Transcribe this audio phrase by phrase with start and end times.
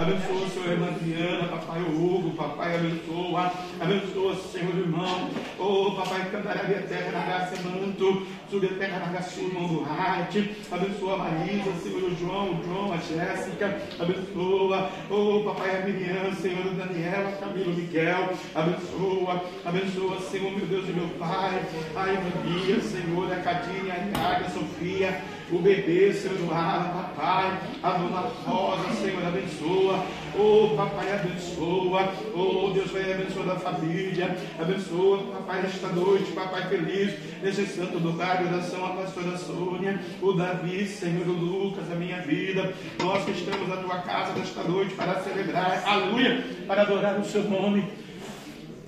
[0.00, 3.52] Abençoa, Senhor, a irmã papai Hugo, papai abençoa.
[3.78, 5.28] Abençoa, Senhor, irmão.
[5.58, 8.26] Oh, papai, cantará a terra na graça manto.
[8.48, 10.56] Sube a terra na graça, irmão do Rate.
[10.72, 13.78] Abençoa a Marisa, Senhor, João, o João, a Jéssica.
[13.98, 14.90] Abençoa.
[15.10, 18.32] Oh, papai, a Miriam, Senhor, o Daniel, a Camila, o Miguel.
[18.54, 19.44] Abençoa.
[19.66, 21.62] Abençoa, Senhor, meu Deus e meu Pai.
[21.94, 27.88] A Ivania, Senhor, a Cadinha, a Iaga, a Sofia o bebê, Senhor Eduardo, papai, a
[27.90, 30.04] Rosa, Senhor, abençoa,
[30.38, 37.14] oh papai, abençoa, oh Deus vai abençoar a família, abençoa, papai, nesta noite, papai feliz,
[37.42, 42.72] nesse santo lugar oração, a pastora Sônia, o Davi, Senhor, o Lucas, a minha vida,
[43.02, 47.42] nós que estamos na tua casa nesta noite para celebrar, aleluia, para adorar o seu
[47.42, 47.84] nome,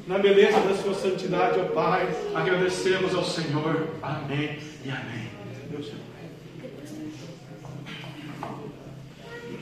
[0.06, 5.30] na beleza da sua santidade, ó Pai, agradecemos ao Senhor, amém e amém.
[5.70, 6.11] Deus te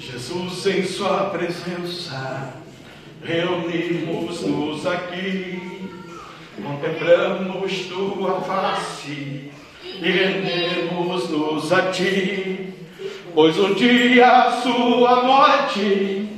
[0.00, 2.54] Jesus, em Sua presença,
[3.22, 5.90] reunimos-nos aqui,
[6.56, 9.52] contemplamos Tua face
[9.84, 12.72] e rendemos-nos a Ti,
[13.34, 16.28] pois um dia a Sua morte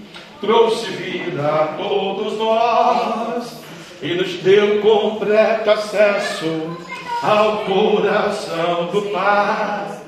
[0.40, 3.62] trouxe vida a todos nós
[4.02, 6.76] e nos deu completo acesso
[7.22, 10.00] ao coração do Pai.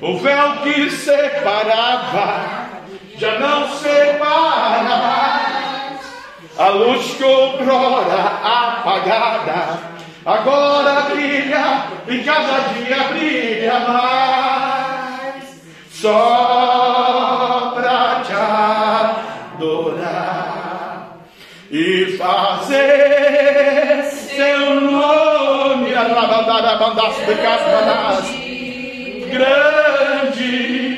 [0.00, 2.69] O véu que separava
[3.20, 6.00] já não separa mais.
[6.56, 9.78] A luz que outrora apagada,
[10.24, 15.44] agora brilha e cada dia brilha mais.
[15.90, 18.32] Só pra te
[19.58, 21.18] adorar
[21.70, 25.94] e fazer seu nome,
[29.30, 30.89] grande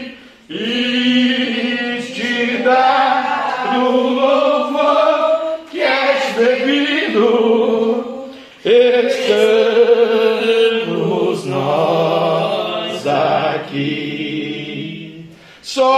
[15.74, 15.88] só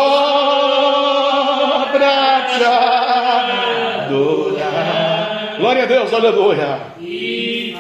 [1.90, 2.62] pra te
[4.04, 5.56] adorar.
[5.58, 6.78] Glória a Deus, aleluia.
[7.00, 7.76] E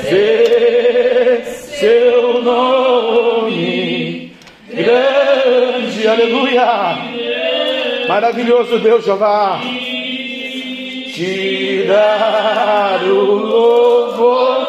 [0.00, 4.32] Fazer seu nome
[4.68, 6.98] grande, aleluia.
[8.08, 9.60] Maravilhoso Deus Jeová.
[11.14, 14.66] Te dar o louvor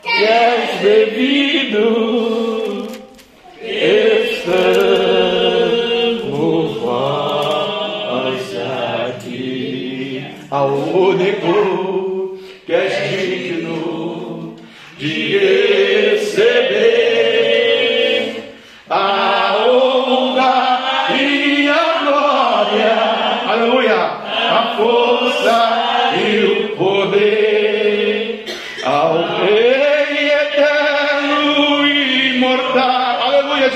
[0.00, 2.24] que és devido.
[3.60, 5.13] Estamos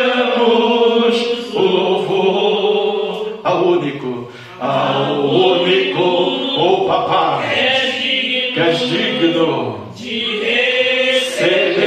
[1.53, 11.81] o louvor ao único, ao único, o papai, que és digno de receber.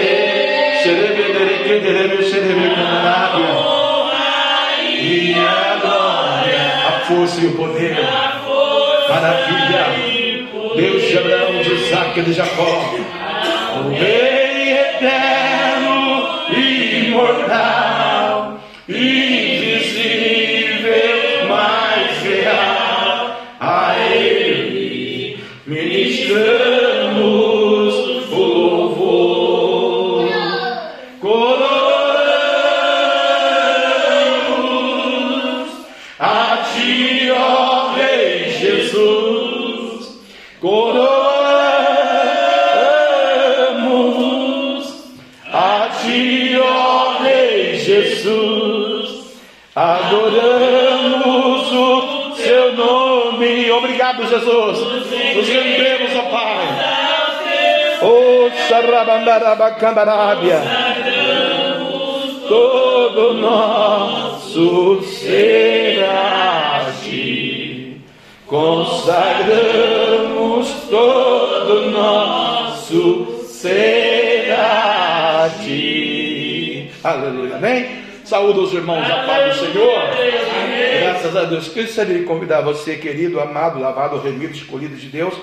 [6.87, 7.97] A a força e o poder,
[9.09, 9.94] maravilha, Deus
[11.15, 12.93] de Abraão, de Isaac e de Jacó,
[13.79, 17.74] o Rei eterno e imortal,
[59.15, 60.61] Sarabandarabacandarábia.
[62.49, 68.01] Todo nosso ser a ti.
[68.47, 69.47] Consagramos
[70.91, 76.91] todo nosso ser a ti.
[77.03, 77.57] Aleluia.
[77.57, 78.05] Amém?
[78.25, 80.01] Saúde os irmãos, a paz do Senhor.
[81.01, 81.69] Graças a Deus.
[81.69, 85.35] Gostaria de convidar você, querido, amado, lavado, remido, escolhido de Deus.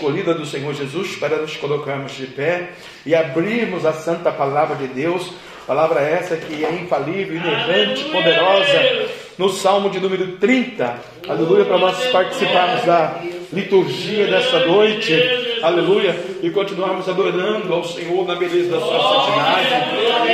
[0.00, 2.70] Escolhida do Senhor Jesus para nos colocarmos de pé
[3.04, 5.30] e abrirmos a santa palavra de Deus.
[5.66, 9.08] Palavra essa que é infalível, inerrante, poderosa.
[9.36, 10.98] No Salmo de número 30.
[11.28, 13.20] Aleluia, para nós participarmos da
[13.52, 15.12] liturgia desta noite.
[15.62, 16.16] Aleluia.
[16.42, 19.74] E continuarmos adorando ao Senhor na beleza da sua santidade.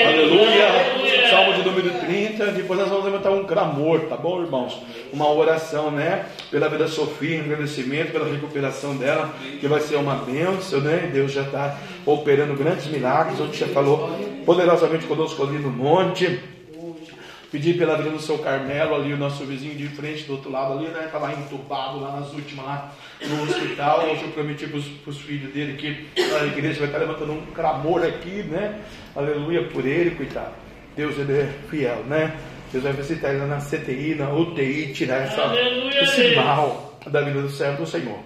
[0.07, 1.31] Aleluia.
[1.31, 2.47] Salmo de número 30.
[2.53, 4.81] Depois nós vamos levantar um clamor, tá bom, irmãos?
[5.13, 6.27] Uma oração, né?
[6.51, 11.11] Pela vida da Sofia, um agradecimento pela recuperação dela, que vai ser uma bênção, né?
[11.13, 13.41] Deus já está operando grandes milagres.
[13.41, 14.11] Onde já falou
[14.45, 16.56] poderosamente conosco ali no monte.
[17.51, 20.75] Pedir pela vida do seu Carmelo, ali o nosso vizinho de frente, do outro lado
[20.75, 21.09] ali, né?
[21.13, 24.09] Lá entubado, lá nas últimas, lá no hospital.
[24.11, 24.79] Hoje eu prometi para
[25.11, 28.81] os filhos dele que a igreja vai estar levantando um clamor aqui, né?
[29.15, 30.55] Aleluia por ele, coitado.
[30.97, 32.37] Deus ele é fiel, né?
[32.73, 35.55] Deus vai visitar ele na CTI, na UTI, tirar essa,
[36.03, 38.19] esse mal da vida do servo do Senhor.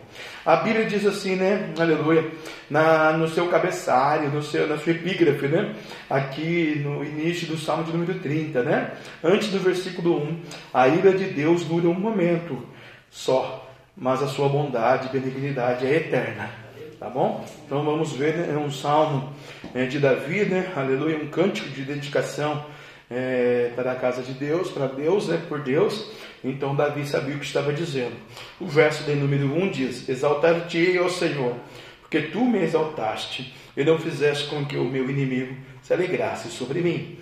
[0.45, 1.73] A Bíblia diz assim, né?
[1.79, 2.31] Aleluia.
[2.69, 5.75] Na, no seu cabeçalho, no seu, na sua epígrafe, né?
[6.09, 8.93] Aqui no início do Salmo de número 30, né?
[9.23, 10.41] Antes do versículo 1.
[10.73, 12.67] A ira de Deus dura um momento
[13.11, 16.51] só, mas a sua bondade e benignidade é eterna.
[16.99, 17.45] Tá bom?
[17.65, 18.57] Então vamos ver né?
[18.59, 19.33] um salmo
[19.75, 20.71] é, de Davi, né?
[20.77, 22.63] Aleluia, um cântico de dedicação
[23.11, 25.41] é, para a casa de Deus, para Deus, né?
[25.49, 26.11] Por Deus.
[26.43, 28.17] Então Davi sabia o que estava dizendo.
[28.59, 31.55] O verso de número 1 diz: Exaltar-te-ei, ó Senhor,
[32.01, 36.81] porque tu me exaltaste e não fizeste com que o meu inimigo se alegrasse sobre
[36.81, 37.19] mim.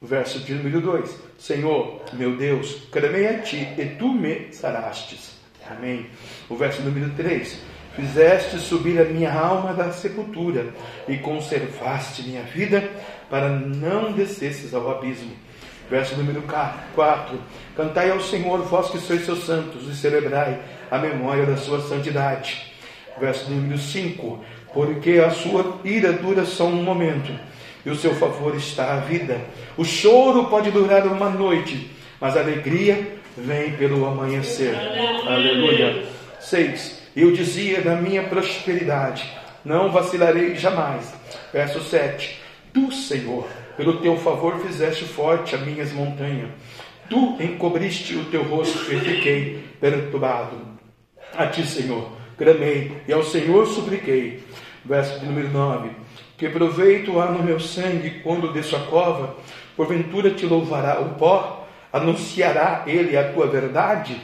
[0.00, 5.34] O verso de número 2: Senhor, meu Deus, clamei a ti e tu me sarastes.
[5.70, 6.06] Amém.
[6.48, 7.58] O verso número 3:
[7.94, 10.74] Fizeste subir a minha alma da sepultura
[11.06, 12.90] e conservaste minha vida
[13.30, 15.32] para não descesses ao abismo.
[15.90, 16.42] Verso número
[16.94, 17.38] 4:
[17.76, 20.58] Cantai ao Senhor, vós que sois seus santos, e celebrai
[20.90, 22.72] a memória da sua santidade.
[23.20, 27.32] Verso número 5: Porque a sua ira dura só um momento,
[27.84, 29.40] e o seu favor está à vida.
[29.76, 31.90] O choro pode durar uma noite,
[32.20, 34.74] mas a alegria vem pelo amanhecer.
[35.26, 36.04] Aleluia.
[36.40, 37.02] 6.
[37.16, 39.24] Eu dizia da minha prosperidade,
[39.64, 41.14] não vacilarei jamais.
[41.52, 42.40] Verso 7.
[42.72, 46.50] Tu, Senhor, pelo teu favor fizeste forte as minhas montanhas.
[47.08, 50.56] Tu encobriste o teu rosto e fiquei perturbado.
[51.36, 54.42] A ti, Senhor, clamei e ao Senhor supliquei.
[54.84, 55.90] Verso de número 9.
[56.36, 59.36] Que proveito há no meu sangue quando desço a cova?
[59.76, 61.66] Porventura te louvará o pó?
[61.92, 64.20] Anunciará ele a tua verdade?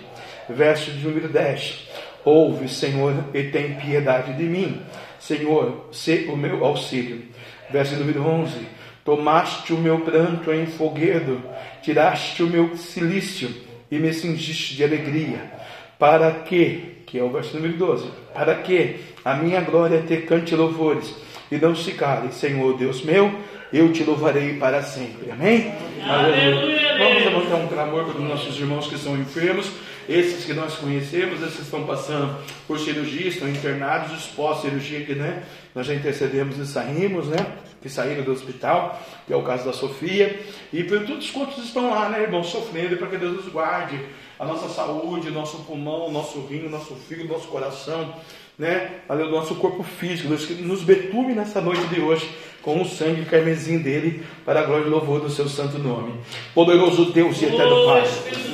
[0.49, 1.89] Verso de número 10.
[2.25, 4.83] Ouve, Senhor, e tem piedade de mim.
[5.19, 7.23] Senhor, se o meu auxílio.
[7.71, 8.80] Verso número 11.
[9.11, 11.43] Tomaste o meu pranto em foguedo,
[11.83, 13.53] tiraste o meu silício
[13.91, 15.51] e me cingiste de alegria.
[15.99, 20.55] Para que, que é o verso número 12, para que a minha glória te cante
[20.55, 21.13] louvores
[21.51, 23.35] e não se cale, Senhor Deus meu,
[23.73, 25.29] eu te louvarei para sempre.
[25.33, 25.75] Amém?
[26.05, 26.97] Aleluia.
[26.97, 29.73] Vamos levantar um clamor para os nossos irmãos que são enfermos.
[30.09, 32.37] Esses que nós conhecemos, esses que estão passando
[32.69, 35.43] por cirurgia, estão internados, os pós-cirurgia que né,
[35.75, 37.45] nós já intercedemos e saímos, né?
[37.81, 40.41] Que saíram do hospital, que é o caso da Sofia.
[40.73, 43.99] E todos quantos estão lá, né, irmãos, sofrendo, para que Deus nos guarde
[44.39, 48.15] a nossa saúde, nosso pulmão, nosso rim, nosso fígado, nosso coração,
[48.59, 49.01] né?
[49.09, 52.29] O nosso corpo físico, Deus que nos betume nessa noite de hoje
[52.63, 56.13] com o sangue carmesim dele, para a glória e louvor do seu santo nome.
[56.55, 58.05] Poderoso Deus e eterno Pai.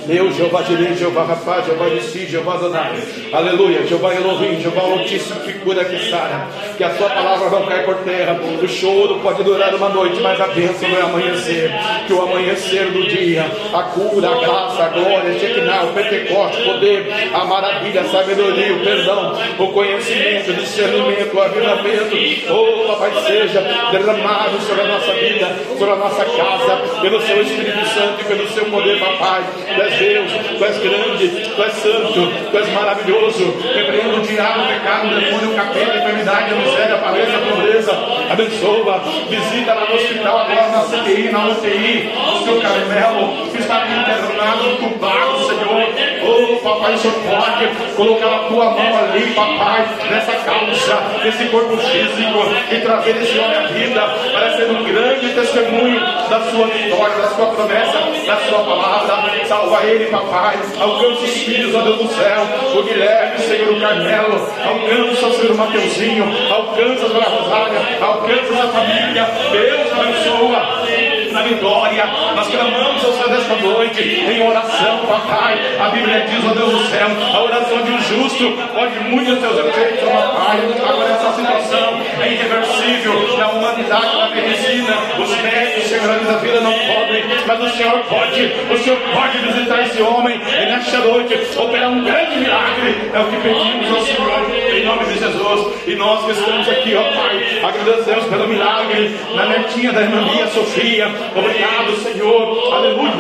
[0.06, 3.02] Deus, Jeová Direi, Jeová Rapaz, Jeová Nissi, Jeová Adonai.
[3.32, 6.46] Aleluia, Jeová Elohim, Jeová Altíssimo, que cura, que sara.
[6.76, 8.38] Que a sua palavra não caia por terra.
[8.62, 11.72] O choro pode durar uma noite, mas a bênção vai amanhecer.
[12.06, 16.62] Que o amanhecer do dia, a cura, a graça, a glória, a Shekinah, o Pentecoste,
[16.62, 22.16] o poder, a maravilha, a sabedoria, o perdão, o conhecimento, o discernimento, o avivamento.
[22.48, 23.60] Oh, papai, seja
[23.98, 25.48] derramado sobre a nossa vida,
[25.78, 29.44] sobre a nossa casa, pelo seu Espírito Santo e pelo seu poder, papai.
[29.74, 33.54] Tu és Deus, tu és grande, tu és santo, tu és maravilhoso.
[33.74, 37.36] Repreenda o diabo, o pecado, o demônio, o capeta, a enfermidade, a miséria, a pobreza,
[37.36, 37.92] a pobreza.
[38.30, 43.86] Abençoa, visita lá no hospital, agora na CTI, na UTI, o seu Carmelo, que está
[43.86, 45.86] internado, entubado, Senhor.
[46.26, 52.66] Oh, papai, Senhor pode colocar a tua mão ali, papai, nessa causa, nesse corpo físico
[52.70, 54.00] e trazer esse homem à vida,
[54.32, 59.46] para ser um grande testemunho da sua vitória, da sua promessa, da sua palavra.
[59.46, 60.58] Salva ele, papai.
[60.80, 62.42] Alcança os filhos, ó Deus do céu.
[62.74, 64.48] O Guilherme, Senhor, o Carmelo.
[64.64, 66.24] Alcança o Senhor Mateuzinho.
[66.50, 67.80] Alcança a Rosária.
[68.00, 69.30] Alcança a família.
[69.52, 71.25] Deus abençoa.
[71.42, 72.06] Vitória.
[72.34, 75.58] Nós clamamos ao Senhor nesta noite em oração, papai.
[75.78, 79.58] A Bíblia diz, ó Deus do céu, a oração de um justo pode muito seus
[79.58, 80.58] efeitos, papai.
[80.88, 84.96] Agora essa situação é irreversível na humanidade, na medicina.
[85.18, 88.52] Os médicos, Senhor, da vida não podem, mas o Senhor pode.
[88.70, 93.10] O Senhor pode visitar esse homem e nesta noite operar um grande milagre.
[93.12, 95.86] É o que pedimos ao Senhor, em nome de Jesus.
[95.86, 100.46] E nós que estamos aqui, ó Pai, agradecemos pelo milagre na netinha da irmã Mia
[100.48, 101.08] Sofia.
[101.34, 102.74] Obrigado, Senhor.
[102.74, 103.12] Aleluia.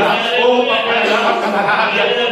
[0.46, 0.96] Oh, papai.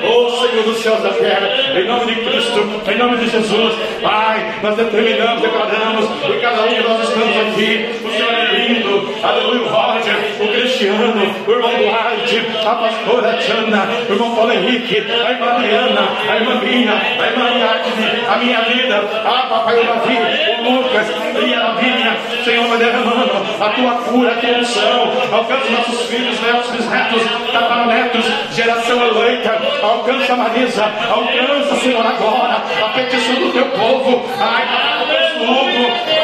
[0.06, 1.48] Oh, Senhor dos céus da terra.
[1.78, 3.74] Em nome de Cristo, em nome de Jesus.
[4.02, 7.88] Pai, nós determinamos, declaramos, e cada um de nós estamos aqui.
[8.04, 9.14] O Senhor é lindo.
[9.22, 14.98] Aleluia, o Roger, o Cristiano, o irmão Duarte, a pastora Tiana, o irmão Paulo Henrique,
[14.98, 19.84] a irmã Adriana, a irmã Bina, a irmã Ariadne, a minha vida, ah, papai, o
[19.84, 20.18] Davi,
[20.58, 21.06] o Lucas
[21.46, 23.13] e a Lavínia, Senhor, vai derramando
[23.60, 30.36] a tua cura, a tua unção, alcança nossos filhos, netos, bisnetos, tataranetos, geração eleita, alcança
[30.36, 36.23] Marisa, alcança, Senhor, agora, a petição do teu povo, ai, alcança o mundo,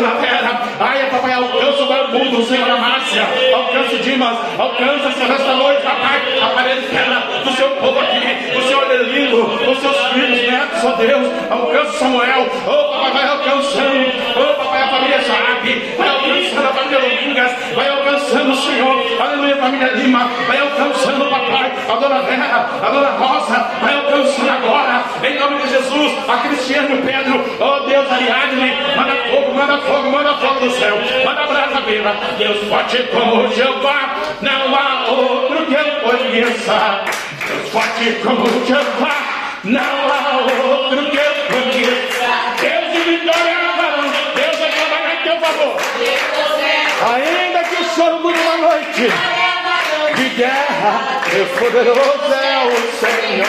[0.00, 3.22] na terra, ai, papai, alcança o barbudo, Senhor, Márcia,
[3.54, 8.90] alcança Dimas, alcança, Senhor, esta noite, papai, a parentela do seu povo aqui, o Senhor
[8.90, 14.54] é lindo, os seus filhos, netos, ó Deus, alcança Samuel, oh, papai, vai alcançando, oh,
[14.54, 18.09] papai, a família Saab, vai alcançando a família Domingas, vai alcançando
[18.48, 23.70] o Senhor, aleluia, a família Lima, vai alcançando, papai, a dona Vera, a dona Rosa,
[23.80, 29.54] vai alcançando agora, em nome de Jesus, a Cristiano Pedro, oh Deus, Ariadne, manda fogo,
[29.54, 35.10] manda fogo, manda fogo do céu, manda brasa viva, Deus forte como Jeová, não há
[35.10, 37.00] outro que eu conheça,
[37.46, 39.16] Deus forte como Jeová,
[39.64, 42.30] não há outro que eu conheça,
[42.60, 43.56] Deus de vitória,
[44.34, 47.49] Deus vai trabalhar em teu favor, que o
[48.00, 49.12] choro dure uma noite,
[50.16, 53.46] de guerra, Deus poderoso é o Senhor.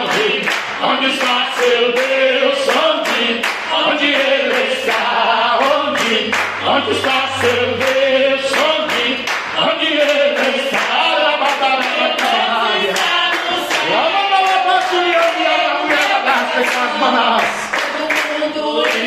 [0.00, 0.48] Onde,
[0.82, 2.58] onde está seu Deus?
[2.68, 3.42] Onde,
[3.86, 5.58] onde Ele está?
[5.60, 6.30] Onde,
[6.66, 8.50] onde está seu Deus?
[8.50, 9.26] Onde,
[9.60, 10.80] onde Ele está?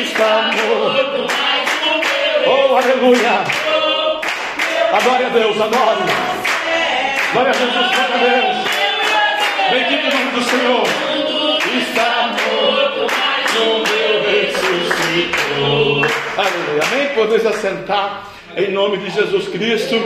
[0.04, 1.26] Está morto.
[2.46, 3.63] Oh, aleluia.
[4.94, 6.04] Adore a Deus, adore.
[7.32, 8.56] Glória a Jesus, glória a Deus.
[9.72, 10.84] Bendito o nome do Senhor.
[11.80, 14.04] Está morto, mas o meu.
[16.36, 16.82] Aleluia.
[16.84, 17.08] Amém?
[17.12, 20.00] Podeis assentar em nome de Jesus Cristo.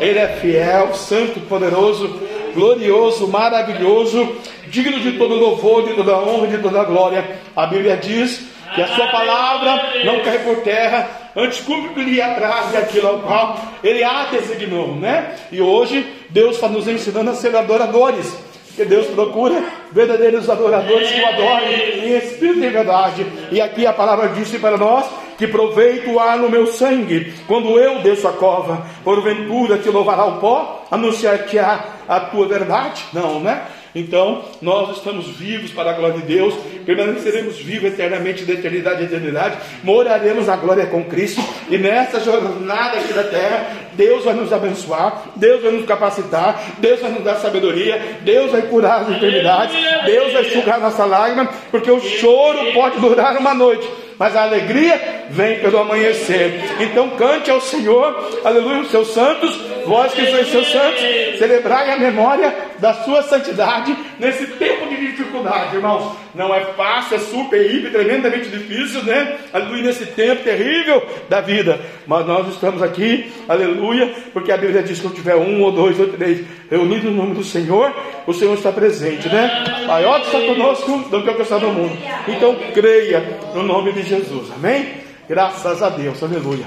[0.00, 2.20] Ele é fiel, santo, poderoso,
[2.52, 7.24] glorioso, maravilhoso, digno de todo louvor, de toda honra, de toda glória.
[7.54, 13.08] A Bíblia diz que a sua palavra não cai por terra, antes cumpre-lhe atrás daquilo
[13.08, 15.36] ao qual ele a designou, né?
[15.50, 18.34] E hoje Deus está nos ensinando a ser adoradores.
[18.68, 19.62] Porque Deus procura
[19.92, 23.26] verdadeiros adoradores que o adorem em espírito e verdade.
[23.50, 25.04] E aqui a palavra disse para nós
[25.36, 30.38] que proveito há no meu sangue, quando eu desço a cova, porventura te louvará o
[30.38, 33.04] pó, anunciar-te-á a tua verdade?
[33.12, 33.62] Não, né?
[33.94, 39.04] Então, nós estamos vivos para a glória de Deus, permaneceremos vivos eternamente, da eternidade a
[39.04, 44.52] eternidade, moraremos na glória com Cristo, e nessa jornada aqui da terra, Deus vai nos
[44.52, 49.76] abençoar, Deus vai nos capacitar, Deus vai nos dar sabedoria, Deus vai curar as enfermidades,
[50.04, 55.26] Deus vai enxugar nossa lágrima, porque o choro pode durar uma noite, mas a alegria
[55.30, 56.62] vem pelo amanhecer.
[56.80, 61.00] Então cante ao Senhor, aleluia, os seus santos, vós que sois seus santos,
[61.38, 66.16] celebrai a memória da sua santidade nesse tempo de dificuldade, irmãos.
[66.34, 69.38] Não é fácil, é super, hiper, tremendamente difícil, né?
[69.52, 71.80] Aleluia, nesse tempo terrível da vida.
[72.06, 75.98] Mas nós estamos aqui, aleluia, porque a Bíblia diz que se tiver um ou dois
[75.98, 77.94] ou três reunidos no nome do Senhor,
[78.26, 79.84] o Senhor está presente, né?
[79.86, 81.96] Maior está conosco do que o que está no mundo.
[82.28, 84.94] Então creia no nome de Jesus, amém?
[85.28, 86.66] Graças a Deus, aleluia.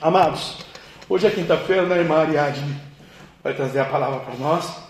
[0.00, 0.58] Amados,
[1.08, 2.92] hoje é quinta-feira, né, irmã Ariadne
[3.42, 4.81] vai trazer a palavra para nós,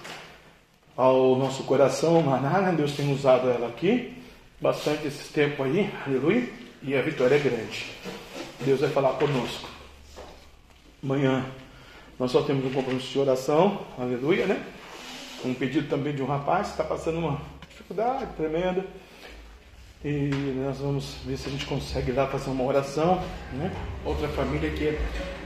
[0.97, 2.73] ao nosso coração, maná, né?
[2.77, 4.17] Deus tem usado ela aqui,
[4.61, 6.49] bastante esse tempo aí, aleluia,
[6.83, 7.93] e a vitória é grande.
[8.61, 9.69] Deus vai falar conosco.
[11.03, 11.45] Amanhã
[12.19, 14.65] nós só temos um compromisso de oração, aleluia, né?
[15.45, 18.85] Um pedido também de um rapaz que está passando uma dificuldade tremenda.
[20.05, 20.31] E
[20.65, 23.21] nós vamos ver se a gente consegue lá fazer uma oração,
[23.55, 23.73] né?
[24.05, 25.01] Outra família que é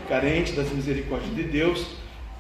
[0.09, 1.87] carente das misericórdias de Deus,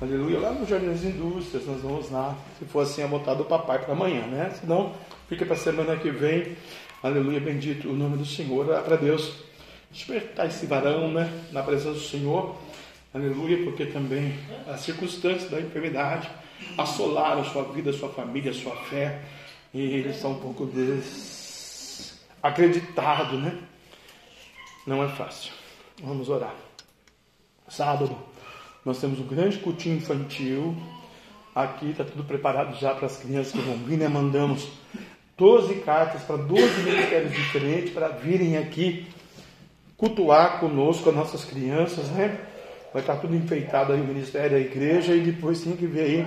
[0.00, 3.44] aleluia, lá no Jardim das Indústrias, nós vamos lá, se for assim, a botar do
[3.44, 4.50] papai para amanhã, né?
[4.60, 4.92] Senão,
[5.28, 6.56] fica para semana que vem,
[7.02, 9.32] aleluia, bendito o nome do Senhor, para Deus
[9.90, 11.30] despertar esse varão, né?
[11.52, 12.56] Na presença do Senhor,
[13.16, 16.28] Aleluia, porque também as circunstâncias da enfermidade
[16.76, 19.22] assolaram a sua vida, a sua família, a sua fé.
[19.72, 20.66] E eles estão um pouco
[22.42, 23.58] desacreditados, né?
[24.86, 25.50] Não é fácil.
[26.02, 26.54] Vamos orar.
[27.68, 28.14] Sábado,
[28.86, 30.76] nós temos um grande cultinho infantil.
[31.52, 34.06] Aqui está tudo preparado já para as crianças que vão vir, né?
[34.06, 34.68] Mandamos
[35.36, 39.08] 12 cartas para 12 ministérios diferentes para virem aqui
[39.96, 42.38] cultuar conosco as nossas crianças, né?
[42.92, 46.26] Vai estar tudo enfeitado aí o ministério, a igreja, e depois tem que ver aí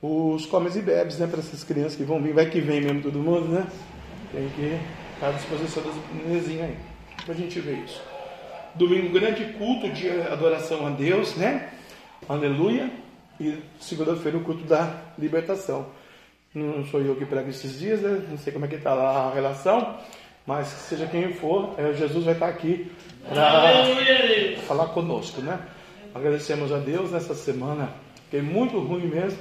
[0.00, 1.26] os comes e bebes, né?
[1.26, 3.66] Para essas crianças que vão vir, vai que vem mesmo todo mundo, né?
[4.32, 4.78] Tem que
[5.14, 6.76] estar à disposição das menininhas aí,
[7.26, 8.02] para a gente ver isso.
[8.74, 11.68] Domingo, grande culto de adoração a Deus, né?
[12.32, 12.90] Aleluia.
[13.38, 15.84] E segunda-feira, o culto da libertação.
[16.54, 18.22] Não sou eu que prego esses dias, né?
[18.30, 19.98] Não sei como é que está lá a relação,
[20.46, 22.90] mas seja quem for, é, Jesus vai estar aqui
[23.28, 23.84] para
[24.66, 25.60] falar conosco, né?
[26.14, 27.92] Agradecemos a Deus nessa semana,
[28.24, 29.38] fiquei muito ruim mesmo,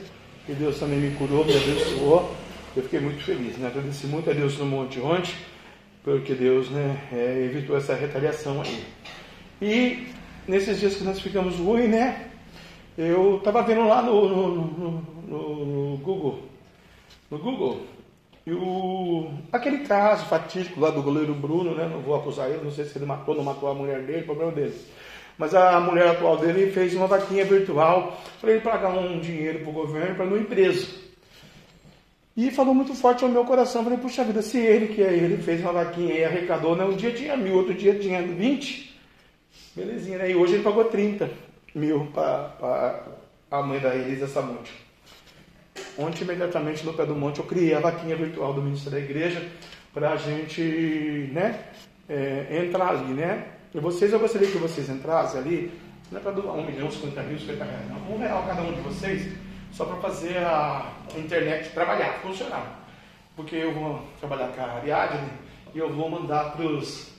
[0.50, 2.36] e Deus também me curou, me abençoou.
[2.76, 3.68] Eu fiquei muito feliz, né?
[3.68, 5.34] Agradeci muito a Deus no monte ontem,
[6.04, 8.84] porque Deus, né, é, evitou essa retaliação aí.
[9.62, 10.08] E
[10.46, 12.31] nesses dias que nós ficamos ruins, né?
[12.98, 16.40] Eu estava vendo lá no, no, no, no, Google,
[17.30, 17.82] no Google,
[18.46, 21.88] e o, aquele caso fatídico lá do goleiro Bruno, né?
[21.88, 24.24] Não vou acusar ele, não sei se ele matou ou não matou a mulher dele,
[24.24, 24.76] problema dele.
[25.38, 29.70] Mas a mulher atual dele fez uma vaquinha virtual para ele pagar um dinheiro para
[29.70, 30.88] o governo para uma empresa.
[32.36, 33.84] E falou muito forte ao meu coração.
[33.84, 36.84] Falei, puxa vida, se ele, que é ele, fez uma vaquinha e arrecadou, né?
[36.84, 39.00] um dia tinha mil, outro dia tinha vinte,
[39.76, 40.32] belezinha, né?
[40.32, 43.04] E hoje ele pagou 30 mil para
[43.50, 44.72] a mãe da Elisa Samonte.
[45.98, 49.50] Ontem, imediatamente no pé do monte, eu criei a vaquinha virtual do ministro da igreja
[49.94, 51.66] para a gente né,
[52.08, 53.48] é, entrar ali, né?
[53.74, 55.72] E vocês, eu gostaria que vocês entrassem ali,
[56.12, 58.16] não é para doar um milhão, 50 mil, 50 reais, não.
[58.16, 59.34] Um real cada um de vocês,
[59.72, 62.80] só para fazer a internet trabalhar, funcionar.
[63.36, 65.30] Porque eu vou trabalhar com a Ariadne
[65.74, 67.12] e eu vou mandar para os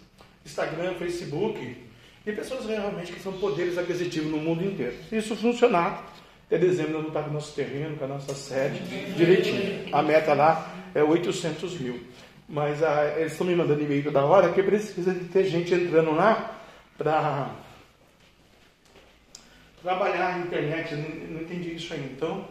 [0.44, 1.76] Instagram, Facebook
[2.24, 4.94] e pessoas realmente que são poderes aquisitivos no mundo inteiro.
[5.08, 6.12] Se isso funcionar,
[6.46, 8.78] até dezembro nós vamos estar com o nosso terreno, com a nossa sede,
[9.16, 9.88] direitinho.
[9.92, 12.00] A meta lá é 800 mil.
[12.48, 16.12] Mas ah, eles estão me mandando e-mail toda hora que precisa de ter gente entrando
[16.12, 16.60] lá
[16.98, 17.50] para
[19.82, 20.92] trabalhar na internet.
[20.92, 22.12] Eu não, não entendi isso aí.
[22.14, 22.46] Então,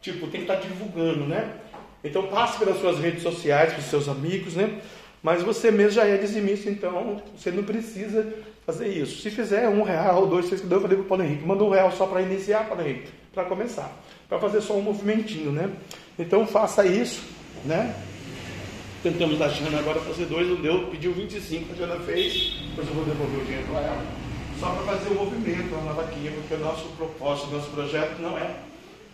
[0.00, 1.58] tipo, tem que estar divulgando, né?
[2.04, 4.80] Então passe pelas suas redes sociais, para os seus amigos, né?
[5.22, 8.32] Mas você mesmo já é dizimista, então você não precisa
[8.66, 9.22] fazer isso.
[9.22, 11.92] Se fizer um real, dois, três, eu falei para o Paulo Henrique, manda um real
[11.92, 13.96] só para iniciar, Paulo Henrique, para começar.
[14.28, 15.70] Para fazer só um movimentinho, né?
[16.18, 17.22] Então faça isso,
[17.64, 17.94] né?
[19.02, 22.94] Tentamos a Jana agora fazer dois, não deu, pediu 25, a Jana fez, depois eu
[22.94, 24.04] vou devolver o dinheiro para ela.
[24.58, 28.36] Só para fazer o movimento na vaquinha, porque o nosso propósito, o nosso projeto não
[28.36, 28.56] é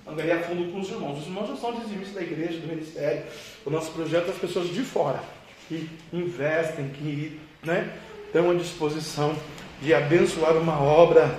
[0.06, 1.18] angariar fundo com os irmãos.
[1.18, 3.24] Os irmãos já são dizimistas da igreja, do ministério.
[3.66, 5.20] O nosso projeto é as pessoas de fora,
[5.68, 7.92] que investem, que né,
[8.32, 9.34] dão a disposição
[9.80, 11.38] de abençoar uma obra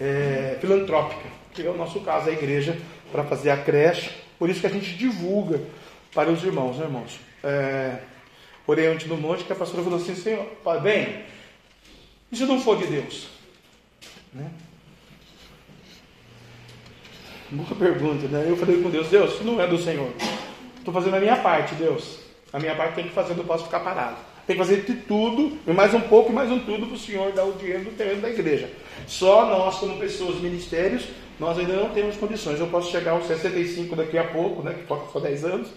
[0.00, 2.76] é, filantrópica, que é o nosso caso, a igreja,
[3.10, 4.10] para fazer a creche.
[4.38, 5.60] Por isso que a gente divulga
[6.12, 7.18] para os irmãos, né, irmãos?
[7.44, 7.98] é,
[8.90, 10.46] antes do monte, que a pastora falou assim, Senhor,
[10.82, 11.24] bem,
[12.32, 13.28] e se não for de Deus?
[14.32, 14.50] Né?
[17.50, 18.46] Boa pergunta, né?
[18.48, 20.10] Eu falei com Deus, Deus, isso não é do Senhor.
[20.78, 22.18] Estou fazendo a minha parte, Deus.
[22.52, 24.16] A minha parte tem que fazer, não posso ficar parado.
[24.46, 26.98] Tem que fazer de tudo, e mais um pouco, e mais um tudo para o
[26.98, 28.70] Senhor dar o dinheiro do terreno da igreja.
[29.06, 31.08] Só nós, como pessoas, ministérios,
[31.40, 32.60] nós ainda não temos condições.
[32.60, 35.68] Eu posso chegar aos 65 daqui a pouco, né, que falta só 10 anos,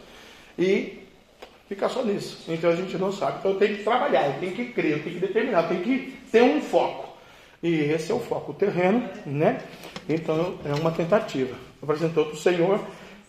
[0.59, 0.99] e
[1.69, 2.43] ficar só nisso.
[2.49, 3.39] Então a gente não sabe.
[3.39, 5.83] Então eu tenho que trabalhar, eu tenho que crer, eu tenho que determinar, eu tenho
[5.83, 7.15] que ter um foco.
[7.63, 9.61] E esse é o foco, o terreno, né?
[10.07, 11.55] Então é uma tentativa.
[11.81, 12.79] Apresentou para o Senhor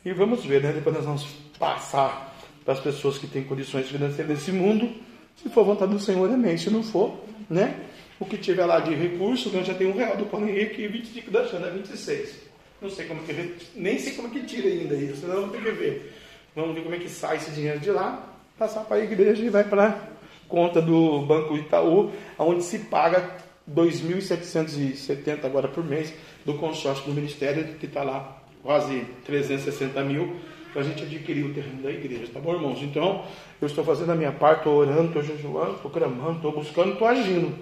[0.05, 0.72] e vamos ver, né?
[0.72, 1.27] Depois nós vamos
[1.59, 5.07] passar para as pessoas que têm condições financeiras desse mundo.
[5.42, 6.57] Se for vontade do Senhor, amém.
[6.57, 7.81] Se não for, né?
[8.20, 10.88] O que tiver lá de recurso, nós já tem um real do Paulo Henrique e
[10.88, 12.48] 25 da Xana, 26.
[12.81, 15.70] Não sei como que nem sei como que tira ainda isso, senão vamos ter que
[15.70, 16.14] ver.
[16.55, 19.48] Vamos ver como é que sai esse dinheiro de lá, passar para a igreja e
[19.48, 20.09] vai para
[20.48, 23.37] conta do Banco Itaú, onde se paga
[23.70, 26.12] 2.770 agora por mês
[26.44, 30.37] do consórcio do Ministério, que está lá quase 360 mil,
[30.73, 32.81] para a gente adquirir o terreno da igreja, tá bom, irmãos?
[32.83, 33.25] Então,
[33.61, 37.09] eu estou fazendo a minha parte, estou orando, estou jejuando, estou clamando, estou buscando, estou
[37.09, 37.55] agindo.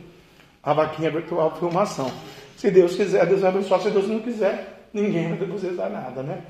[0.62, 2.10] A vaquinha virtual foi uma ação.
[2.56, 3.80] Se Deus quiser, Deus vai abençoar.
[3.80, 6.42] Se Deus não quiser, ninguém vai depositar nada, né?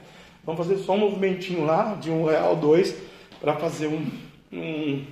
[0.44, 2.96] Vamos fazer só um movimentinho lá, de um real, dois,
[3.40, 4.08] para fazer um,
[4.52, 5.04] um,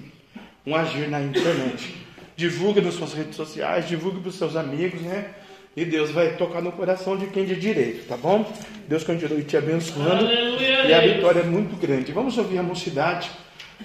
[0.67, 1.97] um, agir na internet.
[2.37, 5.35] Divulgue nas suas redes sociais, divulgue para os seus amigos, né?
[5.77, 8.45] E Deus vai tocar no coração de quem de direito, tá bom?
[8.87, 10.25] Deus continue te abençoando.
[10.27, 11.15] Aleluia, E a Deus.
[11.15, 12.13] vitória é muito grande.
[12.13, 13.31] Vamos ouvir a mocidade.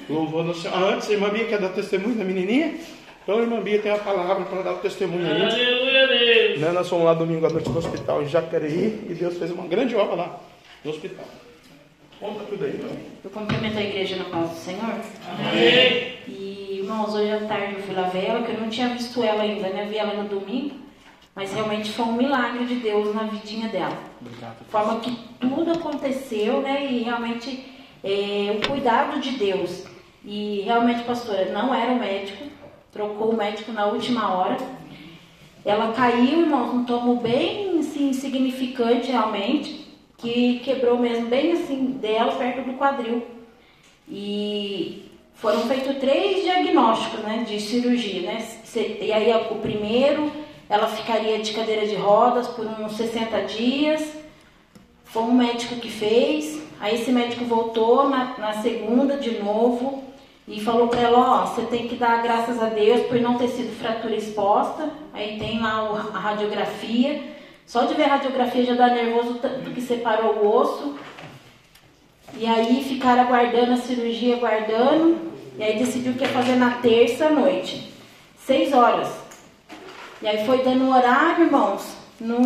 [0.08, 0.75] Louvando o Senhor.
[0.78, 2.75] Ah, antes, a irmã Bia quer dar testemunho da menininha?
[3.23, 5.41] Então, a irmã Bia tem a palavra para dar o testemunho aí.
[5.41, 6.60] Aleluia, Deus.
[6.60, 9.65] Né, Nós fomos lá domingo à noite no hospital em Jacareí e Deus fez uma
[9.67, 10.39] grande obra lá
[10.86, 11.25] no hospital.
[12.19, 12.89] Conta tudo aí, irmã.
[13.23, 14.93] Eu cumprimento a igreja na paz do Senhor.
[15.28, 16.13] Amém.
[16.28, 19.23] E, irmãos, hoje à tarde eu fui lá ver ela, que eu não tinha visto
[19.23, 19.88] ela ainda, né?
[19.89, 20.75] Vi ela no domingo.
[21.35, 23.97] Mas realmente foi um milagre de Deus na vidinha dela.
[24.19, 24.59] Obrigado.
[24.59, 26.85] De forma que tudo aconteceu, né?
[26.91, 27.65] E realmente
[28.03, 29.85] é, o cuidado de Deus.
[30.23, 32.43] E realmente, pastora, não era o médico,
[32.91, 34.57] trocou o médico na última hora.
[35.63, 39.87] Ela caiu, irmãos, um tomo bem assim, insignificante realmente,
[40.17, 43.25] que quebrou mesmo bem assim dela, perto do quadril.
[44.07, 48.45] E foram feitos três diagnósticos né, de cirurgia, né?
[49.01, 50.31] E aí o primeiro,
[50.69, 54.13] ela ficaria de cadeira de rodas por uns 60 dias.
[55.03, 56.62] Foi um médico que fez.
[56.79, 60.03] Aí esse médico voltou na, na segunda de novo
[60.47, 63.47] e falou para ela, ó, você tem que dar graças a Deus por não ter
[63.47, 64.91] sido fratura exposta.
[65.12, 67.19] Aí tem lá a radiografia.
[67.65, 70.95] Só de ver a radiografia já dá nervoso tanto que separou o osso.
[72.38, 75.17] E aí ficaram aguardando a cirurgia, aguardando.
[75.58, 77.91] E aí decidiu que ia fazer na terça à noite.
[78.38, 79.28] Seis horas.
[80.21, 81.95] E aí foi dando horário, irmãos.
[82.19, 82.39] Não,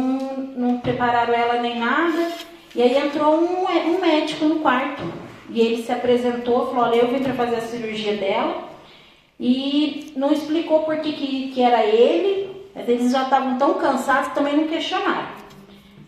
[0.56, 2.32] não prepararam ela nem nada.
[2.76, 5.02] E aí entrou um, um médico no quarto.
[5.50, 8.70] E ele se apresentou, falou, olha, eu vim para fazer a cirurgia dela.
[9.40, 12.52] E não explicou por que, que, que era ele.
[12.76, 15.28] Mas eles já estavam tão cansados que também não questionaram.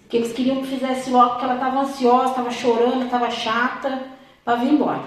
[0.08, 4.04] Que eles queriam que fizesse logo, porque ela estava ansiosa, estava chorando, estava chata,
[4.44, 5.02] para vir embora.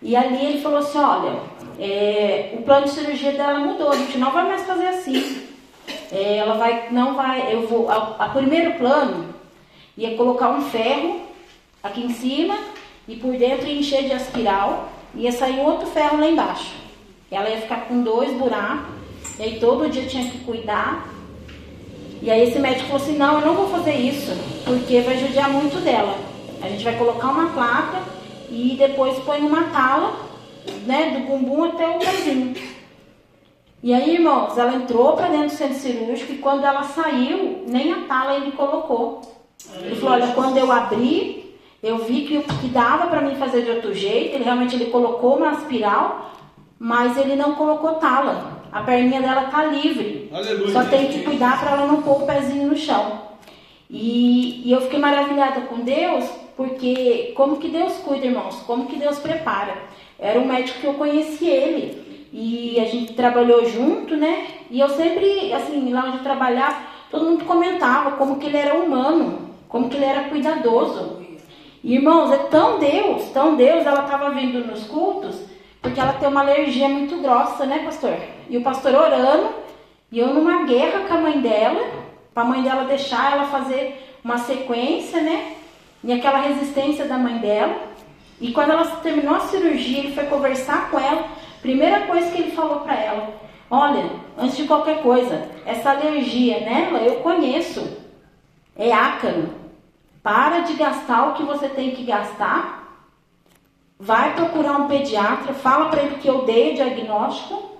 [0.00, 1.40] E ali ele falou assim, olha,
[1.80, 5.45] é, o plano de cirurgia dela mudou, a gente não vai mais fazer assim.
[6.12, 9.34] É, ela vai, não vai, eu vou, a, a primeiro plano
[9.96, 11.22] ia colocar um ferro
[11.82, 12.56] aqui em cima
[13.08, 16.74] e por dentro ia encher de aspiral, ia sair outro ferro lá embaixo.
[17.30, 18.94] Ela ia ficar com dois buracos,
[19.38, 21.08] e aí todo dia tinha que cuidar.
[22.22, 24.32] E aí esse médico falou assim, não, eu não vou fazer isso,
[24.64, 26.16] porque vai judiar muito dela.
[26.62, 28.02] A gente vai colocar uma placa
[28.50, 30.16] e depois põe uma tala,
[30.86, 32.54] né, do bumbum até o pezinho.
[33.82, 37.92] E aí, irmãos, ela entrou para dentro do centro cirúrgico e quando ela saiu, nem
[37.92, 39.20] a tala ele colocou.
[39.80, 43.70] Ele falou, olha, quando eu abri, eu vi que, que dava para mim fazer de
[43.70, 44.34] outro jeito.
[44.34, 46.32] Ele realmente ele colocou uma espiral,
[46.78, 48.62] mas ele não colocou tala.
[48.72, 50.30] A perninha dela tá livre.
[50.32, 50.72] Aleluia.
[50.72, 53.26] Só tem que cuidar para ela não pôr o pezinho no chão.
[53.88, 56.24] E, e eu fiquei maravilhada com Deus,
[56.56, 58.56] porque como que Deus cuida, irmãos?
[58.66, 59.76] Como que Deus prepara?
[60.18, 62.05] Era um médico que eu conheci ele.
[62.38, 64.46] E a gente trabalhou junto, né?
[64.70, 66.76] E eu sempre, assim, lá onde eu trabalhava,
[67.10, 71.16] todo mundo comentava como que ele era humano, como que ele era cuidadoso.
[71.82, 75.34] E, irmãos, é tão Deus, tão Deus, ela estava vindo nos cultos,
[75.80, 78.14] porque ela tem uma alergia muito grossa, né, pastor?
[78.50, 79.48] E o pastor orando,
[80.12, 81.80] e eu numa guerra com a mãe dela,
[82.34, 85.54] para a mãe dela deixar ela fazer uma sequência, né?
[86.04, 87.74] E aquela resistência da mãe dela.
[88.38, 91.24] E quando ela terminou a cirurgia, ele foi conversar com ela.
[91.62, 93.34] Primeira coisa que ele falou para ela:
[93.70, 98.04] Olha, antes de qualquer coisa, essa alergia nela eu conheço.
[98.76, 99.48] É ácaro.
[100.22, 102.84] Para de gastar o que você tem que gastar.
[103.98, 107.76] Vai procurar um pediatra, fala para ele que eu dei o diagnóstico.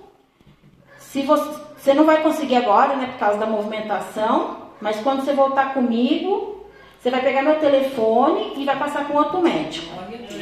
[0.97, 5.33] Se você, você não vai conseguir agora, né, por causa da movimentação, mas quando você
[5.33, 6.65] voltar comigo,
[6.99, 9.93] você vai pegar meu telefone e vai passar com outro médico.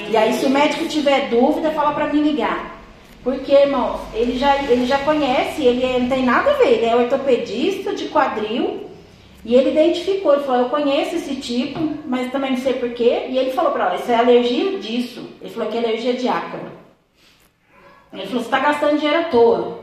[0.09, 2.74] E aí, se o médico tiver dúvida, fala para mim ligar.
[3.25, 6.95] Porque, irmãos, ele já, ele já conhece, ele não tem nada a ver, ele é
[6.95, 8.87] ortopedista de quadril.
[9.43, 13.25] E ele identificou, ele falou, eu conheço esse tipo, mas também não sei porquê.
[13.29, 15.27] E ele falou para ela, isso é alergia disso.
[15.41, 16.71] Ele falou que é alergia de ácaro.
[18.13, 19.79] Ele falou, você está gastando dinheiro à toa.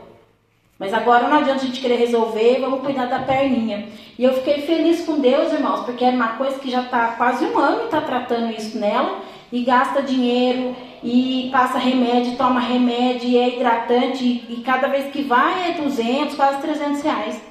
[0.79, 3.89] Mas agora não adianta a gente querer resolver, vamos cuidar da perninha.
[4.17, 7.43] E eu fiquei feliz com Deus, irmãos, porque era uma coisa que já está quase
[7.43, 9.19] um ano e está tratando isso nela.
[9.51, 14.23] E gasta dinheiro, e passa remédio, toma remédio, e é hidratante.
[14.49, 17.41] E, cada vez que vai é 200, quase 300 reais.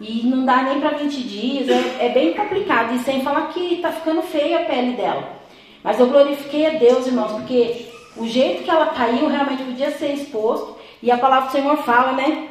[0.00, 2.94] E não dá nem para 20 dias, é, é bem complicado.
[2.94, 5.40] E sem falar que está ficando feia a pele dela.
[5.84, 10.12] Mas eu glorifiquei a Deus, irmãos, porque o jeito que ela caiu realmente podia ser
[10.14, 10.76] exposto.
[11.00, 12.48] E a palavra do Senhor fala, né?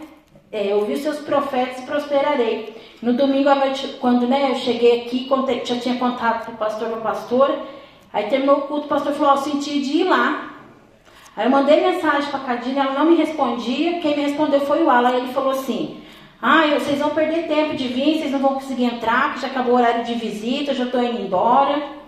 [0.52, 2.74] É, ouvi os seus profetas e prosperarei.
[3.02, 5.30] No domingo à noite, quando né, eu cheguei aqui,
[5.64, 7.79] já tinha contado para o pastor para a pastora.
[8.12, 10.50] Aí terminou o culto, o pastor falou: Ó, senti de ir lá.
[11.38, 14.00] Aí eu mandei mensagem para a Cadine, ela não me respondia.
[14.00, 15.12] Quem me respondeu foi o Alan.
[15.12, 16.02] Ele falou assim:
[16.42, 19.74] Ah, vocês vão perder tempo de vir, vocês não vão conseguir entrar, que já acabou
[19.74, 22.00] o horário de visita, eu já estou indo embora.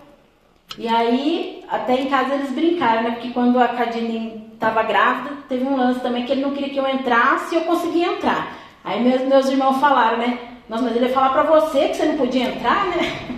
[0.77, 3.11] E aí, até em casa eles brincaram, né?
[3.11, 6.77] Porque quando a Cadine estava grávida, teve um lance também que ele não queria que
[6.77, 8.55] eu entrasse e eu conseguia entrar.
[8.83, 10.39] Aí meus, meus irmãos falaram, né?
[10.69, 13.30] Nossa, mas ele ia falar pra você que você não podia entrar, né?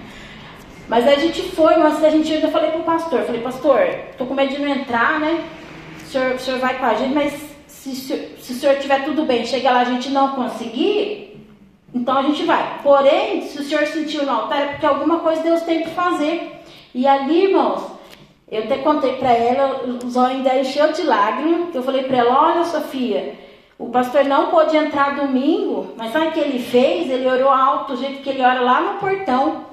[0.94, 3.80] Mas a gente foi, mas a gente ainda falei pro pastor, falei, pastor,
[4.16, 5.44] tô com medo de não entrar, né?
[6.00, 7.34] O senhor, o senhor vai com a gente, mas
[7.66, 11.44] se, se, o senhor tiver tudo bem, chega lá a gente não conseguir,
[11.96, 12.80] então a gente vai.
[12.84, 16.62] Porém, se o senhor sentiu no altar, é porque alguma coisa Deus tem que fazer.
[16.94, 17.88] E ali, irmãos,
[18.52, 21.74] eu até contei pra ela, os olhos dela encheu de lágrimas.
[21.74, 23.34] Eu falei pra ela, olha Sofia,
[23.80, 27.10] o pastor não pôde entrar domingo, mas sabe o que ele fez?
[27.10, 29.73] Ele orou alto, do jeito que ele ora lá no portão.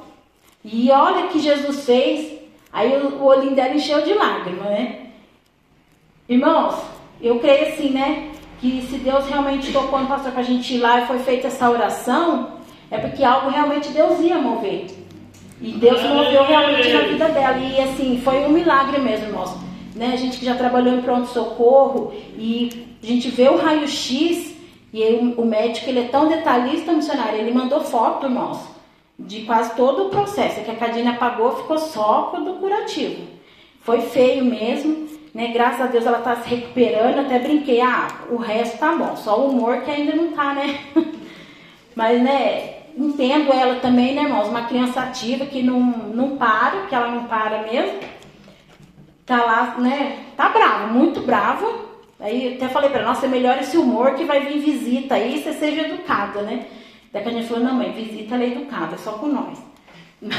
[0.64, 2.38] E olha que Jesus fez.
[2.72, 5.06] Aí o, olhinho dela encheu de lágrimas, né?
[6.28, 6.76] Irmãos,
[7.20, 8.30] eu creio assim, né?
[8.60, 11.68] Que se Deus realmente tocou no pastor pra gente ir lá e foi feita essa
[11.68, 12.52] oração,
[12.90, 14.86] é porque algo realmente Deus ia mover.
[15.60, 17.58] E Deus moveu realmente na vida dela.
[17.58, 19.56] E assim, foi um milagre mesmo, irmãos.
[19.94, 20.12] Né?
[20.12, 24.54] A gente que já trabalhou em pronto-socorro e a gente vê o raio-x
[24.92, 28.58] e o, o médico ele é tão detalhista, missionário, ele mandou foto, irmãos,
[29.26, 30.62] de quase todo o processo.
[30.62, 33.26] Que a Cadine apagou, ficou só do curativo.
[33.82, 35.48] Foi feio mesmo, né?
[35.48, 37.20] Graças a Deus ela tá se recuperando.
[37.20, 40.80] Até brinquei, ah, o resto tá bom, só o humor que ainda não tá, né?
[41.94, 44.48] Mas, né, entendo ela também, né, irmãos?
[44.48, 47.98] Uma criança ativa que não, não para, que ela não para mesmo.
[49.26, 50.24] Tá lá, né?
[50.36, 51.90] Tá brava, muito brava.
[52.18, 55.42] Aí até falei pra ela, nossa, é melhor esse humor que vai vir visita aí,
[55.42, 56.66] você seja educada, né?
[57.12, 59.58] Daí a gente falou, não, mãe, visita ela é educada, é só com nós.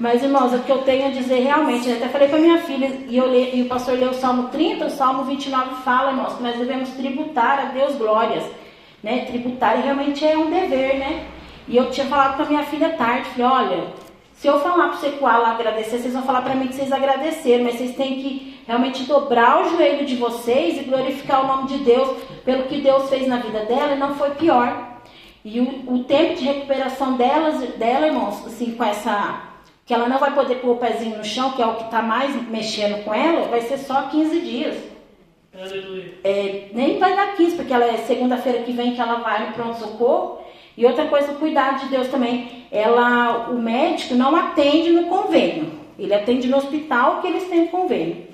[0.00, 2.86] Mas, irmãos, o que eu tenho a dizer realmente, eu até falei pra minha filha,
[3.08, 6.42] e, eu e o pastor leu o Salmo 30, o Salmo 29 fala, irmãos, que
[6.42, 8.44] nós devemos tributar a Deus glórias
[9.04, 9.26] né?
[9.26, 11.26] Tributar realmente é um dever, né?
[11.68, 13.86] E eu tinha falado com a minha filha tarde, falei, olha,
[14.32, 17.64] se eu falar para você lá agradecer, vocês vão falar para mim que vocês agradeceram,
[17.64, 21.84] mas vocês têm que realmente dobrar o joelho de vocês e glorificar o nome de
[21.84, 24.93] Deus pelo que Deus fez na vida dela e não foi pior.
[25.44, 29.42] E o, o tempo de recuperação delas, dela, irmãos, assim, com essa.
[29.84, 32.00] que ela não vai poder pôr o pezinho no chão, que é o que está
[32.00, 34.76] mais mexendo com ela, vai ser só 15 dias.
[35.56, 36.14] Aleluia.
[36.24, 39.52] É, nem vai dar 15, porque ela é segunda-feira que vem que ela vai no
[39.52, 40.38] pronto-socorro.
[40.76, 42.64] E outra coisa, o cuidado de Deus também.
[42.72, 45.70] Ela, o médico não atende no convênio.
[45.98, 48.26] Ele atende no hospital que eles têm convênio.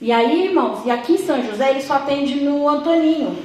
[0.00, 3.36] E aí, irmãos, e aqui em São José ele só atende no Antoninho.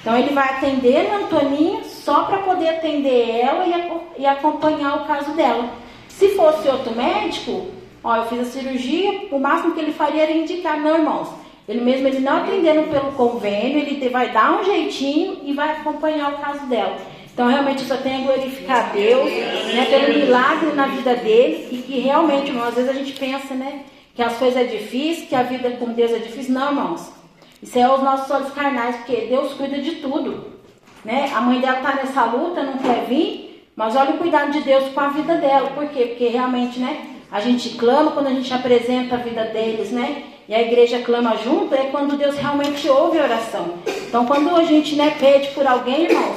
[0.00, 5.06] Então ele vai atender no Antoninho só para poder atender ela e, e acompanhar o
[5.06, 5.68] caso dela.
[6.08, 7.66] Se fosse outro médico,
[8.02, 11.28] ó, eu fiz a cirurgia, o máximo que ele faria era indicar, não, irmãos.
[11.68, 16.32] Ele mesmo, ele não atendendo pelo convênio, ele vai dar um jeitinho e vai acompanhar
[16.32, 16.96] o caso dela.
[17.32, 21.68] Então, realmente, eu só tenho a glorificar a Deus, né, pelo milagre na vida dele
[21.70, 23.84] e que realmente, irmão, às vezes a gente pensa, né,
[24.14, 26.52] que as coisas é difícil, que a vida com Deus é difícil.
[26.52, 27.17] Não, irmãos.
[27.62, 30.58] Isso é os nossos olhos carnais, porque Deus cuida de tudo.
[31.04, 31.30] Né?
[31.34, 34.92] A mãe dela está nessa luta, não quer vir, mas olha o cuidado de Deus
[34.92, 35.70] com a vida dela.
[35.70, 36.06] Por quê?
[36.06, 37.06] Porque realmente, né?
[37.30, 40.24] A gente clama quando a gente apresenta a vida deles, né?
[40.48, 43.74] E a igreja clama junto, é quando Deus realmente ouve a oração.
[43.86, 46.36] Então, quando a gente né, pede por alguém, irmãos,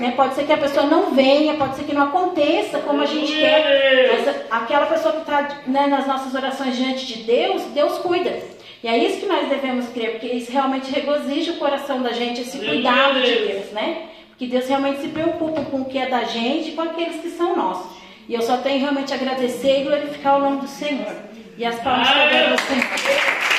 [0.00, 3.06] né, pode ser que a pessoa não venha, pode ser que não aconteça como a
[3.06, 4.24] gente quer.
[4.24, 8.36] Mas aquela pessoa que está né, nas nossas orações diante de Deus, Deus cuida.
[8.82, 12.40] E é isso que nós devemos crer, porque isso realmente regozija o coração da gente,
[12.40, 14.08] esse cuidado de Deus, né?
[14.30, 17.30] Porque Deus realmente se preocupa com o que é da gente e com aqueles que
[17.30, 17.96] são nossos.
[18.28, 21.14] E eu só tenho realmente a agradecer e glorificar o nome do Senhor.
[21.56, 23.52] E as palmas que eu dou ao Senhor.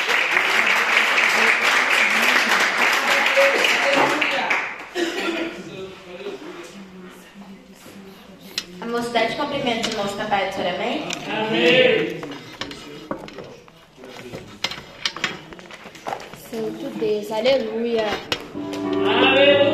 [8.81, 11.05] A mocidade cumprimenta os irmãos amém?
[11.47, 12.32] Amém.
[17.03, 18.05] Deus, aleluia.
[18.55, 19.72] Aleluia,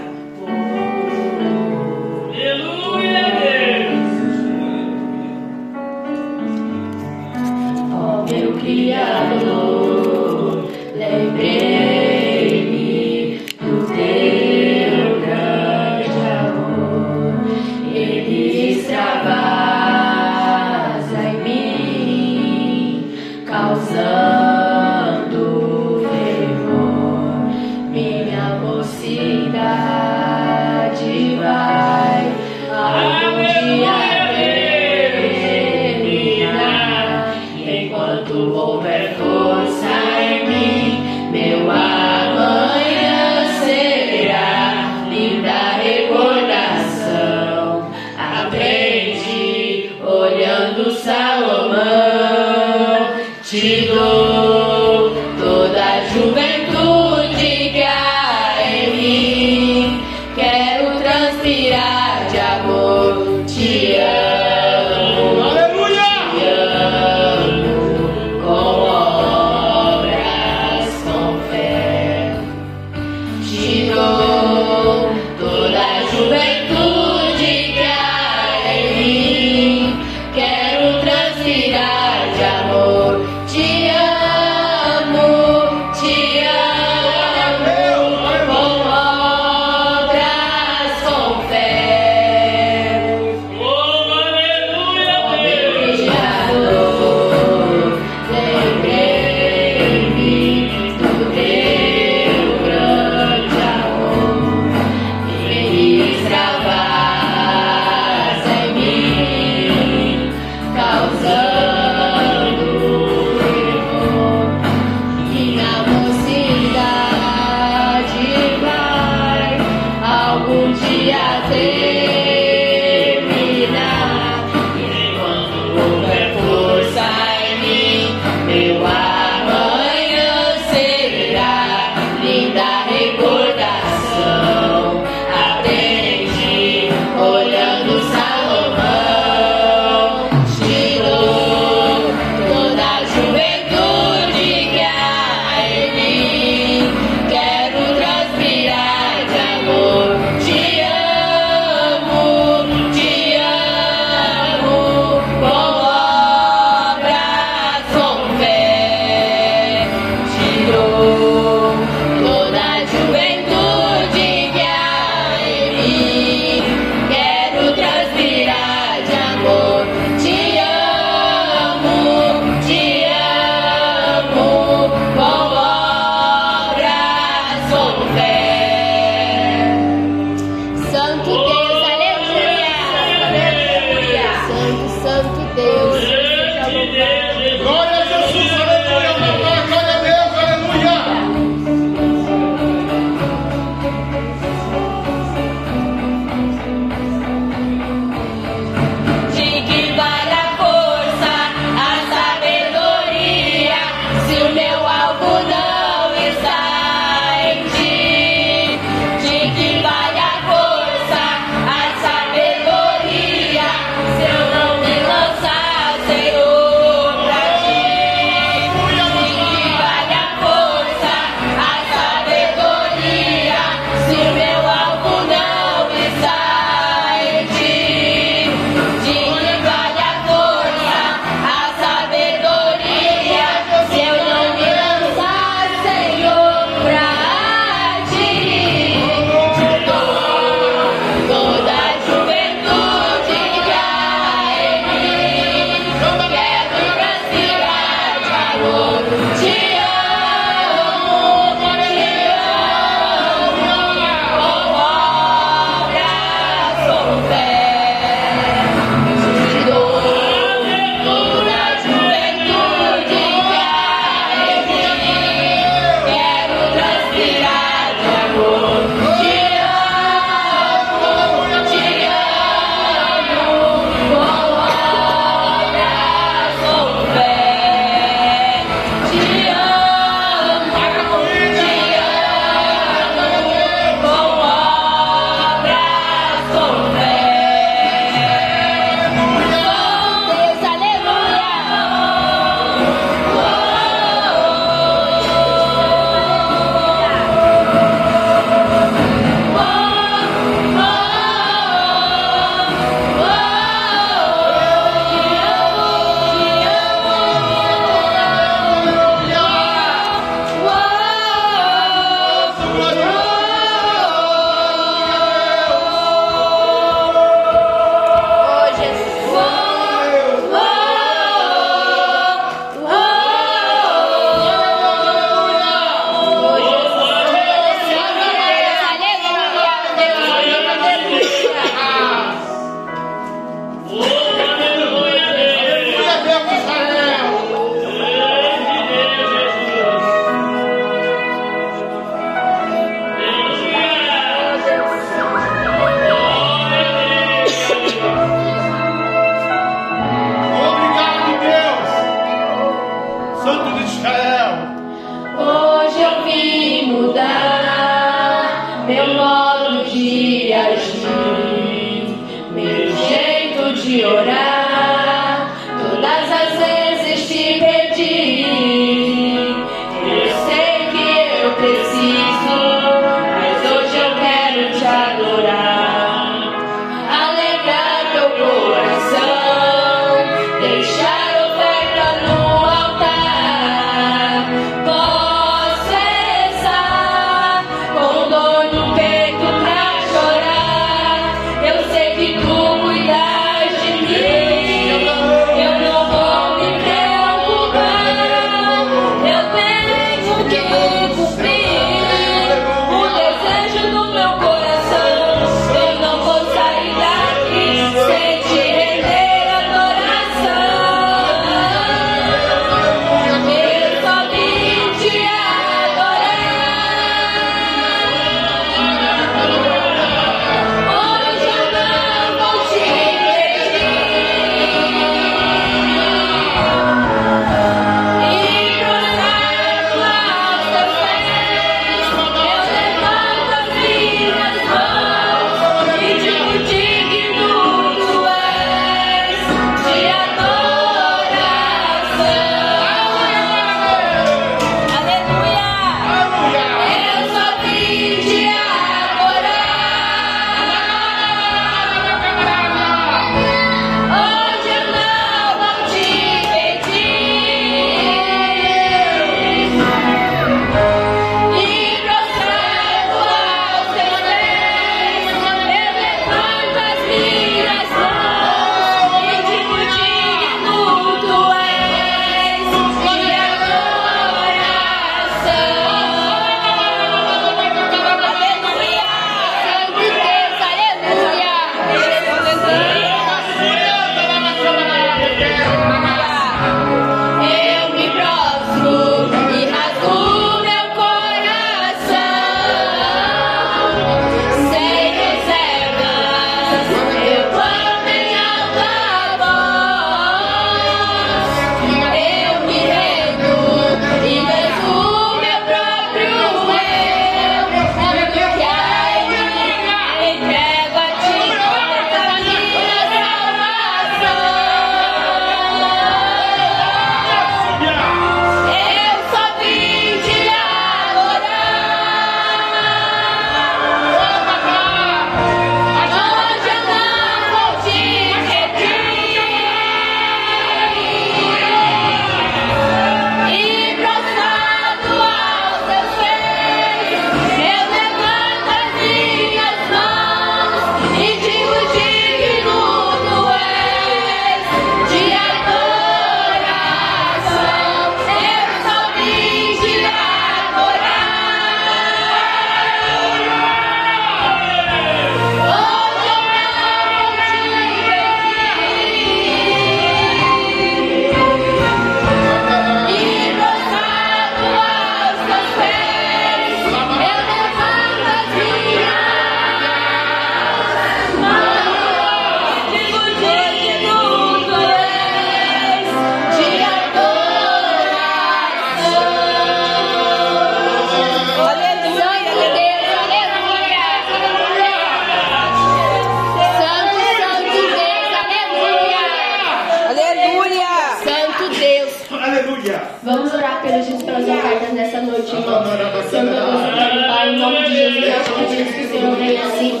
[595.48, 596.22] Senhor.
[596.30, 596.80] Sentamos
[597.26, 600.00] Pai, em nome de Jesus, nós pedimos que o Senhor venha assim.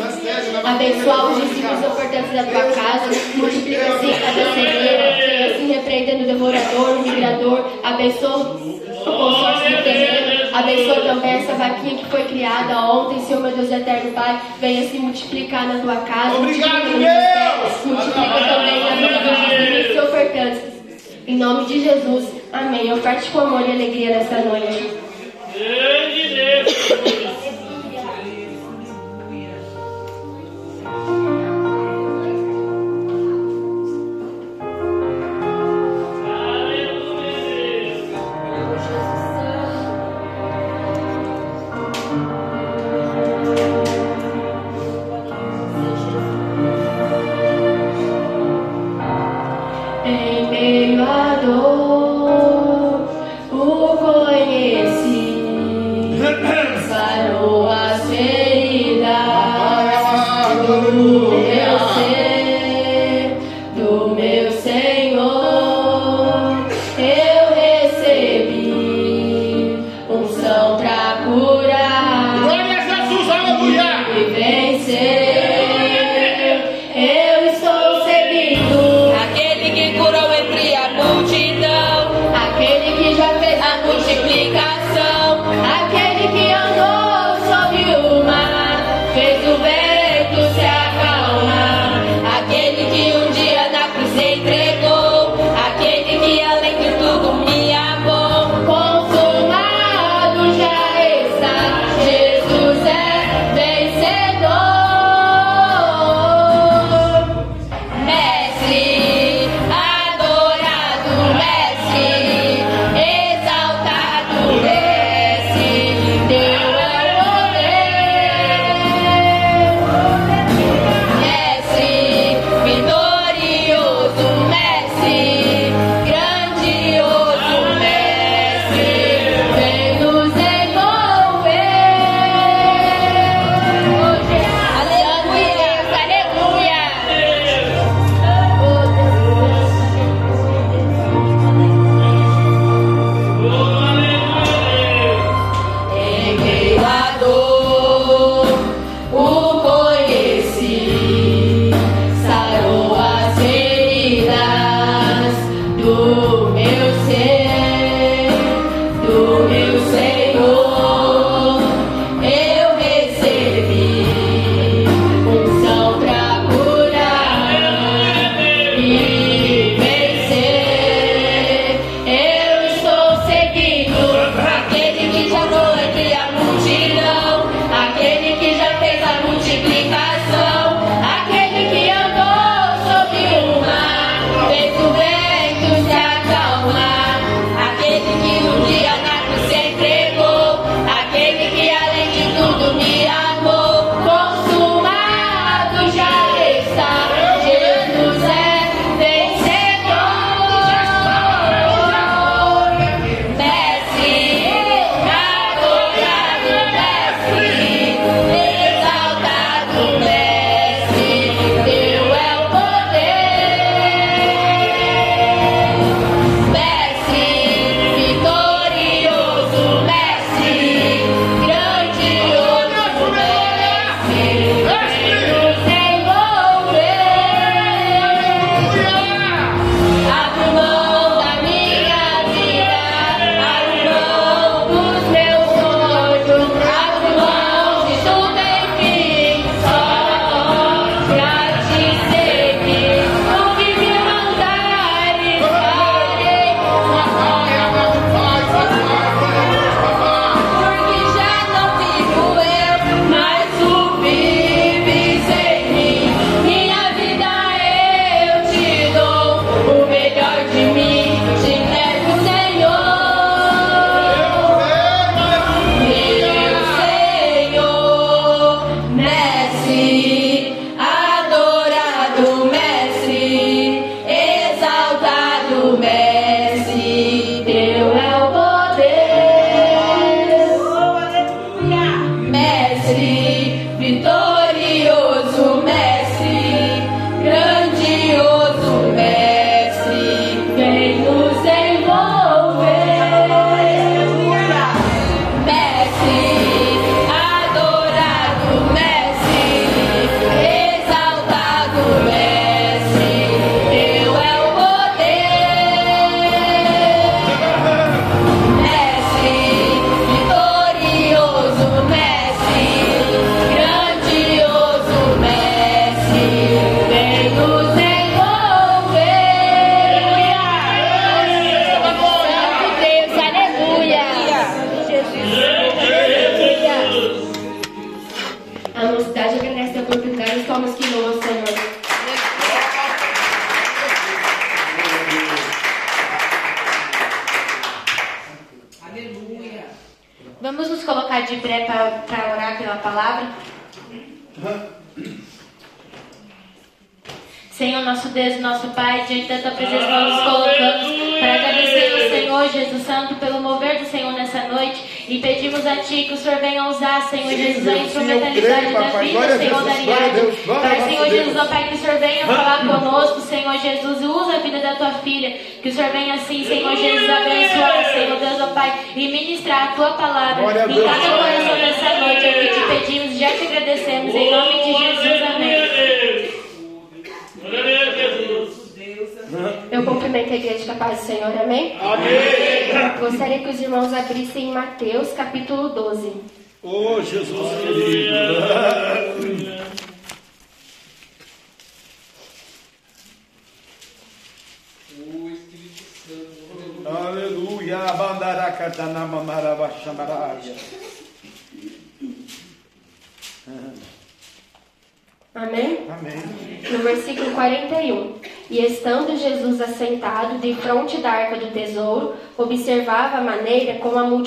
[0.64, 7.02] Abençoar os discípulos ofertantes da tua casa, multiplica-se cada cegueira, assim repreendendo o devorador, o
[7.02, 13.40] migrador, abençoa o consórcio do terreno, abençoa também essa vaquinha que foi criada ontem, Senhor
[13.40, 17.86] meu Deus eterno Pai, venha se multiplicar na tua casa, Obrigado, Deus!
[17.86, 20.78] multiplica também na vida dos discípulos ofertantes.
[21.26, 22.88] Em nome de Jesus, amém.
[22.88, 23.00] Eu
[23.32, 25.07] com amor e alegria nessa noite.
[25.60, 27.24] Yeah.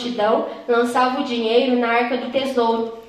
[0.02, 3.00] Multidão lançava o dinheiro na arca do tesouro.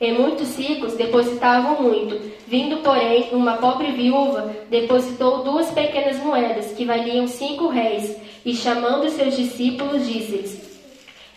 [0.00, 2.32] E muitos ricos depositavam muito.
[2.46, 9.08] Vindo, porém, uma pobre viúva depositou duas pequenas moedas que valiam cinco réis, e chamando
[9.10, 10.80] seus discípulos, disse-lhes: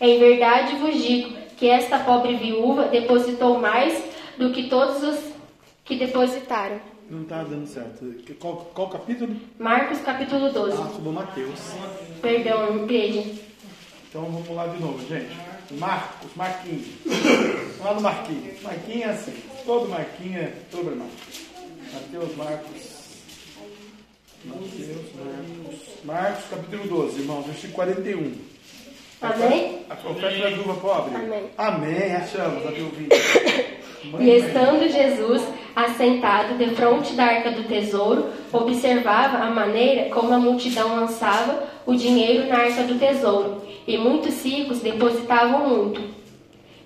[0.00, 4.02] Em verdade vos digo que esta pobre viúva depositou mais
[4.36, 5.18] do que todos os
[5.84, 6.80] que depositaram.
[7.08, 8.04] Não está dando certo.
[8.40, 9.36] Qual, qual capítulo?
[9.60, 10.76] Marcos capítulo 12.
[10.76, 11.72] Ah, Mateus.
[12.20, 13.45] Perdão, igreja.
[14.08, 15.36] Então vamos lá de novo, gente.
[15.72, 16.86] Marcos, Marquinhos.
[17.04, 18.62] Vamos lá no Marquinhos.
[18.62, 19.34] Marquinhos é assim.
[19.64, 21.46] Todo Marquinhos é problemático.
[21.92, 22.96] Mateus, Marcos.
[24.44, 26.04] Mateus, Marcos.
[26.04, 28.32] Marcos, capítulo 12, irmãos, versículo 41.
[29.22, 29.80] Amém?
[29.88, 31.14] A oferta da viúva pobre?
[31.16, 31.50] Amém.
[31.56, 33.08] Amém, achamos, a viúvinha.
[34.20, 35.42] E estando Jesus
[35.74, 41.94] assentado de frente da arca do tesouro, observava a maneira como a multidão lançava o
[41.94, 46.00] dinheiro na arca do tesouro, e muitos ricos depositavam muito.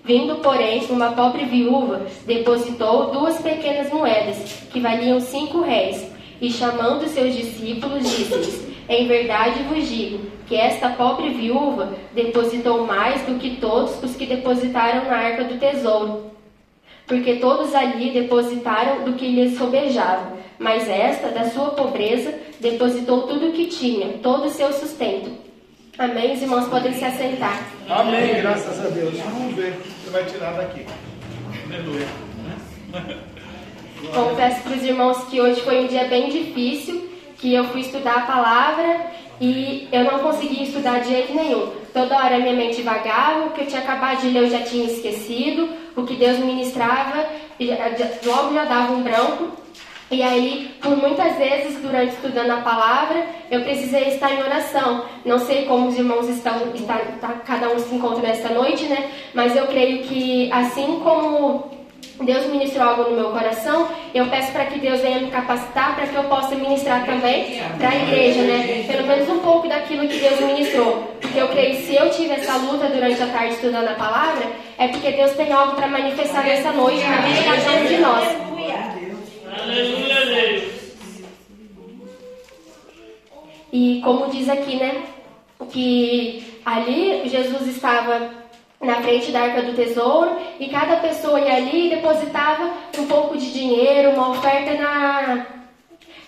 [0.03, 4.37] Vindo, porém, uma pobre viúva depositou duas pequenas moedas,
[4.71, 10.89] que valiam cinco réis, e chamando seus discípulos, disse-lhes: Em verdade vos digo que esta
[10.89, 16.31] pobre viúva depositou mais do que todos os que depositaram na arca do tesouro
[17.11, 23.49] porque todos ali depositaram do que lhes sobejava, mas esta, da sua pobreza, depositou tudo
[23.49, 25.29] o que tinha, todo o seu sustento.
[25.97, 26.33] Amém?
[26.33, 27.61] Os irmãos podem se assentar.
[27.89, 29.17] Amém, graças a Deus.
[29.19, 30.85] Vamos ver o que você vai tirar daqui.
[31.65, 32.07] Aleluia.
[34.13, 38.15] Confesso para os irmãos que hoje foi um dia bem difícil, que eu fui estudar
[38.15, 41.71] a palavra e eu não conseguia estudar de jeito nenhum.
[41.93, 44.85] Toda hora minha mente vagava, o que eu tinha acabado de ler eu já tinha
[44.85, 47.25] esquecido, o que Deus ministrava
[47.59, 47.69] e
[48.25, 49.57] logo já dava um branco.
[50.11, 55.05] E aí, por muitas vezes, durante estudando a palavra, eu precisei estar em oração.
[55.25, 59.09] Não sei como os irmãos estão, está, está, cada um se encontra nesta noite, né?
[59.33, 61.71] Mas eu creio que assim como
[62.19, 66.05] Deus ministrou algo no meu coração, eu peço para que Deus venha me capacitar para
[66.05, 68.83] que eu possa ministrar também para a igreja, né?
[68.87, 71.15] Pelo menos um pouco daquilo que Deus ministrou.
[71.21, 74.45] Porque eu creio que se eu tive essa luta durante a tarde estudando a palavra,
[74.77, 79.00] é porque Deus tem algo para manifestar nessa noite na vida de nós.
[79.59, 80.63] Aleluia, Deus.
[83.71, 85.03] E como diz aqui, né?
[85.71, 88.29] Que ali Jesus estava
[88.79, 93.37] na frente da arca do tesouro e cada pessoa ia ali e depositava um pouco
[93.37, 95.45] de dinheiro, uma oferta na,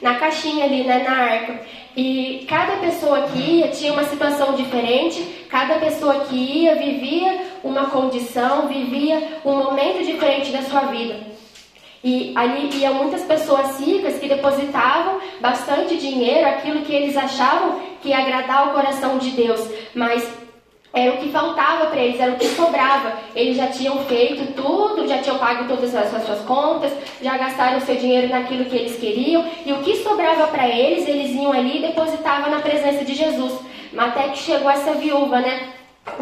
[0.01, 1.61] na caixinha ali, né, na arca.
[1.95, 7.85] E cada pessoa que ia tinha uma situação diferente, cada pessoa que ia vivia uma
[7.89, 11.32] condição, vivia um momento diferente da sua vida.
[12.03, 18.09] E ali iam muitas pessoas ricas que depositavam bastante dinheiro, aquilo que eles achavam que
[18.09, 20.27] ia agradar o coração de Deus, mas
[20.93, 23.13] era o que faltava para eles, era o que sobrava.
[23.33, 26.91] Eles já tinham feito tudo, já tinham pago todas as suas contas,
[27.21, 31.31] já gastaram seu dinheiro naquilo que eles queriam, e o que sobrava para eles, eles
[31.31, 33.59] iam ali e depositavam na presença de Jesus.
[33.97, 35.69] Até que chegou essa viúva, né?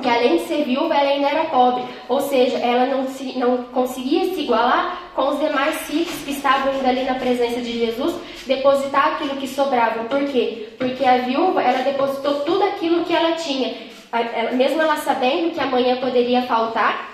[0.02, 3.64] Que além de ser viúva, ela ainda era pobre, ou seja, ela não, se, não
[3.66, 8.16] conseguia se igualar com os demais ricos que estavam indo ali na presença de Jesus,
[8.46, 10.04] depositar aquilo que sobrava.
[10.04, 10.70] Por quê?
[10.78, 13.74] Porque a viúva, ela depositou tudo aquilo que ela tinha,
[14.54, 17.10] mesmo ela sabendo que amanhã poderia faltar,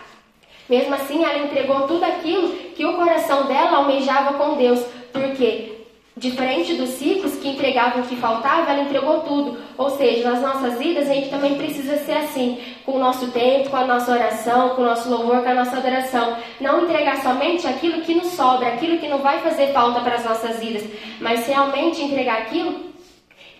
[0.69, 4.81] mesmo assim ela entregou tudo aquilo que o coração dela almejava com Deus.
[5.13, 5.76] Por quê?
[6.17, 9.55] Diferente dos ciclos que entregavam o que faltava, ela entregou tudo.
[9.77, 13.69] Ou seja, nas nossas vidas a gente também precisa ser assim, com o nosso tempo,
[13.69, 16.35] com a nossa oração, com o nosso louvor, com a nossa adoração.
[16.59, 20.25] Não entregar somente aquilo que nos sobra, aquilo que não vai fazer falta para as
[20.25, 20.83] nossas vidas,
[21.21, 22.87] mas realmente entregar aquilo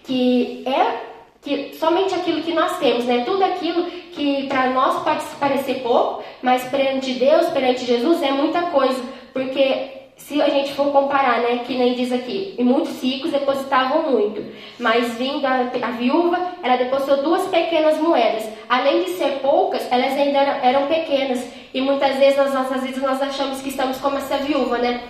[0.03, 1.05] que é
[1.41, 3.24] que somente aquilo que nós temos, né?
[3.24, 8.64] Tudo aquilo que para nós pode parecer pouco, mas perante Deus, perante Jesus é muita
[8.64, 8.99] coisa,
[9.32, 9.97] porque
[10.28, 14.44] se a gente for comparar, né, que nem diz aqui, e muitos ricos depositavam muito,
[14.78, 18.44] mas vindo a, a viúva, ela depositou duas pequenas moedas.
[18.68, 21.50] Além de ser poucas, elas ainda eram, eram pequenas.
[21.74, 25.02] E muitas vezes nas nossas vidas nós achamos que estamos como essa viúva, né?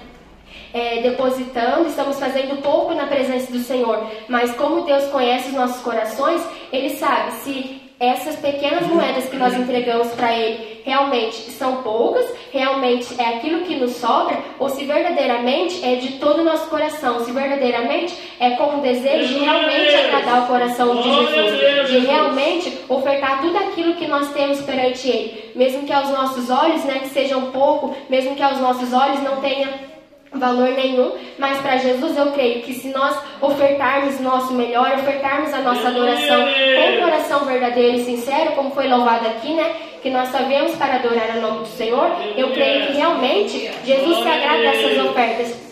[0.71, 4.05] É, depositando, estamos fazendo pouco na presença do Senhor.
[4.27, 9.53] Mas como Deus conhece os nossos corações, Ele sabe se essas pequenas moedas que nós
[9.55, 15.83] entregamos para Ele realmente são poucas, realmente é aquilo que nos sobra, ou se verdadeiramente
[15.83, 20.43] é de todo o nosso coração, se verdadeiramente é com o desejo de realmente agradar
[20.43, 25.83] o coração de Jesus, de realmente ofertar tudo aquilo que nós temos perante Ele, mesmo
[25.83, 29.96] que aos nossos olhos, né, que sejam pouco, mesmo que aos nossos olhos não tenha
[30.39, 35.59] valor nenhum, mas para Jesus eu creio que se nós ofertarmos nosso melhor, ofertarmos a
[35.59, 39.75] nossa adoração com coração verdadeiro e sincero, como foi louvado aqui, né?
[40.01, 44.27] Que nós sabemos para adorar o nome do Senhor, eu creio que realmente Jesus se
[44.27, 45.66] agrada dessas ofertas.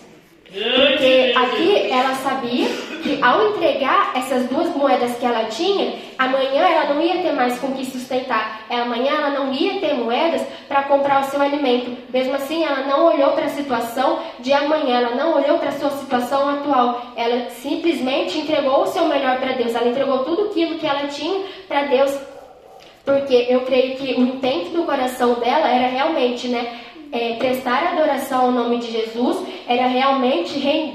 [0.55, 2.69] Porque aqui ela sabia
[3.03, 7.59] que ao entregar essas duas moedas que ela tinha, amanhã ela não ia ter mais
[7.59, 8.61] com que sustentar.
[8.69, 11.97] Amanhã ela não ia ter moedas para comprar o seu alimento.
[12.09, 15.73] Mesmo assim, ela não olhou para a situação de amanhã, ela não olhou para a
[15.73, 17.11] sua situação atual.
[17.17, 19.75] Ela simplesmente entregou o seu melhor para Deus.
[19.75, 22.17] Ela entregou tudo aquilo que ela tinha para Deus.
[23.03, 26.79] Porque eu creio que o intento do coração dela era realmente, né,
[27.11, 30.51] é, prestar adoração ao nome de Jesus, era realmente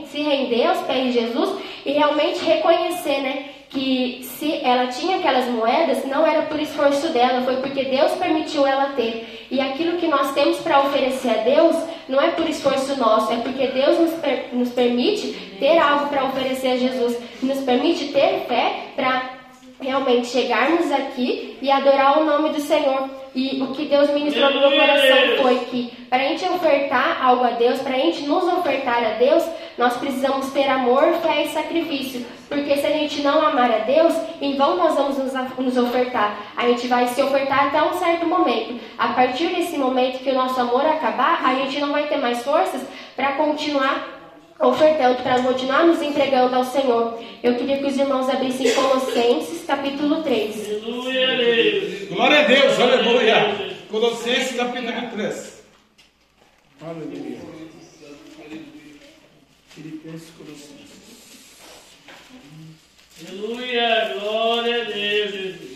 [0.06, 5.46] se render aos pés de Jesus e realmente reconhecer, né, que se ela tinha aquelas
[5.46, 9.46] moedas, não era por esforço dela, foi porque Deus permitiu ela ter.
[9.50, 11.76] E aquilo que nós temos para oferecer a Deus
[12.08, 16.24] não é por esforço nosso, é porque Deus nos, per nos permite ter algo para
[16.24, 19.39] oferecer a Jesus, nos permite ter fé para
[19.80, 23.08] realmente chegarmos aqui e adorar o nome do Senhor.
[23.34, 27.44] E o que Deus ministrou no meu coração foi que para a gente ofertar algo
[27.44, 29.44] a Deus, para a gente nos ofertar a Deus,
[29.78, 32.26] nós precisamos ter amor, fé e sacrifício.
[32.48, 36.36] Porque se a gente não amar a Deus, em vão nós vamos nos ofertar.
[36.56, 38.80] A gente vai se ofertar até um certo momento.
[38.98, 42.42] A partir desse momento que o nosso amor acabar, a gente não vai ter mais
[42.42, 42.82] forças
[43.14, 44.19] para continuar
[44.60, 47.18] ofertando para continuar nos entregando ao Senhor.
[47.42, 50.68] Eu queria que os irmãos abrissem Colossenses, capítulo 3.
[50.68, 52.06] Aleluia.
[52.10, 53.76] Glória a Deus, aleluia.
[53.90, 55.62] Colossenses, capítulo 3.
[56.82, 57.40] Aleluia.
[59.68, 60.80] Filipenses, Colossenses.
[63.28, 65.70] Aleluia, glória a Deus, Jesus.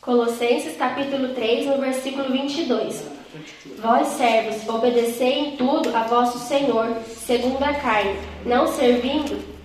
[0.00, 3.15] Colossenses capítulo 3, no versículo 22.
[3.78, 9.56] Vós, servos, obedecei em tudo a vosso Senhor, segundo a carne, não servindo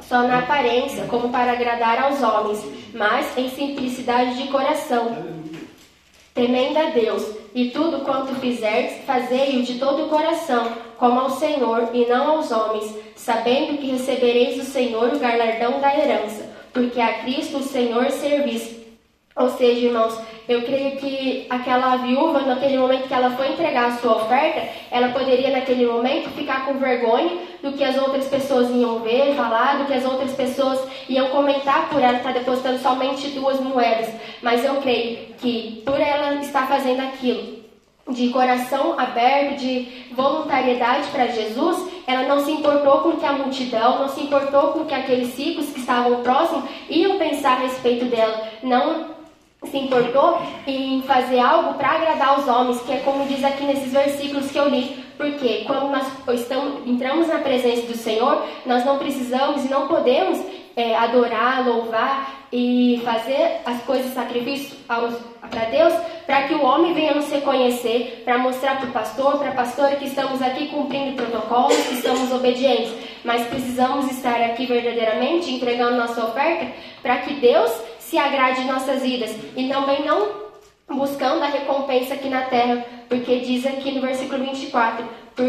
[0.00, 2.64] só na aparência, como para agradar aos homens,
[2.94, 5.16] mas em simplicidade de coração,
[6.34, 7.22] temendo a Deus,
[7.54, 12.50] e tudo quanto fizerdes, fazei-o de todo o coração, como ao Senhor e não aos
[12.50, 18.10] homens, sabendo que recebereis do Senhor o galardão da herança, porque a Cristo o Senhor
[18.10, 18.78] servis
[19.38, 20.18] ou seja, irmãos,
[20.48, 25.08] eu creio que aquela viúva, naquele momento que ela foi entregar a sua oferta, ela
[25.10, 29.84] poderia, naquele momento, ficar com vergonha do que as outras pessoas iam ver, falar, do
[29.84, 34.08] que as outras pessoas iam comentar por ela estar depositando somente duas moedas.
[34.42, 37.58] Mas eu creio que, por ela estar fazendo aquilo,
[38.08, 43.98] de coração aberto, de voluntariedade para Jesus, ela não se importou com que a multidão,
[43.98, 48.48] não se importou com que aqueles ciclos que estavam próximos iam pensar a respeito dela.
[48.62, 49.17] Não
[49.70, 53.92] se importou em fazer algo para agradar os homens, que é como diz aqui nesses
[53.92, 55.04] versículos que eu li.
[55.16, 56.06] Porque quando nós
[56.40, 60.40] estamos, entramos na presença do Senhor, nós não precisamos e não podemos
[60.76, 65.92] é, adorar, louvar e fazer as coisas, sacrifícios para Deus,
[66.24, 69.96] para que o homem venha nos reconhecer, para mostrar para o pastor, para a pastora
[69.96, 72.92] que estamos aqui cumprindo protocolos, que estamos obedientes.
[73.24, 76.68] Mas precisamos estar aqui verdadeiramente entregando nossa oferta
[77.02, 77.72] para que Deus
[78.08, 80.48] se agrade em nossas vidas e também não
[80.88, 85.04] buscando a recompensa aqui na terra, porque diz aqui no versículo 24: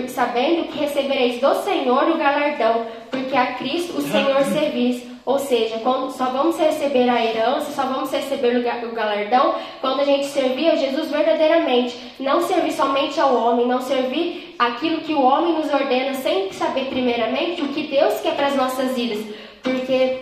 [0.10, 5.08] sabendo que recebereis do Senhor o galardão, porque a Cristo o Senhor servis.
[5.26, 10.00] Ou seja, quando só vamos receber a herança, só vamos receber o o galardão quando
[10.00, 11.96] a gente servir a Jesus verdadeiramente.
[12.20, 16.86] Não servir somente ao homem, não servir aquilo que o homem nos ordena, sem saber
[16.86, 19.24] primeiramente o que Deus quer para as nossas vidas.
[19.62, 20.18] Porque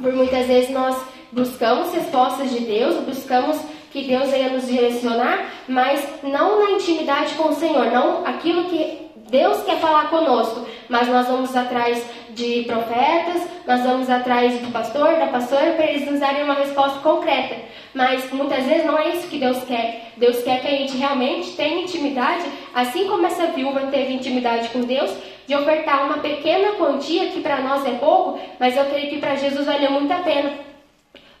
[0.00, 0.96] por muitas vezes nós
[1.32, 3.58] buscamos respostas de Deus, buscamos
[3.90, 9.08] que Deus venha nos direcionar, mas não na intimidade com o Senhor, não aquilo que
[9.30, 15.16] Deus quer falar conosco, mas nós vamos atrás de profetas, nós vamos atrás do pastor,
[15.16, 17.56] da pastora, para eles nos darem uma resposta concreta.
[17.92, 20.12] Mas muitas vezes não é isso que Deus quer.
[20.16, 24.80] Deus quer que a gente realmente tenha intimidade, assim como essa viúva teve intimidade com
[24.80, 25.12] Deus,
[25.46, 29.34] de ofertar uma pequena quantia que para nós é pouco, mas eu creio que para
[29.34, 30.67] Jesus valeu muito a pena.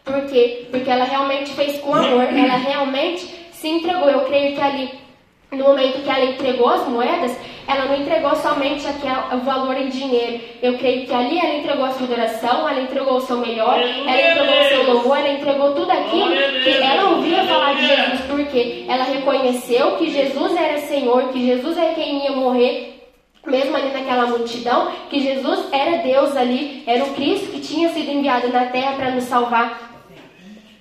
[0.08, 0.66] Por quê?
[0.70, 4.08] Porque ela realmente fez com amor, ela realmente se entregou.
[4.08, 4.90] Eu creio que ali,
[5.52, 7.38] no momento que ela entregou as moedas,
[7.68, 10.40] ela não entregou somente aquele, o valor em dinheiro.
[10.62, 14.30] Eu creio que ali ela entregou a sua adoração, ela entregou o seu melhor, ela
[14.30, 16.30] entregou o seu louvor, ela entregou tudo aquilo
[16.64, 21.76] que ela ouvia falar de Jesus, porque ela reconheceu que Jesus era Senhor, que Jesus
[21.76, 22.94] é quem ia morrer
[23.48, 28.10] mesmo ali naquela multidão, que Jesus era Deus ali, era o Cristo que tinha sido
[28.10, 29.87] enviado na terra para nos salvar.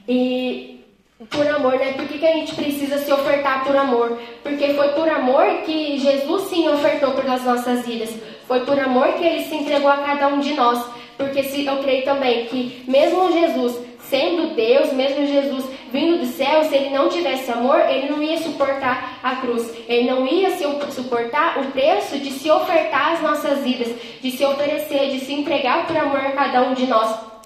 [0.08, 0.86] E
[1.30, 1.94] por amor, né?
[1.94, 4.20] Por que, que a gente precisa se ofertar por amor?
[4.44, 8.14] Porque foi por amor que Jesus sim ofertou pelas nossas vidas.
[8.48, 10.84] Foi por amor que ele se entregou a cada um de nós.
[11.18, 16.64] Porque se, eu creio também que mesmo Jesus sendo Deus, mesmo Jesus vindo do céu,
[16.64, 19.70] se ele não tivesse amor, ele não ia suportar a cruz.
[19.88, 23.90] Ele não ia se- suportar o preço de se ofertar às nossas vidas,
[24.22, 27.37] de se oferecer, de se entregar por amor a cada um de nós.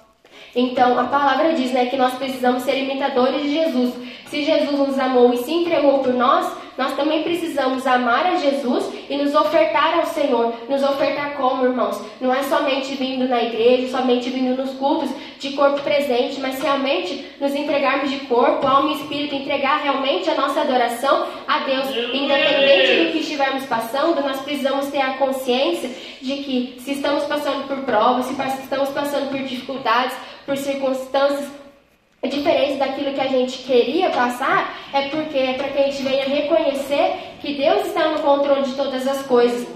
[0.54, 3.94] Então, a palavra diz né, que nós precisamos ser imitadores de Jesus.
[4.26, 6.46] Se Jesus nos amou e se entregou por nós,
[6.76, 10.54] nós também precisamos amar a Jesus e nos ofertar ao Senhor.
[10.68, 12.00] Nos ofertar como, irmãos?
[12.20, 17.26] Não é somente vindo na igreja, somente vindo nos cultos de corpo presente, mas realmente
[17.40, 21.88] nos entregarmos de corpo, alma e espírito, entregar realmente a nossa adoração a Deus.
[22.12, 25.90] Independente do que estivermos passando, nós precisamos ter a consciência
[26.22, 30.14] de que se estamos passando por provas, se estamos passando por dificuldades,
[30.46, 31.61] por circunstâncias
[32.28, 36.24] diferentes daquilo que a gente queria passar, é porque é para que a gente venha
[36.24, 39.66] reconhecer que Deus está no controle de todas as coisas.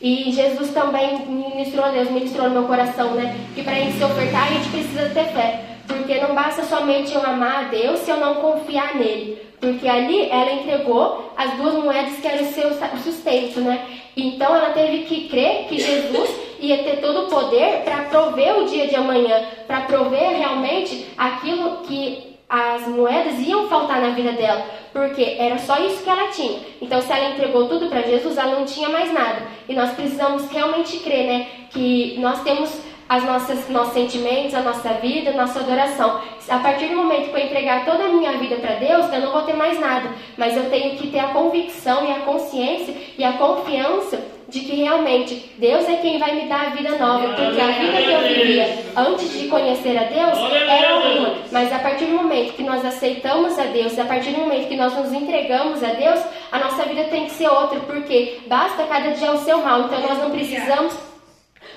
[0.00, 3.34] E Jesus também ministrou, Deus ministrou no meu coração, né?
[3.54, 5.60] Que para a gente se ofertar, a gente precisa ter fé.
[5.88, 9.42] Porque não basta somente eu amar a Deus se eu não confiar nele.
[9.58, 12.70] Porque ali ela entregou as duas moedas que eram o seu
[13.02, 13.84] sustento, né?
[14.16, 18.64] Então ela teve que crer que Jesus ia ter todo o poder para prover o
[18.66, 24.64] dia de amanhã, para prover realmente aquilo que as moedas iam faltar na vida dela,
[24.92, 26.60] porque era só isso que ela tinha.
[26.80, 29.42] Então, se ela entregou tudo para Jesus, ela não tinha mais nada.
[29.68, 32.70] E nós precisamos realmente crer, né, que nós temos
[33.08, 36.20] as nossas nossos sentimentos, a nossa vida, a nossa adoração.
[36.48, 39.32] A partir do momento que eu entregar toda a minha vida para Deus, eu não
[39.32, 43.24] vou ter mais nada, mas eu tenho que ter a convicção e a consciência e
[43.24, 47.60] a confiança de que realmente Deus é quem vai me dar a vida nova, porque
[47.60, 50.38] a vida que eu vivia antes de conhecer a Deus
[50.68, 54.40] era uma, mas a partir do momento que nós aceitamos a Deus, a partir do
[54.40, 56.20] momento que nós nos entregamos a Deus,
[56.52, 60.00] a nossa vida tem que ser outra, porque basta cada dia o seu mal, então
[60.00, 60.96] nós não precisamos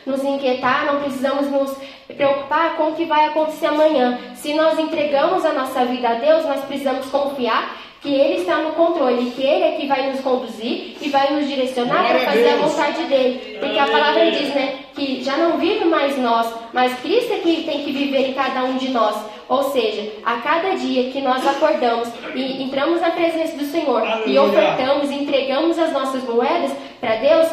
[0.05, 1.75] nos inquietar, não precisamos nos
[2.15, 4.17] preocupar com o que vai acontecer amanhã.
[4.35, 8.71] Se nós entregamos a nossa vida a Deus, nós precisamos confiar que Ele está no
[8.71, 12.55] controle, que Ele é que vai nos conduzir e vai nos direcionar para fazer a
[12.57, 13.57] vontade dele.
[13.59, 17.63] Porque a palavra diz, né, que já não vive mais nós, mas Cristo é que
[17.63, 19.15] tem que viver em cada um de nós.
[19.49, 24.37] Ou seja, a cada dia que nós acordamos e entramos na presença do Senhor e
[24.37, 24.43] Aleluia.
[24.43, 26.71] ofertamos, entregamos as nossas moedas
[27.01, 27.47] para Deus,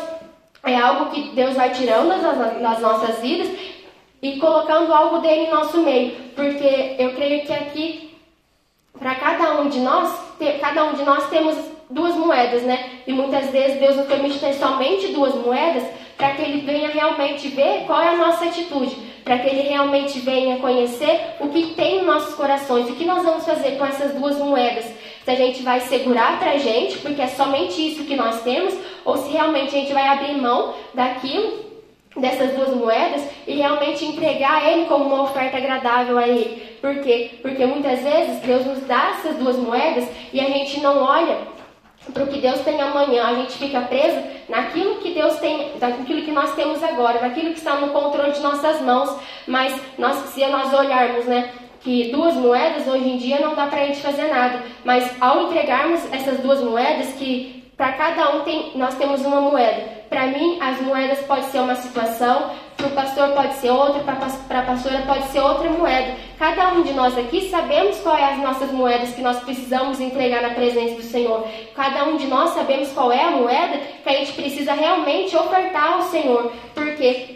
[0.63, 2.09] é algo que Deus vai tirando
[2.61, 3.49] das nossas vidas
[4.21, 6.13] e colocando algo dele em nosso meio.
[6.35, 8.06] Porque eu creio que aqui,
[8.99, 10.13] para cada um de nós,
[10.61, 11.57] cada um de nós temos
[11.89, 12.91] duas moedas, né?
[13.07, 15.85] E muitas vezes Deus nos permite ter somente duas moedas
[16.17, 20.19] para que ele venha realmente ver qual é a nossa atitude, para que ele realmente
[20.21, 24.15] venha conhecer o que tem em nossos corações, o que nós vamos fazer com essas
[24.15, 24.85] duas moedas.
[25.25, 28.75] Se a gente vai segurar para a gente, porque é somente isso que nós temos,
[29.05, 31.66] ou se realmente a gente vai abrir mão daquilo
[32.17, 36.63] dessas duas moedas e realmente entregar Ele como uma oferta agradável a Ele.
[36.81, 37.39] Por quê?
[37.43, 41.39] Porque muitas vezes Deus nos dá essas duas moedas e a gente não olha
[42.13, 46.23] para o que Deus tem amanhã, a gente fica preso naquilo que Deus tem, naquilo
[46.23, 49.17] que nós temos agora, naquilo que está no controle de nossas mãos.
[49.47, 51.51] Mas nós, se nós olharmos, né,
[51.81, 54.63] que duas moedas hoje em dia não dá para a gente fazer nada.
[54.85, 59.96] Mas ao entregarmos essas duas moedas, que para cada um tem, nós temos uma moeda.
[60.09, 64.61] Para mim, as moedas pode ser uma situação, para o pastor pode ser outra, para
[64.61, 66.15] a pastora pode ser outra moeda.
[66.39, 70.43] Cada um de nós aqui sabemos qual é as nossas moedas que nós precisamos entregar
[70.43, 71.47] na presença do Senhor.
[71.75, 75.95] Cada um de nós sabemos qual é a moeda que a gente precisa realmente ofertar
[75.95, 76.53] ao Senhor.
[76.75, 77.36] Por quê?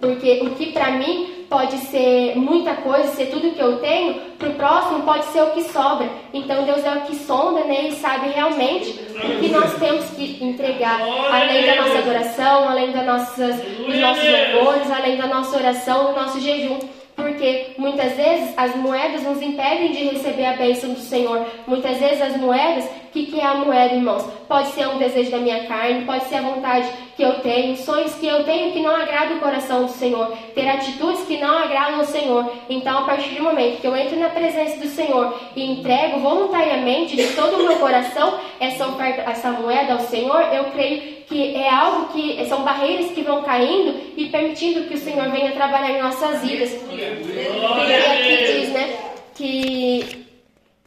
[0.00, 4.48] Porque o que para mim pode ser muita coisa, ser tudo que eu tenho, para
[4.48, 6.08] o próximo pode ser o que sobra.
[6.32, 10.42] Então Deus é o que sonda né, e sabe realmente o que nós temos que
[10.44, 16.12] entregar, além da nossa adoração, além das nossas, dos nossos louvores, além da nossa oração,
[16.12, 16.78] do nosso jejum.
[17.16, 21.46] Porque muitas vezes as moedas nos impedem de receber a bênção do Senhor.
[21.66, 24.24] Muitas vezes as moedas, o que, que é a moeda, irmãos?
[24.48, 28.14] Pode ser um desejo da minha carne, pode ser a vontade que eu tenho, sonhos
[28.14, 32.00] que eu tenho que não agradam o coração do Senhor, ter atitudes que não agradam
[32.00, 32.52] o Senhor.
[32.68, 37.14] Então, a partir do momento que eu entro na presença do Senhor e entrego voluntariamente
[37.14, 41.68] de todo o meu coração essa oferta, essa moeda ao Senhor, eu creio que é
[41.68, 46.02] algo que são barreiras que vão caindo e permitindo que o Senhor venha trabalhar em
[46.02, 46.70] nossas vidas.
[46.90, 48.98] E aqui diz, né,
[49.34, 50.26] que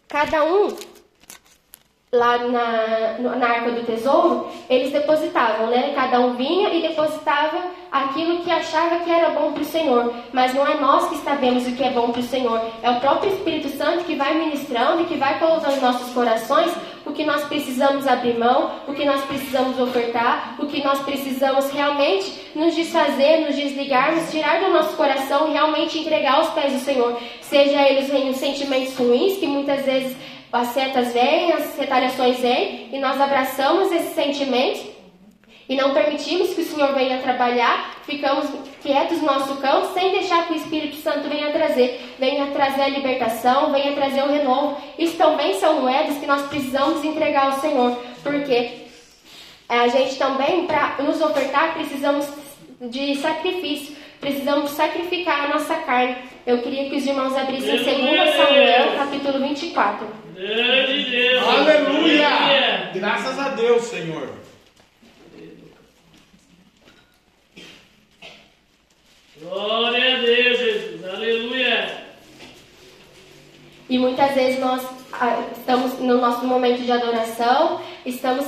[0.07, 0.75] cada um
[2.17, 5.93] lá na, na Arca do Tesouro, eles depositavam, né?
[5.95, 7.61] Cada um vinha e depositava
[7.91, 10.13] aquilo que achava que era bom para o Senhor.
[10.33, 12.61] Mas não é nós que sabemos o que é bom para o Senhor.
[12.81, 16.71] É o próprio Espírito Santo que vai ministrando e que vai colocando em nossos corações
[17.05, 21.71] o que nós precisamos abrir mão, o que nós precisamos ofertar, o que nós precisamos
[21.71, 26.79] realmente nos desfazer, nos desligarmos, tirar do nosso coração e realmente entregar aos pés do
[26.79, 27.17] Senhor.
[27.41, 30.17] Seja eles venham sentimentos ruins, que muitas vezes
[30.51, 34.97] as setas vêm, as retaliações vêm, e nós abraçamos esses sentimentos
[35.69, 38.47] e não permitimos que o Senhor venha trabalhar, ficamos
[38.81, 42.87] quietos no nosso campo, sem deixar que o Espírito Santo venha trazer, venha trazer a
[42.87, 44.77] libertação, venha trazer o renovo.
[44.97, 48.87] Isso também são moedas que nós precisamos entregar ao Senhor, porque
[49.67, 52.25] a gente também, para nos ofertar, precisamos
[52.79, 56.17] de sacrifício, precisamos sacrificar a nossa carne.
[56.45, 60.07] Eu queria que os irmãos abrissem 2 Samuel, capítulo 24.
[61.09, 61.43] Deus.
[61.43, 62.91] Aleluia!
[62.93, 64.29] Graças a Deus, Senhor.
[69.39, 71.05] Glória a Deus, Jesus.
[71.05, 72.06] Aleluia.
[73.89, 74.81] E muitas vezes nós
[75.13, 78.45] ah, estamos no nosso momento de adoração, estamos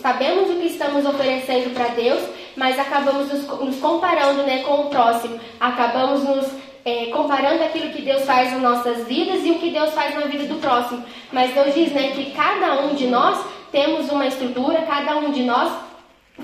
[0.00, 2.22] sabemos o que estamos oferecendo para Deus,
[2.56, 6.46] mas acabamos nos, comparando né, com o próximo, acabamos nos
[6.84, 10.22] é, comparando aquilo que Deus faz nas nossas vidas e o que Deus faz na
[10.22, 11.04] vida do próximo.
[11.32, 15.42] Mas Deus diz né, que cada um de nós temos uma estrutura, cada um de
[15.42, 15.72] nós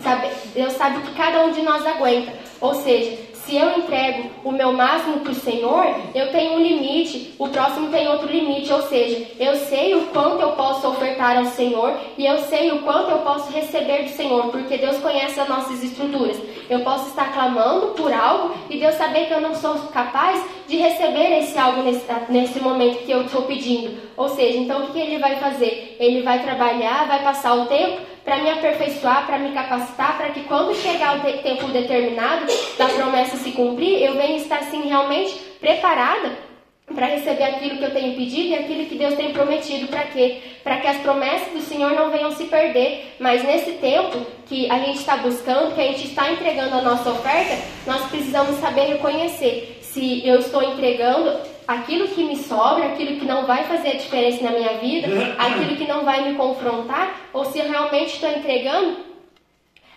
[0.01, 2.32] sabe, Deus sabe que cada um de nós aguenta.
[2.61, 5.84] Ou seja, se eu entrego o meu máximo para o Senhor,
[6.14, 8.72] eu tenho um limite, o próximo tem outro limite.
[8.72, 12.82] Ou seja, eu sei o quanto eu posso ofertar ao Senhor e eu sei o
[12.82, 16.38] quanto eu posso receber do Senhor, porque Deus conhece as nossas estruturas.
[16.70, 20.76] Eu posso estar clamando por algo e Deus saber que eu não sou capaz de
[20.76, 24.01] receber esse algo nesse, nesse momento que eu estou pedindo.
[24.16, 25.97] Ou seja, então o que ele vai fazer?
[25.99, 30.44] Ele vai trabalhar, vai passar o tempo para me aperfeiçoar, para me capacitar, para que
[30.44, 32.46] quando chegar o tempo determinado
[32.78, 36.52] da promessa se cumprir, eu venha estar assim realmente preparada
[36.94, 40.40] para receber aquilo que eu tenho pedido e aquilo que Deus tem prometido para quê?
[40.62, 43.14] Para que as promessas do Senhor não venham se perder.
[43.18, 47.10] Mas nesse tempo que a gente está buscando, que a gente está entregando a nossa
[47.10, 53.26] oferta, nós precisamos saber reconhecer se eu estou entregando aquilo que me sobra, aquilo que
[53.26, 55.08] não vai fazer a diferença na minha vida,
[55.38, 58.96] aquilo que não vai me confrontar, ou se eu realmente estou entregando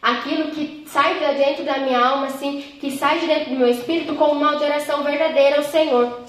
[0.01, 3.68] aquilo que sai de dentro da minha alma, assim, que sai de dentro do meu
[3.68, 6.22] espírito como uma adoração verdadeira ao Senhor.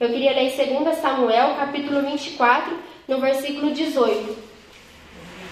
[0.00, 4.54] Eu queria ler 2 Samuel, capítulo 24, no versículo 18.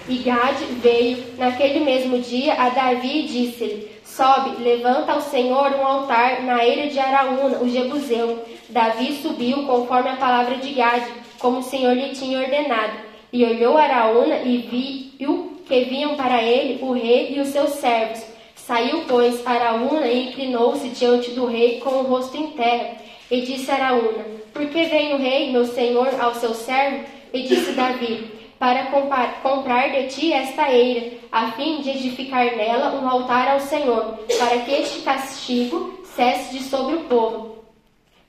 [0.09, 5.87] E Gade veio naquele mesmo dia a Davi e disse-lhe: Sobe, levanta ao Senhor um
[5.87, 8.45] altar na eira de Araúna, o Jebuseu.
[8.73, 12.95] Davi subiu conforme a palavra de Gade, como o Senhor lhe tinha ordenado.
[13.33, 18.25] E olhou Araúna e viu que vinham para ele o rei e os seus servos.
[18.57, 22.97] Saiu, pois, Araúna e inclinou-se diante do rei com o rosto em terra.
[23.31, 27.05] E disse Araúna: Por que vem o rei, meu senhor, ao seu servo?
[27.33, 28.87] E disse Davi: para
[29.43, 34.59] comprar de ti esta eira, a fim de edificar nela um altar ao Senhor, para
[34.59, 37.57] que este castigo cesse de sobre o povo.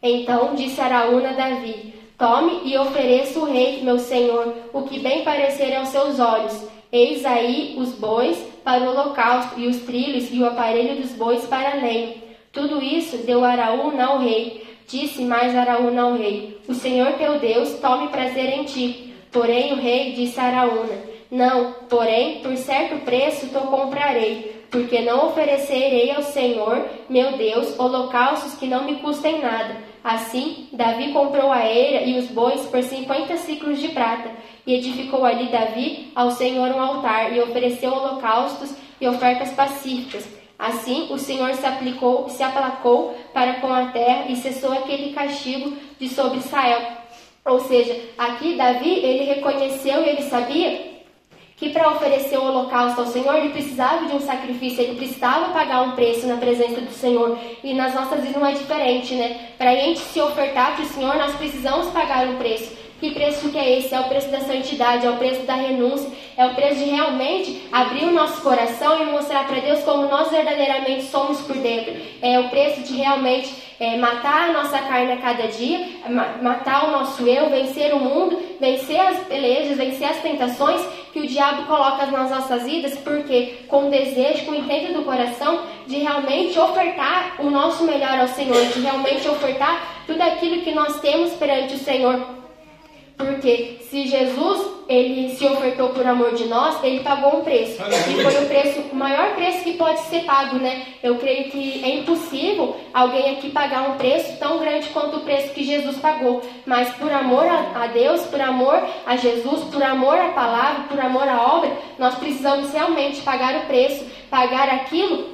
[0.03, 5.23] Então disse Araúna a Davi: Tome e ofereça o rei, meu senhor, o que bem
[5.23, 6.67] parecer aos seus olhos.
[6.91, 11.45] Eis aí os bois para o holocausto, e os trilhos e o aparelho dos bois
[11.45, 12.15] para a lenha.
[12.51, 14.67] Tudo isso deu Araúna ao rei.
[14.87, 19.77] Disse mais Araúna ao rei: O Senhor teu Deus tome prazer em ti Porém o
[19.77, 20.95] rei disse a Araúna:
[21.29, 28.53] Não, porém, por certo preço te comprarei, porque não oferecerei ao Senhor, meu Deus, holocaustos
[28.53, 29.75] que não me custem nada.
[30.03, 34.29] Assim, Davi comprou a eira e os bois por cinquenta ciclos de prata,
[34.67, 40.27] e edificou ali Davi ao Senhor um altar, e ofereceu holocaustos e ofertas pacíficas.
[40.59, 45.75] Assim, o Senhor se aplicou, se aplacou para com a terra e cessou aquele castigo
[45.99, 46.81] de sobre Israel.
[47.45, 50.92] Ou seja, aqui Davi, ele reconheceu e ele sabia
[51.63, 55.81] que para oferecer o holocausto ao Senhor, ele precisava de um sacrifício, ele precisava pagar
[55.83, 57.37] um preço na presença do Senhor.
[57.63, 59.51] E nas nossas vidas não é diferente, né?
[59.57, 62.83] Para a gente se ofertar para o Senhor, nós precisamos pagar um preço.
[62.99, 63.93] Que preço que é esse?
[63.93, 67.61] É o preço da santidade, é o preço da renúncia, é o preço de realmente
[67.71, 71.93] abrir o nosso coração e mostrar para Deus como nós verdadeiramente somos por dentro.
[72.21, 75.79] É o preço de realmente é, matar a nossa carne a cada dia,
[76.41, 81.27] matar o nosso eu, vencer o mundo, vencer as pelejas, vencer as tentações que o
[81.27, 85.97] diabo coloca nas nossas vidas, porque com o desejo, com o intento do coração de
[85.99, 91.33] realmente ofertar o nosso melhor ao Senhor, de realmente ofertar tudo aquilo que nós temos
[91.33, 92.42] perante o Senhor.
[93.17, 97.81] Porque se Jesus ele se ofertou por amor de nós, ele pagou um preço.
[97.81, 100.85] E foi o preço, o maior preço que pode ser pago, né?
[101.01, 105.53] Eu creio que é impossível alguém aqui pagar um preço tão grande quanto o preço
[105.53, 106.41] que Jesus pagou.
[106.65, 111.27] Mas por amor a, Deus, por amor a Jesus, por amor à palavra, por amor
[111.27, 115.33] à obra, nós precisamos realmente pagar o preço, pagar aquilo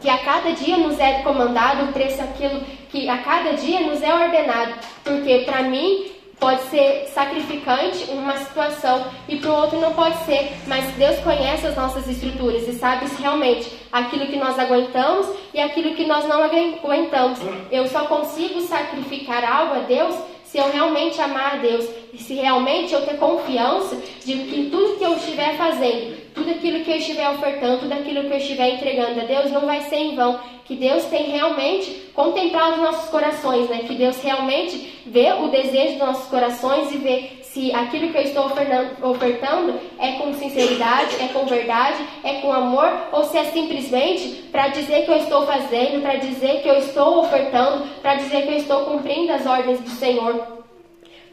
[0.00, 2.60] que a cada dia nos é comandado, o preço aquilo
[2.90, 4.74] que a cada dia nos é ordenado.
[5.04, 10.52] Porque para mim pode ser sacrificante uma situação e para o outro não pode ser,
[10.66, 15.94] mas Deus conhece as nossas estruturas e sabe realmente aquilo que nós aguentamos e aquilo
[15.94, 17.38] que nós não aguentamos.
[17.70, 20.16] Eu só consigo sacrificar algo a Deus
[20.50, 24.96] se eu realmente amar a Deus e se realmente eu ter confiança de que tudo
[24.98, 28.74] que eu estiver fazendo, tudo aquilo que eu estiver ofertando, tudo aquilo que eu estiver
[28.74, 33.10] entregando a Deus não vai ser em vão, que Deus tem realmente contemplado os nossos
[33.10, 33.84] corações, né?
[33.86, 38.22] Que Deus realmente vê o desejo dos nossos corações e vê se aquilo que eu
[38.22, 44.44] estou ofertando é com sinceridade, é com verdade, é com amor, ou se é simplesmente
[44.52, 48.52] para dizer que eu estou fazendo, para dizer que eu estou ofertando, para dizer que
[48.52, 50.60] eu estou cumprindo as ordens do Senhor.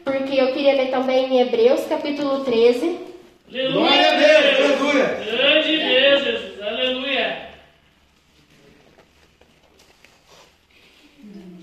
[0.02, 2.98] Porque eu queria ler também em Hebreus capítulo 13.
[3.48, 3.72] Aleluia!
[3.72, 4.82] Glória a Deus!
[4.82, 5.04] Aleluia!
[5.24, 6.62] Grande Deus, Jesus!
[6.62, 7.48] Aleluia!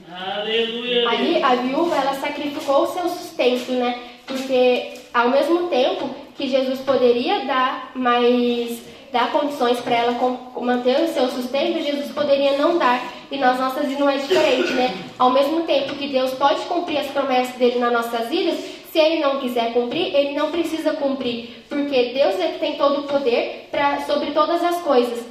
[0.10, 1.10] Aleluia!
[1.10, 4.15] Ali a viúva ela sacrificou o seu sustento, né?
[4.26, 8.80] Porque ao mesmo tempo que Jesus poderia dar mais
[9.16, 10.12] dar condições para ela
[10.60, 13.02] manter o seu sustento, Jesus poderia não dar.
[13.32, 14.94] E nas nossas vidas não é diferente, né?
[15.18, 18.60] Ao mesmo tempo que Deus pode cumprir as promessas dele nas nossas vidas,
[18.92, 23.02] se ele não quiser cumprir, ele não precisa cumprir, porque Deus é que tem todo
[23.02, 25.26] o poder pra, sobre todas as coisas.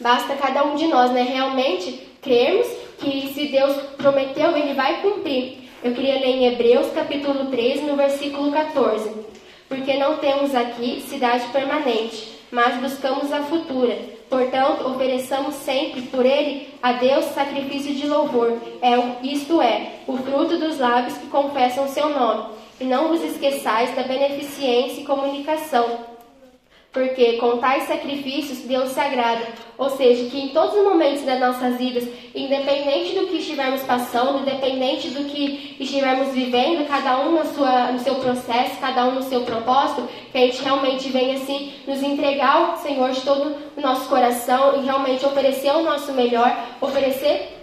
[0.00, 2.66] Basta cada um de nós, né, realmente crermos
[2.98, 5.63] que se Deus prometeu, ele vai cumprir.
[5.84, 9.10] Eu queria ler em Hebreus capítulo 13, no versículo 14.
[9.68, 13.94] Porque não temos aqui cidade permanente, mas buscamos a futura.
[14.30, 20.56] Portanto, ofereçamos sempre por ele a Deus sacrifício de louvor, é, isto é, o fruto
[20.56, 22.54] dos lábios que confessam seu nome.
[22.80, 26.13] E não vos esqueçais da beneficência e comunicação
[26.94, 29.42] porque com tais sacrifícios Deus se agrada.
[29.76, 34.38] Ou seja, que em todos os momentos das nossas vidas, independente do que estivermos passando,
[34.38, 39.22] independente do que estivermos vivendo, cada um na sua, no seu processo, cada um no
[39.24, 43.80] seu propósito, que a gente realmente venha assim nos entregar ao Senhor de todo o
[43.80, 47.58] nosso coração e realmente oferecer o nosso melhor, oferecer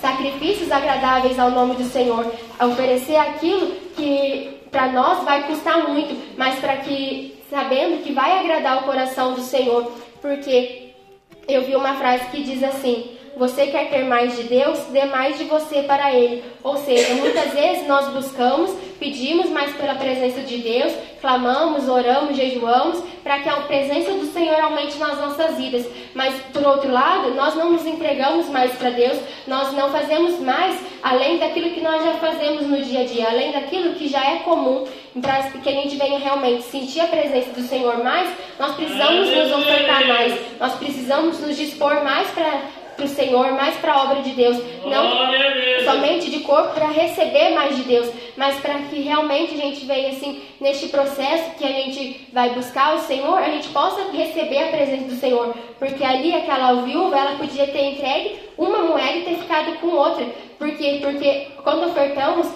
[0.00, 2.24] sacrifícios agradáveis ao nome do Senhor,
[2.58, 8.78] oferecer aquilo que para nós vai custar muito, mas para que sabendo que vai agradar
[8.78, 9.90] o coração do Senhor,
[10.20, 10.90] porque
[11.48, 15.36] eu vi uma frase que diz assim: você quer ter mais de Deus, dê mais
[15.36, 16.42] de você para Ele.
[16.64, 23.02] Ou seja, muitas vezes nós buscamos, pedimos mais pela presença de Deus, clamamos, oramos, jejuamos,
[23.22, 25.86] para que a presença do Senhor aumente nas nossas vidas.
[26.14, 30.80] Mas, por outro lado, nós não nos entregamos mais para Deus, nós não fazemos mais
[31.02, 34.36] além daquilo que nós já fazemos no dia a dia, além daquilo que já é
[34.36, 34.84] comum,
[35.20, 39.52] para que a gente venha realmente sentir a presença do Senhor mais, nós precisamos nos
[39.52, 44.22] ofertar mais, nós precisamos nos dispor mais para para o Senhor, mais para a obra
[44.22, 44.56] de Deus.
[44.84, 45.26] Não
[45.84, 50.10] somente de corpo para receber mais de Deus, mas para que realmente a gente venha
[50.10, 54.68] assim, neste processo que a gente vai buscar o Senhor, a gente possa receber a
[54.68, 55.54] presença do Senhor.
[55.78, 60.26] Porque ali aquela viúva, ela podia ter entregue uma moeda e ter ficado com outra.
[60.58, 61.00] Por quê?
[61.02, 62.48] Porque quando ofertamos,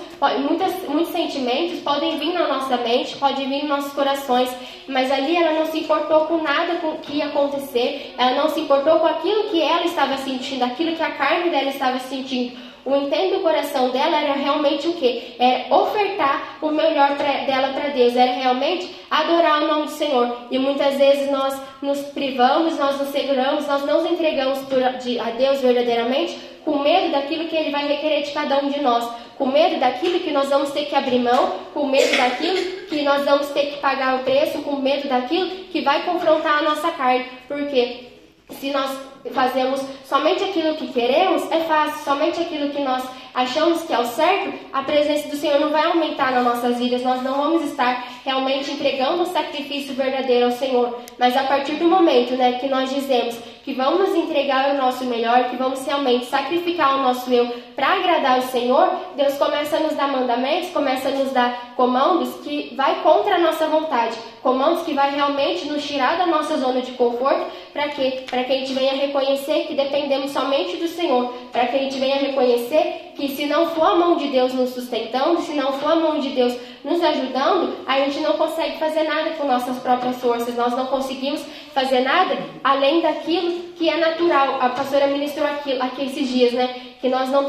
[0.49, 4.51] muitas, muitos sentimentos podem vir na nossa mente, podem vir nos nossos corações,
[4.89, 8.61] mas ali ela não se importou com nada com que ia acontecer, ela não se
[8.61, 12.70] importou com aquilo que ela estava sentindo, aquilo que a carne dela estava sentindo.
[12.85, 15.35] O intento do coração dela era realmente o quê?
[15.39, 20.37] Era ofertar o melhor dela para Deus, era realmente adorar o nome do Senhor.
[20.51, 25.61] E muitas vezes nós nos privamos, nós nos seguramos, nós não nos entregamos a Deus
[25.61, 29.81] verdadeiramente com medo daquilo que Ele vai requerer de cada um de nós, com medo
[29.81, 33.73] daquilo que nós vamos ter que abrir mão, com medo daquilo que nós vamos ter
[33.73, 37.25] que pagar o preço, com medo daquilo que vai confrontar a nossa carne.
[37.49, 38.09] Porque
[38.51, 38.91] se nós
[39.33, 43.03] fazemos somente aquilo que queremos, é fácil, somente aquilo que nós
[43.35, 47.03] achamos que é o certo, a presença do Senhor não vai aumentar nas nossas vidas,
[47.03, 50.99] nós não vamos estar realmente entregando o sacrifício verdadeiro ao Senhor.
[51.19, 55.51] Mas a partir do momento né, que nós dizemos que vamos entregar o nosso melhor,
[55.51, 59.95] que vamos realmente sacrificar o nosso eu para agradar o Senhor, Deus começa a nos
[59.95, 64.95] dar mandamentos, começa a nos dar comandos que vai contra a nossa vontade, comandos que
[64.95, 67.89] vai realmente nos tirar da nossa zona de conforto, para?
[67.89, 72.17] Para que a gente venha reconhecer que dependemos somente do Senhor, para que gente venha
[72.17, 75.97] reconhecer que se não for a mão de Deus nos sustentando, se não for a
[75.97, 80.57] mão de Deus nos ajudando, a gente não consegue fazer nada com nossas próprias forças,
[80.57, 81.45] nós não conseguimos
[81.75, 84.57] fazer nada além daquilo que é natural.
[84.61, 86.75] A pastora ministrou aqui, aqui esses dias, né?
[87.01, 87.43] Que nós não,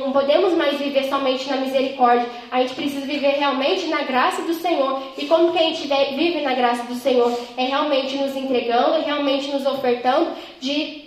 [0.00, 4.54] não podemos mais viver somente na misericórdia, a gente precisa viver realmente na graça do
[4.54, 5.02] Senhor.
[5.18, 7.32] E como que a gente vive na graça do Senhor?
[7.56, 10.30] É realmente nos entregando, é realmente nos ofertando
[10.60, 11.01] de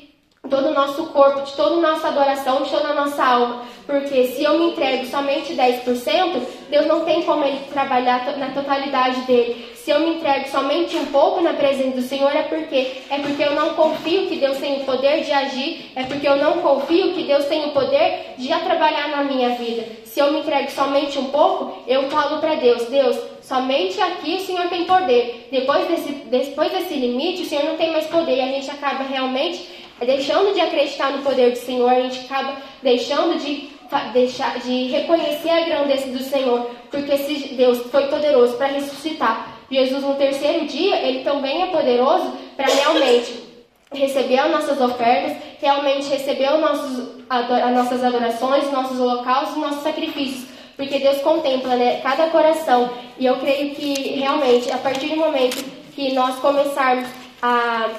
[0.49, 3.61] todo o nosso corpo, de toda a nossa adoração, de toda a nossa alma.
[3.85, 9.21] Porque se eu me entrego somente 10%, Deus não tem como ele trabalhar na totalidade
[9.21, 9.73] dele.
[9.75, 13.43] Se eu me entrego somente um pouco na presença do Senhor, é porque é porque
[13.43, 17.13] eu não confio que Deus tem o poder de agir, é porque eu não confio
[17.13, 19.85] que Deus tem o poder de trabalhar na minha vida.
[20.03, 24.39] Se eu me entrego somente um pouco, eu falo para Deus, Deus, somente aqui o
[24.39, 25.49] Senhor tem poder.
[25.51, 28.37] Depois desse, depois desse limite, o Senhor não tem mais poder.
[28.37, 32.57] E a gente acaba realmente deixando de acreditar no poder do Senhor, a gente acaba
[32.81, 33.69] deixando de
[34.11, 40.03] deixar de reconhecer a grandeza do Senhor, porque esse Deus foi poderoso para ressuscitar Jesus
[40.03, 43.43] no terceiro dia, ele também é poderoso para realmente
[43.91, 50.49] receber as nossas ofertas, realmente receber os nossos, as nossas adorações, nossos holocaustos, nossos sacrifícios.
[50.75, 52.89] Porque Deus contempla né, cada coração.
[53.17, 55.63] E eu creio que realmente, a partir do momento
[55.95, 57.07] que nós começarmos
[57.41, 57.89] a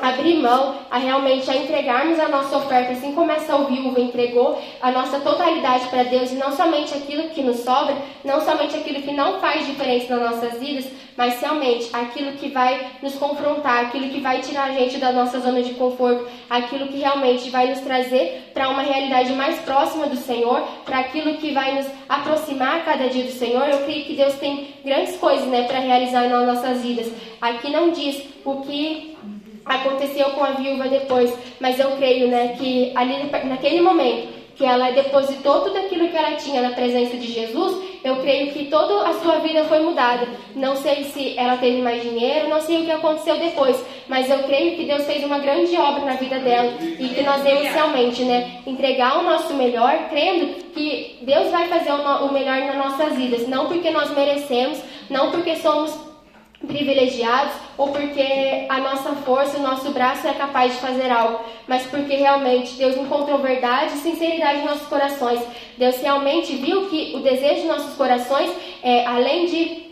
[0.00, 4.90] abrir mão, a realmente a entregarmos a nossa oferta, assim como essa viúva entregou a
[4.90, 9.12] nossa totalidade para Deus, e não somente aquilo que nos sobra, não somente aquilo que
[9.12, 10.86] não faz diferença nas nossas vidas,
[11.16, 15.40] mas realmente aquilo que vai nos confrontar, aquilo que vai tirar a gente da nossa
[15.40, 20.16] zona de conforto, aquilo que realmente vai nos trazer para uma realidade mais próxima do
[20.16, 23.66] Senhor, para aquilo que vai nos aproximar cada dia do Senhor.
[23.66, 27.10] Eu creio que Deus tem grandes coisas, né, para realizar nas nossas vidas.
[27.40, 29.16] Aqui não diz o que
[29.66, 34.90] aconteceu com a viúva depois, mas eu creio, né, que ali naquele momento que ela
[34.90, 39.12] depositou tudo aquilo que ela tinha na presença de Jesus, eu creio que toda a
[39.14, 40.26] sua vida foi mudada.
[40.54, 43.76] Não sei se ela teve mais dinheiro, não sei o que aconteceu depois,
[44.08, 47.42] mas eu creio que Deus fez uma grande obra na vida dela e que nós
[47.42, 52.76] devemos realmente, né, entregar o nosso melhor, crendo que Deus vai fazer o melhor nas
[52.76, 54.80] nossas vidas, não porque nós merecemos,
[55.10, 56.06] não porque somos
[56.64, 61.84] privilegiados ou porque a nossa força, o nosso braço é capaz de fazer algo, mas
[61.86, 65.40] porque realmente Deus encontrou verdade e sinceridade em nossos corações.
[65.76, 68.50] Deus realmente viu que o desejo de nossos corações,
[68.82, 69.86] é, além de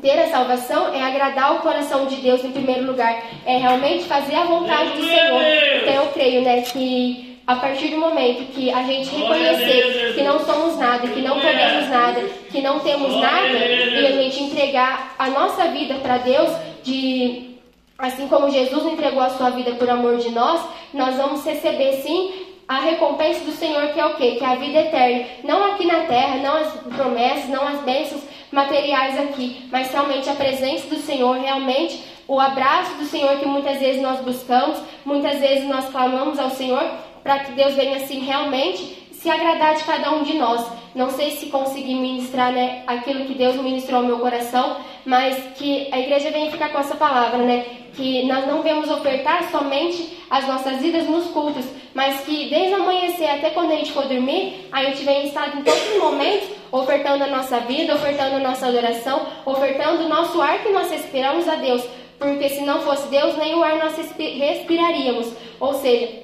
[0.00, 4.34] ter a salvação, é agradar o coração de Deus em primeiro lugar, é realmente fazer
[4.34, 5.42] a vontade do Senhor.
[5.82, 10.38] Então eu creio, né, que a partir do momento que a gente reconhecer que não
[10.40, 15.28] somos nada, que não podemos nada, que não temos nada, e a gente entregar a
[15.28, 16.50] nossa vida para Deus,
[16.82, 17.54] de
[17.98, 20.60] assim como Jesus entregou a sua vida por amor de nós,
[20.92, 22.32] nós vamos receber sim
[22.66, 24.36] a recompensa do Senhor, que é o quê?
[24.38, 25.26] Que é a vida eterna.
[25.44, 30.34] Não aqui na terra, não as promessas, não as bênçãos materiais aqui, mas realmente a
[30.34, 35.68] presença do Senhor, realmente o abraço do Senhor que muitas vezes nós buscamos, muitas vezes
[35.68, 36.82] nós clamamos ao Senhor,
[37.24, 40.64] para que Deus venha assim realmente se agradar de cada um de nós.
[40.94, 45.88] Não sei se consegui ministrar né, aquilo que Deus ministrou ao meu coração, mas que
[45.90, 47.64] a igreja venha ficar com essa palavra, né?
[47.94, 51.64] Que nós não vemos ofertar somente as nossas vidas nos cultos,
[51.94, 55.62] mas que desde amanhecer até quando a gente for dormir, a gente venha estar em
[55.62, 60.62] todos os momentos ofertando a nossa vida, ofertando a nossa adoração, ofertando o nosso ar
[60.62, 61.84] que nós respiramos a Deus.
[62.18, 65.32] Porque se não fosse Deus, nem o ar nós respiraríamos.
[65.60, 66.23] Ou seja,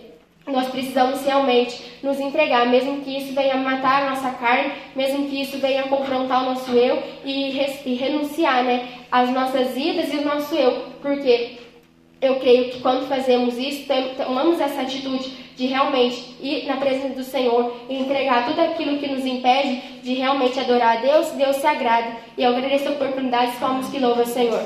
[0.50, 5.42] nós precisamos realmente nos entregar, mesmo que isso venha matar a nossa carne, mesmo que
[5.42, 7.50] isso venha confrontar o nosso eu e,
[7.86, 11.58] e renunciar né, às nossas vidas e o nosso eu, porque
[12.20, 13.86] eu creio que quando fazemos isso,
[14.16, 19.06] tomamos essa atitude de realmente ir na presença do Senhor e entregar tudo aquilo que
[19.06, 22.16] nos impede de realmente adorar a Deus, Deus se agrada.
[22.36, 24.60] E eu agradeço a oportunidade, somos que louva o Senhor.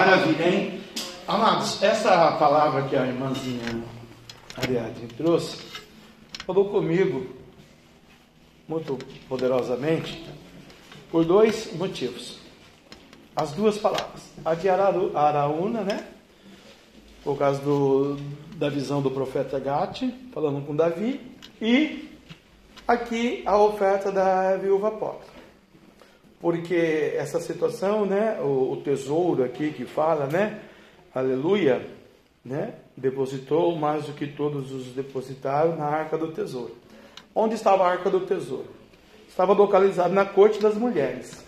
[0.00, 0.80] Maravilha, hein?
[1.28, 3.84] Amados, essa palavra que a irmãzinha
[4.56, 5.58] Ariadne trouxe,
[6.46, 7.26] falou comigo
[8.66, 8.96] muito
[9.28, 10.26] poderosamente
[11.12, 12.38] por dois motivos.
[13.36, 14.22] As duas palavras.
[14.42, 16.06] A de Araúna, né?
[17.22, 18.16] Por causa do,
[18.56, 21.20] da visão do profeta Gate, falando com Davi.
[21.60, 22.08] E
[22.88, 25.39] aqui a oferta da viúva pobre.
[26.40, 28.38] Porque essa situação, né?
[28.40, 30.60] O, o tesouro aqui que fala, né?
[31.14, 31.86] Aleluia,
[32.44, 32.74] né?
[32.96, 36.74] Depositou mais do que todos os depositaram na arca do tesouro.
[37.34, 38.80] Onde estava a arca do tesouro?
[39.30, 41.42] estava localizado na corte das mulheres.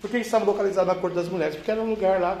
[0.00, 1.56] Por que estava localizado na corte das mulheres?
[1.56, 2.40] Porque era um lugar lá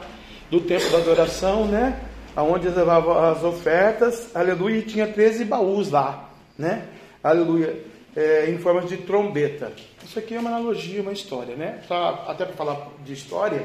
[0.50, 2.00] do tempo da adoração, né?
[2.36, 6.86] Onde levavam as ofertas, aleluia, e tinha 13 baús lá, né?
[7.24, 7.76] Aleluia,
[8.18, 9.72] é, em forma de trombeta.
[10.04, 11.80] Isso aqui é uma analogia, uma história, né?
[11.86, 13.64] Pra, até para falar de história,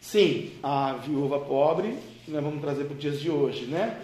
[0.00, 1.96] sim, a viúva pobre,
[2.26, 4.00] vamos trazer para os dias de hoje, né?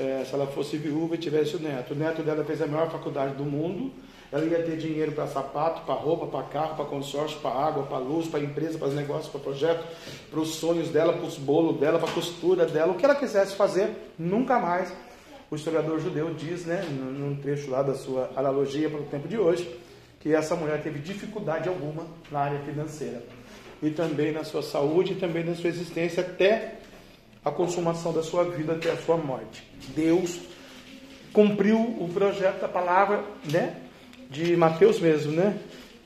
[0.00, 2.90] É, se ela fosse viúva e tivesse o neto, o neto dela fez a maior
[2.90, 3.92] faculdade do mundo,
[4.32, 7.98] ela ia ter dinheiro para sapato, para roupa, para carro, para consórcio, para água, para
[7.98, 9.86] luz, para empresa, para os negócios, para projeto,
[10.32, 13.14] para os sonhos dela, para os bolos dela, para a costura dela, o que ela
[13.14, 14.92] quisesse fazer, nunca mais.
[15.52, 19.36] O historiador judeu diz, né, num trecho lá da sua analogia para o tempo de
[19.36, 19.68] hoje,
[20.18, 23.22] que essa mulher teve dificuldade alguma na área financeira.
[23.82, 26.76] E também na sua saúde, e também na sua existência, até
[27.44, 29.62] a consumação da sua vida, até a sua morte.
[29.94, 30.40] Deus
[31.34, 33.22] cumpriu o projeto da palavra,
[33.52, 33.76] né?
[34.30, 35.58] de Mateus mesmo, né?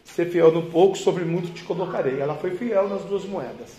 [0.05, 2.19] Ser fiel no pouco, sobre muito te colocarei.
[2.19, 3.77] Ela foi fiel nas duas moedas.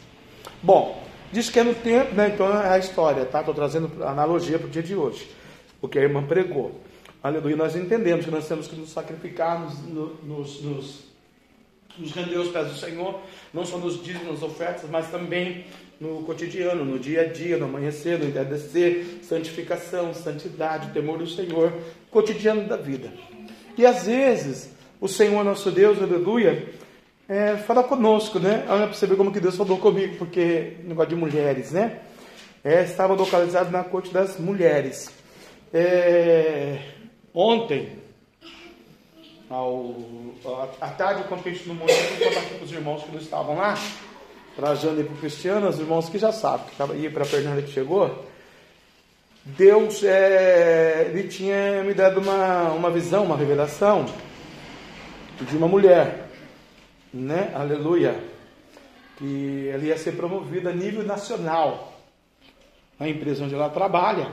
[0.63, 2.31] Bom, diz que é no tempo, né?
[2.33, 3.41] Então é a história, tá?
[3.41, 5.35] Estou trazendo analogia para o dia de hoje.
[5.81, 6.79] O que a irmã pregou.
[7.21, 7.55] Aleluia.
[7.55, 9.77] Nós entendemos que nós temos que nos sacrificar, nos,
[10.23, 11.03] nos, nos,
[11.97, 13.19] nos render aos pés do Senhor,
[13.53, 15.65] não só nos dízimos, nas ofertas, mas também
[15.99, 21.73] no cotidiano, no dia a dia, no amanhecer, no entardecer, santificação, santidade, temor do Senhor,
[22.11, 23.11] cotidiano da vida.
[23.77, 24.71] E às vezes,
[25.01, 26.69] o Senhor nosso Deus, aleluia,
[27.27, 28.65] é, fala conosco, né?
[28.69, 31.99] Olha para você ver como que Deus falou comigo, porque negócio de mulheres, né?
[32.63, 35.16] É, estava localizado na corte das mulheres.
[35.73, 36.79] É,
[37.33, 37.97] ontem,
[39.49, 39.95] ao,
[40.79, 43.57] à tarde, quando a gente no monte, eu contar para os irmãos que não estavam
[43.57, 43.75] lá,
[44.57, 47.71] e para o Cristiano, os irmãos que já sabem, que aí para a Fernanda que
[47.71, 48.25] chegou.
[49.45, 54.05] Deus é, ele tinha me dado uma, uma visão, uma revelação
[55.39, 56.27] de uma mulher,
[57.13, 57.51] né?
[57.55, 58.19] Aleluia.
[59.17, 61.93] Que ela ia ser promovida a nível nacional.
[62.99, 64.27] A empresa onde ela trabalha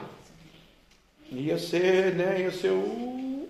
[1.36, 3.48] ia ser, né, ia ser o,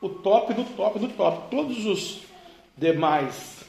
[0.00, 1.50] o top do top do top.
[1.50, 2.22] Todos os
[2.76, 3.64] demais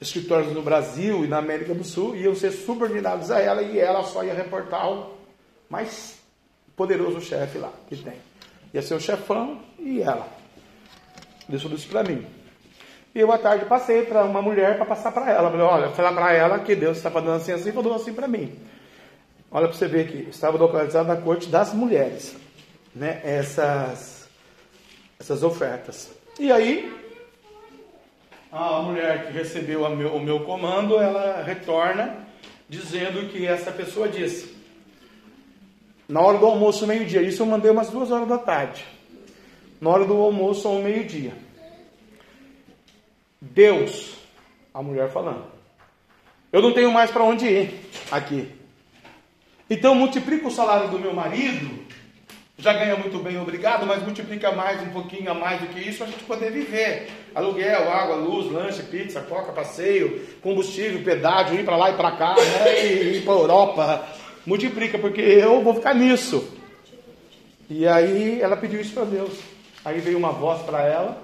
[0.00, 4.04] escritórios no Brasil e na América do Sul iam ser subordinados a ela e ela
[4.04, 5.14] só ia reportar o
[5.68, 6.18] mais
[6.76, 8.14] poderoso chefe lá que tem.
[8.72, 10.28] Ia ser o chefão e ela.
[11.48, 12.24] Deixou isso para mim.
[13.14, 15.50] E eu à tarde passei para uma mulher para passar para ela.
[15.50, 18.56] Falei, olha, falar para ela que Deus está falando assim assim, falou assim para mim.
[19.50, 22.36] Olha para você ver que estava localizado na corte das mulheres,
[22.98, 23.20] né?
[23.24, 24.28] Essas
[25.18, 26.10] essas ofertas.
[26.38, 26.94] E aí
[28.50, 32.26] a mulher que recebeu o meu comando, ela retorna
[32.68, 34.56] dizendo que essa pessoa disse:
[36.08, 37.20] na hora do almoço, meio-dia.
[37.20, 38.84] Isso eu mandei umas duas horas da tarde.
[39.78, 41.34] Na hora do almoço, ao meio-dia.
[43.40, 44.14] Deus,
[44.72, 45.44] a mulher falando.
[46.50, 47.80] Eu não tenho mais para onde ir
[48.10, 48.48] aqui.
[49.68, 51.86] Então multiplica o salário do meu marido.
[52.60, 56.02] Já ganha muito bem, obrigado, mas multiplica mais um pouquinho a mais do que isso,
[56.02, 57.08] a gente poder viver.
[57.32, 62.34] Aluguel, água, luz, lanche, pizza, coca, passeio, combustível, pedágio, ir para lá e para cá,
[62.34, 62.84] né?
[62.84, 64.08] e ir para Europa,
[64.44, 66.52] multiplica, porque eu vou ficar nisso.
[67.70, 69.38] E aí ela pediu isso para Deus.
[69.84, 71.22] Aí veio uma voz para ela,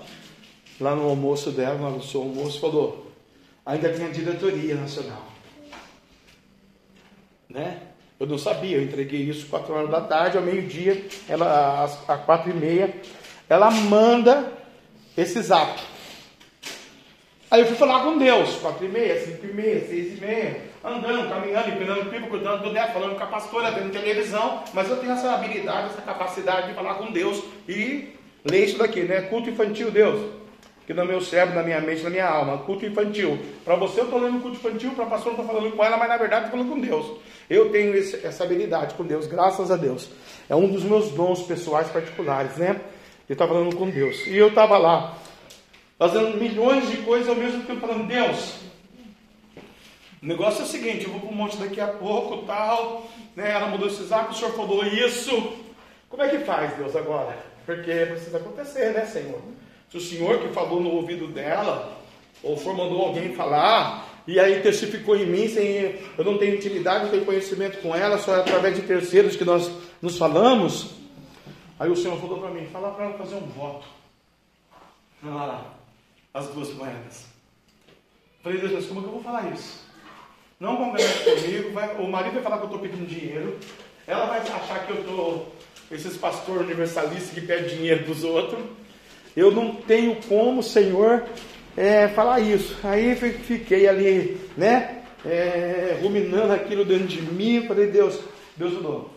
[0.80, 3.10] lá no almoço dela, no seu almoço, falou:
[3.66, 5.26] ainda tem a diretoria nacional.
[7.50, 7.80] Né?
[8.18, 12.46] Eu não sabia, eu entreguei isso quatro horas da tarde, ao meio-dia, ela às, às
[12.46, 12.94] e meia,
[13.48, 14.52] ela manda
[15.16, 15.80] esse zap.
[17.50, 20.60] Aí eu fui falar com Deus, quatro e meia, cinco e meia, seis e meia,
[20.82, 24.96] andando, caminhando, empinando pipa, cuidando do neto, falando com a pastora, vendo televisão, mas eu
[24.96, 28.14] tenho essa habilidade, essa capacidade de falar com Deus e
[28.44, 29.22] ler isso daqui, né?
[29.22, 30.20] Culto infantil, Deus,
[30.86, 33.38] que no meu cérebro, na minha mente, na minha alma, culto infantil.
[33.64, 35.96] Para você eu estou lendo culto infantil, para a pastora eu estou falando com ela,
[35.96, 37.20] mas na verdade estou falando com Deus.
[37.48, 40.08] Eu tenho essa habilidade com Deus, graças a Deus.
[40.48, 42.80] É um dos meus dons pessoais particulares, né?
[43.28, 44.26] Eu estava falando com Deus.
[44.26, 45.16] E eu estava lá,
[45.98, 48.56] fazendo milhões de coisas ao mesmo tempo, falando, Deus,
[50.22, 53.52] o negócio é o seguinte, eu vou para um monte daqui a pouco, tal, né?
[53.52, 55.54] Ela mudou esse zap, o senhor falou isso.
[56.10, 57.36] Como é que faz, Deus, agora?
[57.64, 59.40] Porque precisa acontecer, né, Senhor?
[59.94, 61.96] Se o senhor que falou no ouvido dela,
[62.42, 67.04] ou for mandou alguém falar, e aí testificou em mim, sem eu não tenho intimidade,
[67.04, 69.70] não tenho conhecimento com ela, só é através de terceiros que nós
[70.02, 70.96] nos falamos.
[71.78, 73.86] Aí o Senhor falou para mim, fala para ela fazer um voto.
[75.22, 75.74] Olha lá,
[76.34, 77.26] as duas moedas.
[78.42, 79.80] Falei, Deus, como que eu vou falar isso?
[80.58, 83.60] Não converse comigo, vai, o marido vai falar que eu estou pedindo dinheiro,
[84.08, 85.54] ela vai achar que eu estou,
[85.88, 88.60] esses pastores universalistas que pedem dinheiro dos outros.
[89.36, 91.24] Eu não tenho como, Senhor,
[91.76, 92.76] é, falar isso.
[92.84, 97.66] Aí fiquei ali, né, é, ruminando aquilo dentro de mim.
[97.66, 98.20] Falei, Deus,
[98.56, 99.10] Deus mudou.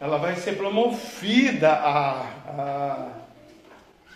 [0.00, 3.08] Ela vai ser promovida a, a,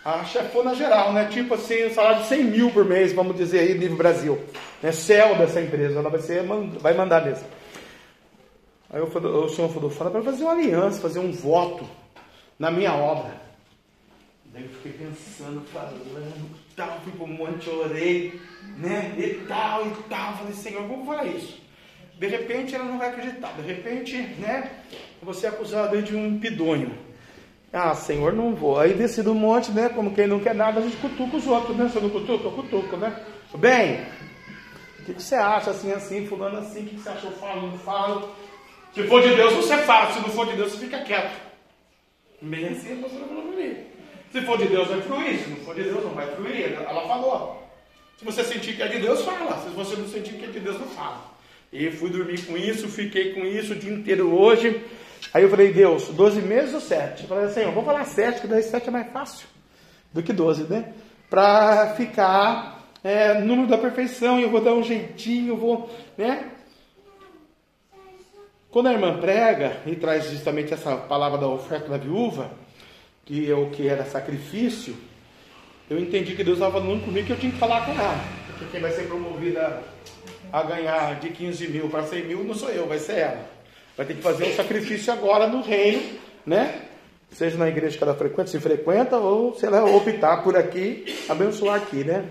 [0.05, 1.25] a chefona geral, né?
[1.25, 4.39] Tipo assim, um salário de 100 mil por mês, vamos dizer aí, nível Brasil.
[4.81, 4.93] Né?
[4.93, 6.41] Céu dessa empresa, ela vai, ser,
[6.79, 7.45] vai mandar mesmo.
[8.89, 11.85] Aí eu, o senhor falou, fala para fazer uma aliança, fazer um voto
[12.57, 13.41] na minha obra.
[14.53, 18.39] Daí eu fiquei pensando, falando, tal, fui o monte, orei,
[18.77, 19.15] né?
[19.17, 20.37] E tal, e tal.
[20.37, 21.59] Falei, Senhor, como falar isso?
[22.19, 23.51] De repente ela não vai acreditar.
[23.53, 24.69] De repente, né?
[25.23, 26.95] Você é acusado de um pidonho.
[27.71, 28.79] Ah, Senhor, não vou.
[28.79, 29.89] Aí desci do monte, né?
[29.89, 31.89] Como quem não quer nada, a gente cutuca os outros, né?
[31.89, 32.43] Você não cutuca?
[32.43, 33.25] Eu cutuco, né?
[33.55, 34.05] Bem,
[34.99, 36.81] o que, que você acha assim, assim, fulano assim?
[36.81, 37.25] O que, que você acha?
[37.25, 38.29] Eu falo, não falo.
[38.93, 40.13] Se for de Deus, você fala.
[40.13, 41.41] Se não for de Deus, você fica quieto.
[42.39, 43.43] Bem assim, a pastora falou.
[44.33, 45.39] Se for de Deus, vai fluir.
[45.39, 46.73] Se não for de Deus, não vai fluir.
[46.73, 47.63] Ela falou.
[48.17, 49.61] Se você sentir que é de Deus, fala.
[49.61, 51.21] Se você não sentir que é de Deus, não fala.
[51.71, 54.83] E fui dormir com isso, fiquei com isso o dia inteiro hoje.
[55.31, 57.21] Aí eu falei, Deus, 12 meses ou 7?
[57.21, 59.47] Eu falei assim, eu vou falar 7, que daí 7 é mais fácil
[60.11, 60.93] do que 12, né?
[61.29, 66.49] Para ficar é, número da perfeição, eu vou dar um jeitinho, eu vou, né?
[68.71, 72.51] Quando a irmã prega e traz justamente essa palavra da oferta da viúva,
[73.25, 74.95] que é o que era sacrifício,
[75.89, 78.23] eu entendi que Deus estava falando comigo que eu tinha que falar com ela.
[78.47, 79.81] Porque quem vai ser promovida
[80.51, 83.49] a ganhar de 15 mil para 100 mil não sou eu, vai ser ela.
[83.95, 86.01] Vai ter que fazer um sacrifício agora no reino,
[86.45, 86.87] né?
[87.31, 91.75] Seja na igreja que ela frequenta, se frequenta, ou se ela optar por aqui, abençoar
[91.75, 92.29] aqui, né?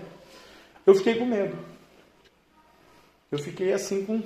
[0.85, 1.57] Eu fiquei com medo.
[3.31, 4.21] Eu fiquei assim com.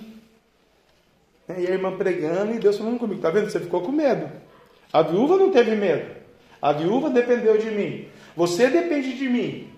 [1.48, 1.62] Né?
[1.62, 3.50] E a irmã pregando e Deus falando comigo, tá vendo?
[3.50, 4.30] Você ficou com medo.
[4.92, 6.17] A viúva não teve medo.
[6.68, 8.10] A viúva dependeu de mim.
[8.36, 9.72] Você depende de mim.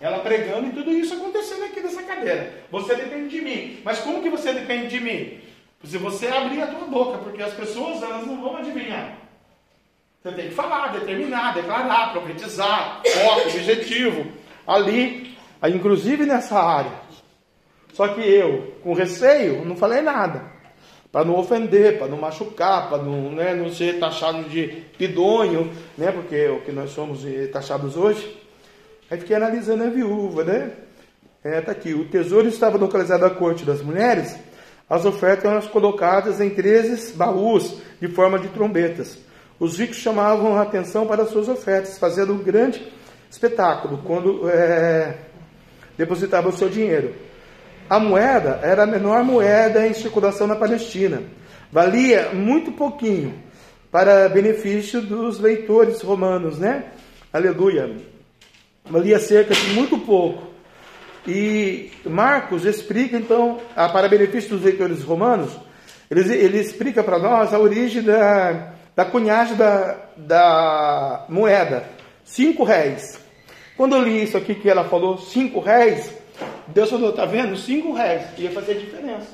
[0.00, 2.50] Ela pregando e tudo isso acontecendo aqui nessa cadeira.
[2.70, 3.78] Você depende de mim.
[3.84, 5.38] Mas como que você depende de mim?
[5.84, 9.18] Se você abrir a tua boca, porque as pessoas elas não vão adivinhar.
[10.22, 14.26] Você tem que falar, determinar, declarar, profetizar, foco, objetivo.
[14.66, 17.02] Ali, inclusive nessa área.
[17.92, 20.53] Só que eu, com receio, não falei nada
[21.14, 26.10] para não ofender, para não machucar, para não, né, não ser taxado de pidonho, né,
[26.10, 28.36] porque é o que nós somos eh, taxados hoje.
[29.08, 30.72] Aí fiquei analisando a viúva, né?
[31.44, 31.94] É, tá aqui.
[31.94, 34.36] O tesouro estava localizado à corte das mulheres.
[34.90, 39.16] As ofertas eram colocadas em 13 baús de forma de trombetas.
[39.60, 42.90] Os ricos chamavam a atenção para as suas ofertas, fazendo um grande
[43.30, 45.16] espetáculo quando é,
[45.96, 47.14] depositavam o seu dinheiro.
[47.88, 51.22] A moeda era a menor moeda em circulação na Palestina.
[51.70, 53.34] Valia muito pouquinho
[53.90, 56.84] para benefício dos leitores romanos, né?
[57.32, 57.96] Aleluia.
[58.84, 60.54] Valia cerca de muito pouco.
[61.26, 65.50] E Marcos explica então, para benefício dos leitores romanos,
[66.10, 71.84] ele, ele explica para nós a origem da, da cunhagem da, da moeda,
[72.24, 73.18] cinco réis.
[73.76, 76.13] Quando eu li isso aqui que ela falou cinco réis,
[76.68, 77.56] Deus falou, tá vendo?
[77.56, 79.28] Cinco reais ia fazer diferença.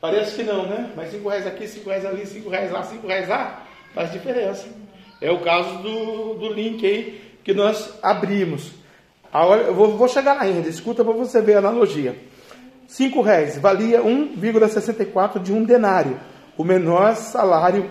[0.00, 0.90] Parece que não, né?
[0.94, 4.66] Mas cinco reais aqui, cinco reais ali, cinco reais lá, cinco reais lá, faz diferença.
[5.20, 8.72] É o caso do, do link aí que nós abrimos.
[9.32, 12.16] Agora, eu vou, vou chegar lá ainda, escuta para você ver a analogia.
[12.86, 16.20] Cinco reais valia 1,64 de um denário,
[16.56, 17.90] o menor salário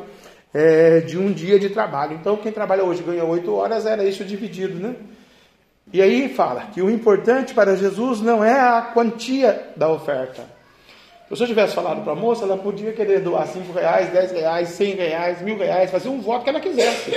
[0.54, 2.14] é, de um dia de trabalho.
[2.14, 4.95] Então, quem trabalha hoje ganha oito horas, era isso dividido, né?
[5.94, 10.44] E aí fala que o importante para Jesus não é a quantia da oferta.
[11.32, 14.70] Se eu tivesse falado para a moça, ela podia querer doar 5 reais, 10 reais,
[14.70, 17.11] 100 reais, mil reais, fazer um voto que ela quisesse.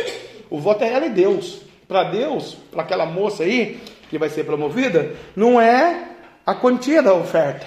[0.48, 1.62] O voto é ela e Deus.
[1.88, 6.10] Para Deus, para aquela moça aí, que vai ser promovida, não é
[6.44, 7.66] a quantia da oferta,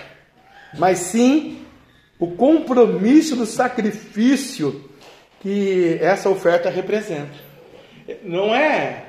[0.77, 1.65] mas sim
[2.19, 4.90] o compromisso do sacrifício
[5.41, 7.34] que essa oferta representa.
[8.23, 9.09] Não é.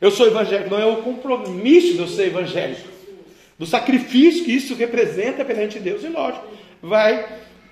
[0.00, 2.88] Eu sou evangélico, não é o compromisso de eu ser evangélico,
[3.58, 6.04] do sacrifício que isso representa perante Deus.
[6.04, 6.46] E lógico,
[6.80, 7.26] vai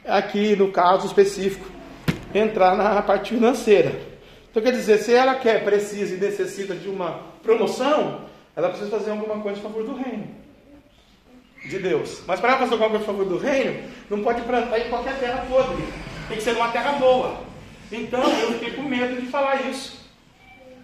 [0.05, 1.66] aqui no caso específico
[2.35, 3.93] entrar na parte financeira.
[4.51, 8.23] Então quer dizer, se ela quer, precisa e necessita de uma promoção,
[8.57, 10.27] ela precisa fazer alguma coisa a favor do reino
[11.65, 12.23] de Deus.
[12.27, 15.19] Mas para ela fazer alguma coisa a favor do reino, não pode plantar em qualquer
[15.19, 15.85] terra podre.
[16.28, 17.40] Tem que ser numa terra boa.
[17.93, 20.05] Então eu fiquei com medo de falar isso.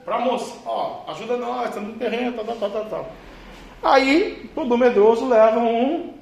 [0.04, 3.12] Para a moça, ó, ajuda nós, estamos no terreno, tal, tal, tal, tal.
[3.82, 6.14] Aí, todo medroso leva um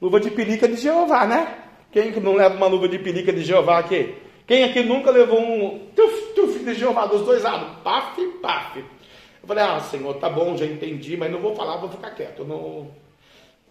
[0.00, 1.58] luva de pelica de Jeová, né?
[1.90, 4.14] Quem que não leva uma luva de pelica de Jeová aqui?
[4.46, 7.68] Quem aqui nunca levou um tuf, tuf de Jeová dos dois lados?
[7.84, 8.78] Paf, paf.
[8.78, 12.44] Eu falei, ah, Senhor, tá bom, já entendi, mas não vou falar, vou ficar quieto.
[12.44, 12.88] Não...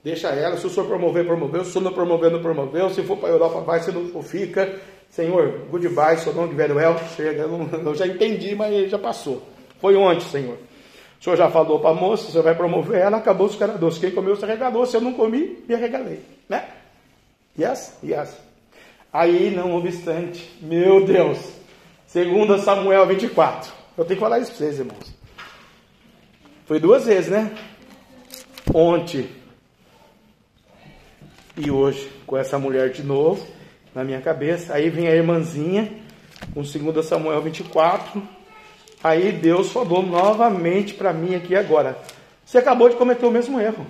[0.04, 3.04] Deixa ela, se o Senhor promover, promoveu, se o Senhor não promover, não promoveu, se
[3.04, 4.80] for para a Europa, vai, se não for, fica.
[5.12, 9.44] Senhor, goodbye, seu nome de Veruel, chega, não, eu já entendi, mas já passou.
[9.82, 10.58] Foi ontem, Senhor.
[11.20, 14.00] O Senhor já falou para a moça, Senhor vai promover ela, acabou os caras doce.
[14.00, 16.22] Quem comeu se arregalou, se eu não comi, me arregalei.
[16.48, 16.66] Né?
[17.60, 17.98] Yes?
[18.02, 18.38] Yes.
[19.12, 21.38] Aí, não obstante, meu Deus,
[22.08, 23.72] segundo Samuel 24.
[23.98, 25.14] Eu tenho que falar isso para vocês, irmãos.
[26.66, 27.52] Foi duas vezes, né?
[28.74, 29.30] Ontem
[31.58, 33.46] e hoje, com essa mulher de novo
[33.94, 34.74] na minha cabeça.
[34.74, 35.92] Aí vem a irmãzinha,
[36.54, 38.22] com 2 Samuel 24.
[39.04, 41.98] Aí Deus falou novamente para mim aqui agora.
[42.46, 43.86] Você acabou de cometer o mesmo erro.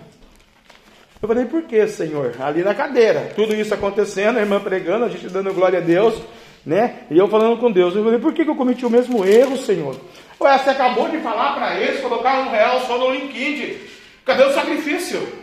[1.21, 2.33] Eu falei, por que, Senhor?
[2.39, 6.19] Ali na cadeira, tudo isso acontecendo, a irmã pregando, a gente dando glória a Deus,
[6.65, 7.01] né?
[7.11, 7.95] E eu falando com Deus.
[7.95, 9.95] Eu falei, por que, que eu cometi o mesmo erro, Senhor?
[10.39, 13.77] Ué, você acabou de falar para eles colocar um real só no LinkedIn.
[14.25, 15.40] Cadê o sacrifício?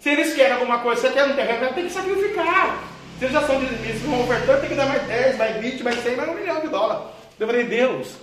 [0.00, 2.82] Se eles querem alguma coisa, você quer um terreno, tem que sacrificar.
[3.18, 6.02] Se eles já são dizimistas, vão ofertando, tem que dar mais 10, mais 20, mais
[6.02, 7.02] 100, mais um milhão de dólares.
[7.38, 8.16] Eu falei, Deus,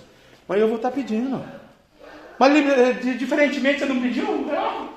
[0.47, 1.43] mas eu vou estar pedindo.
[2.39, 2.53] Mas
[3.19, 4.89] diferentemente você não pediu um real.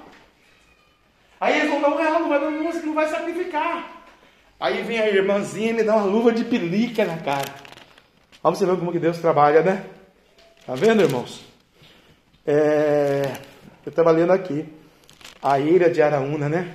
[1.39, 4.03] Aí eles vão dar um real, não vai, não vai sacrificar.
[4.59, 7.53] Aí vem a irmãzinha e me dá uma luva de pelica na cara.
[8.43, 9.85] Olha você ver como que Deus trabalha, né?
[10.67, 11.45] Tá vendo, irmãos?
[12.47, 13.23] É...
[13.85, 14.80] Eu estava lendo aqui.
[15.43, 16.75] A ira de Araúna, né?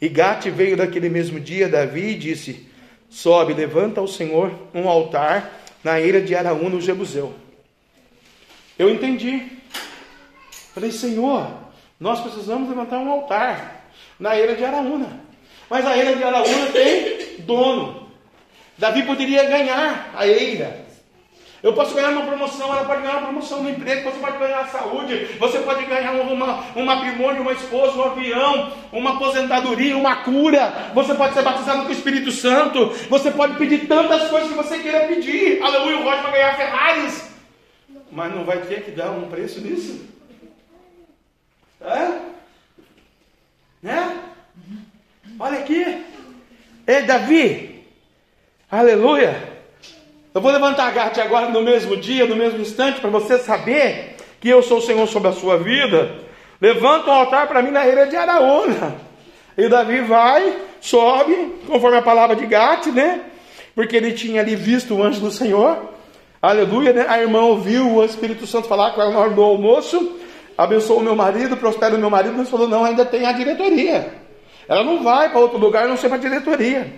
[0.00, 2.68] E Gate veio daquele mesmo dia, Davi, e disse:
[3.08, 7.34] Sobe, levanta ao Senhor um altar na ira de Araúna, o Jebuseu.
[8.78, 9.58] Eu entendi.
[10.72, 11.48] Falei, Senhor,
[11.98, 15.20] nós precisamos levantar um altar na era de Araúna.
[15.68, 18.08] Mas a era de Araúna tem dono.
[18.76, 20.86] Davi poderia ganhar a eira.
[21.60, 24.68] Eu posso ganhar uma promoção, ela pode ganhar uma promoção no emprego, você pode ganhar
[24.68, 30.90] saúde, você pode ganhar uma, um matrimônio, uma esposa, um avião, uma aposentadoria, uma cura,
[30.94, 34.78] você pode ser batizado com o Espírito Santo, você pode pedir tantas coisas que você
[34.78, 35.60] queira pedir.
[35.60, 37.28] Aleluia, o Roger vai ganhar Ferraris.
[38.12, 40.06] Mas não vai ter que dar um preço nisso?
[41.80, 42.20] É?
[43.82, 44.16] Né?
[45.40, 46.04] Olha aqui.
[46.86, 47.84] Ei, Davi.
[48.70, 49.57] Aleluia.
[50.34, 54.16] Eu vou levantar a gata agora no mesmo dia, no mesmo instante, para você saber
[54.40, 56.16] que eu sou o Senhor sobre a sua vida.
[56.60, 58.96] Levanta um altar para mim na ilha de Araúna.
[59.56, 63.22] E Davi vai, sobe, conforme a palavra de Gate, né?
[63.74, 65.92] Porque ele tinha ali visto o anjo do Senhor.
[66.40, 67.06] Aleluia, né?
[67.08, 70.18] A irmã ouviu o Espírito Santo falar com ela na hora do almoço
[70.58, 74.12] abençoa o meu marido, prospera o meu marido, mas falou, não, ainda tem a diretoria.
[74.68, 76.92] Ela não vai para outro lugar, não sei para a diretoria.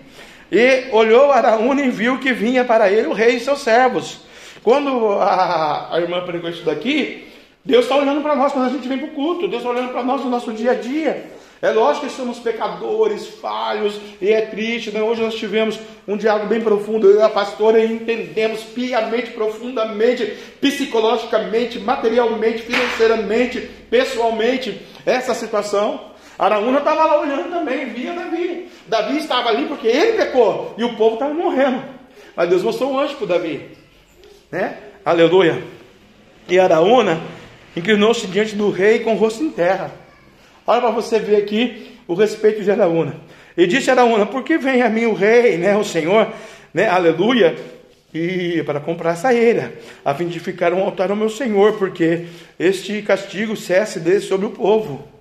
[0.50, 4.20] E olhou Araúna e viu que vinha para ele o rei e seus servos.
[4.62, 7.28] Quando a, a irmã pregou isso daqui,
[7.64, 9.92] Deus está olhando para nós quando a gente vem para o culto, Deus está olhando
[9.92, 11.30] para nós no nosso dia a dia.
[11.62, 14.90] É lógico que somos pecadores, falhos, e é triste.
[14.90, 15.02] Né?
[15.02, 15.78] Hoje nós tivemos
[16.08, 20.24] um diálogo bem profundo, eu e a pastora, e entendemos piamente, profundamente,
[20.58, 26.09] psicologicamente, materialmente, financeiramente, pessoalmente, essa situação.
[26.40, 28.66] Araúna estava lá olhando também, via Davi.
[28.86, 31.82] Davi estava ali porque ele pecou, e o povo estava morrendo.
[32.34, 33.68] Mas Deus mostrou um anjo para Davi.
[34.50, 34.78] Né?
[35.04, 35.62] Aleluia.
[36.48, 37.20] E Araúna
[37.76, 39.92] inclinou-se diante do rei com o rosto em terra.
[40.66, 43.16] Olha para você ver aqui o respeito de Araúna.
[43.54, 46.32] E disse Araúna: Por que vem a mim o rei, né, o Senhor,
[46.72, 47.54] né, aleluia,
[48.14, 52.28] e para comprar essa eira, a fim de ficar um altar ao meu Senhor, porque
[52.58, 55.19] este castigo cesse dele sobre o povo.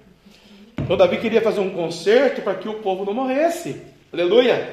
[0.90, 3.80] Então Davi queria fazer um concerto para que o povo não morresse.
[4.12, 4.70] Aleluia!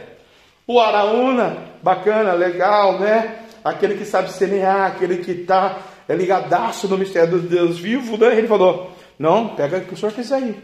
[0.67, 3.41] O Araúna, bacana, legal, né?
[3.63, 5.77] Aquele que sabe semear, aquele que está
[6.09, 8.35] é ligadaço no mistério do Deus vivo, né?
[8.35, 10.57] Ele falou: Não, pega o que o senhor quiser aí.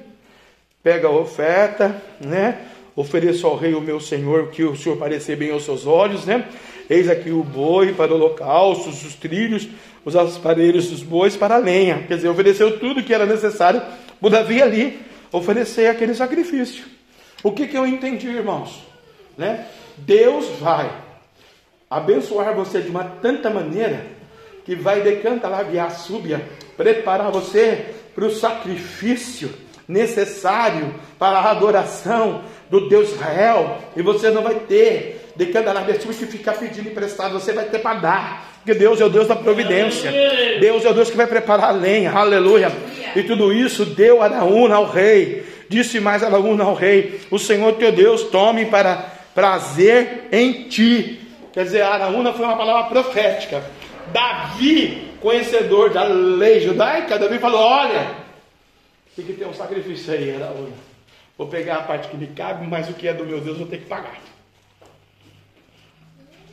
[0.83, 2.63] Pega a oferta, né?
[2.97, 6.47] Ofereço ao rei o meu senhor, que o senhor parecer bem aos seus olhos, né?
[6.89, 9.69] Eis aqui o boi para o holocausto, os trilhos,
[10.03, 12.05] os aparelhos dos bois para a lenha.
[12.09, 13.83] Quer dizer, ofereceu tudo que era necessário
[14.19, 16.85] o Davi ali oferecer aquele sacrifício.
[17.43, 18.83] O que, que eu entendi, irmãos?
[19.37, 19.67] Né?
[19.97, 20.93] Deus vai
[21.91, 24.07] abençoar você de uma tanta maneira
[24.65, 26.47] que vai decantar lá via súbia,
[26.77, 29.53] preparar você para o sacrifício
[29.89, 35.99] necessário para a adoração do Deus Israel, e você não vai ter de cada lábio
[35.99, 38.53] que ficar pedindo emprestado, você vai ter para dar.
[38.59, 40.13] Porque Deus é o Deus da providência.
[40.61, 42.13] Deus é o Deus que vai preparar a lenha.
[42.13, 42.71] Aleluia.
[43.17, 45.45] E tudo isso deu Araúna ao rei.
[45.69, 51.21] Disse mais Araúna ao rei: O Senhor teu Deus tome para prazer em ti.
[51.53, 53.65] Quer dizer, Araúna foi uma palavra profética.
[54.13, 58.15] Davi, conhecedor da lei judaica, Davi falou: Olha,
[59.17, 60.73] tem que ter um sacrifício aí, Araúna.
[61.37, 63.65] Vou pegar a parte que me cabe, mas o que é do meu Deus eu
[63.65, 64.32] vou ter que pagar.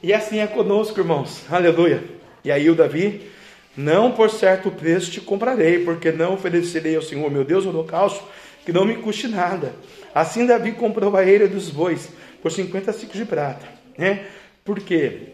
[0.02, 1.44] E assim é conosco, irmãos.
[1.52, 2.02] Aleluia.
[2.44, 3.30] E aí o Davi,
[3.76, 8.24] não por certo preço te comprarei, porque não oferecerei ao Senhor meu Deus o holocausto,
[8.66, 9.74] que não me custe nada.
[10.16, 12.10] Assim Davi comprou a eira dos bois
[12.42, 13.66] por 50 ciclos de prata.
[13.98, 14.26] Né?
[14.64, 15.34] Por quê?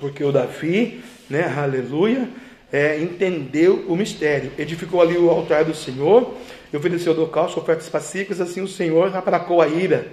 [0.00, 1.00] Porque o Davi,
[1.30, 2.28] né, aleluia,
[2.72, 4.50] é, entendeu o mistério.
[4.58, 6.34] Edificou ali o altar do Senhor,
[6.72, 10.08] e ofereceu holocausto, ofertas pacíficas, assim o Senhor aplacou a ira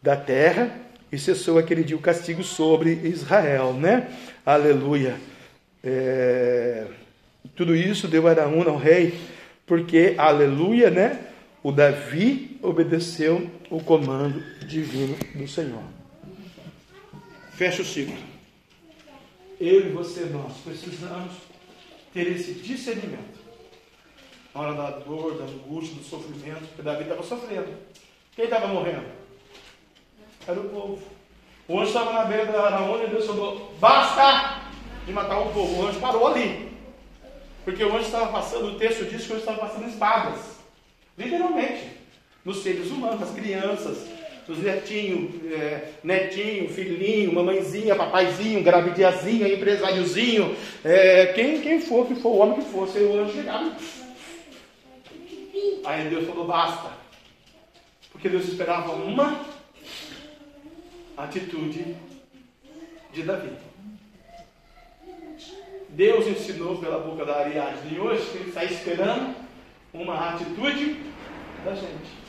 [0.00, 0.74] da terra
[1.12, 4.10] e cessou aquele dia o castigo sobre Israel, né?
[4.46, 5.20] Aleluia.
[5.84, 6.86] É,
[7.54, 9.20] tudo isso deu Araúna ao rei,
[9.66, 11.20] porque, aleluia, né?
[11.62, 15.82] O Davi obedeceu o comando divino do Senhor.
[17.52, 18.16] Fecha o ciclo.
[19.60, 21.34] Eu e você, nós precisamos
[22.12, 23.42] ter esse discernimento.
[24.54, 27.68] Na hora da dor, da angústia, do sofrimento, porque Davi estava sofrendo.
[28.34, 29.21] Quem estava morrendo?
[30.46, 31.02] Era o povo.
[31.68, 34.62] O anjo estava na beira da Araúna e Deus falou: basta
[35.06, 35.82] de matar o povo.
[35.82, 36.72] O anjo parou ali.
[37.64, 40.56] Porque o anjo estava passando, o texto diz que o anjo estava passando espadas.
[41.16, 42.02] Literalmente.
[42.44, 43.98] Nos seres humanos, nas crianças,
[44.48, 52.30] nos netinhos, é, netinho, filhinho, mamãezinha, papaizinho, gravidiazinha, empresáriozinho, é, quem, quem for, que for,
[52.30, 53.76] o homem que fosse, o anjo chegava.
[55.84, 56.90] Aí Deus falou, basta.
[58.10, 59.51] Porque Deus esperava uma
[61.16, 61.96] atitude
[63.12, 63.50] de Davi.
[65.90, 69.34] Deus ensinou pela boca da Ariadne hoje que ele está esperando
[69.92, 70.96] uma atitude
[71.64, 72.22] da gente.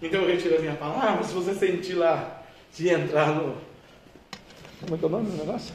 [0.00, 1.24] Então eu retiro a minha palavra.
[1.24, 2.42] Se você sentir lá
[2.72, 3.56] de entrar no.
[4.80, 5.74] Como é que é o nome do negócio?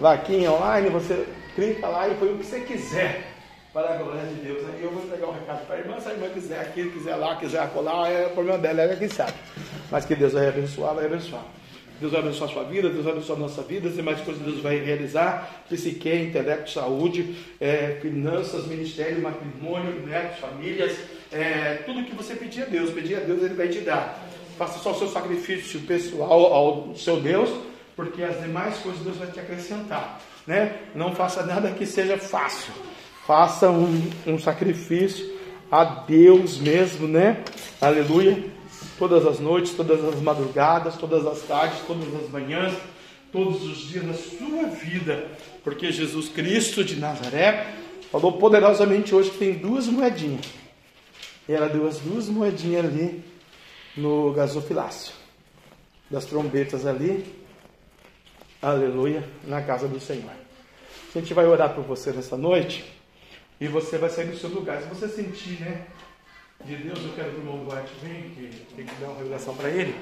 [0.00, 3.33] Vaquinha online, você clica lá e põe o que você quiser
[3.74, 4.62] para a glória de Deus.
[4.72, 7.16] Aí eu vou entregar um recado para a irmã, se a irmã quiser aqui, quiser
[7.16, 9.34] lá, quiser colar, é o problema dela, ela é quem sabe.
[9.90, 11.44] Mas que Deus vai abençoar, vai abençoar.
[12.00, 14.42] Deus vai abençoar a sua vida, Deus vai abençoar a nossa vida, as demais coisas
[14.42, 20.96] Deus vai realizar, psique, intelecto, saúde, é, finanças, ministério, matrimônio, netos, famílias,
[21.32, 24.24] é, tudo que você pedir a Deus, pedir a Deus, Ele vai te dar.
[24.56, 27.50] Faça só o seu sacrifício pessoal ao seu Deus,
[27.96, 30.20] porque as demais coisas Deus vai te acrescentar.
[30.46, 30.76] Né?
[30.94, 32.72] Não faça nada que seja fácil.
[33.26, 35.34] Faça um, um sacrifício
[35.70, 37.42] a Deus mesmo, né?
[37.80, 38.52] Aleluia.
[38.98, 42.74] Todas as noites, todas as madrugadas, todas as tardes, todas as manhãs,
[43.32, 45.26] todos os dias da sua vida.
[45.64, 47.74] Porque Jesus Cristo de Nazaré
[48.12, 50.44] falou poderosamente hoje que tem duas moedinhas.
[51.48, 53.24] E ela deu as duas moedinhas ali
[53.96, 55.14] no gasofilácio.
[56.10, 57.24] Das trombetas ali.
[58.60, 59.26] Aleluia.
[59.44, 60.30] Na casa do Senhor.
[60.30, 62.93] A gente vai orar por você nessa noite.
[63.64, 64.82] E você vai sair do seu lugar.
[64.82, 65.86] Se você sentir, né?
[66.66, 69.56] De Deus, eu quero que o irmão Duarte venha, que tem que dar uma revelação
[69.56, 69.94] para ele.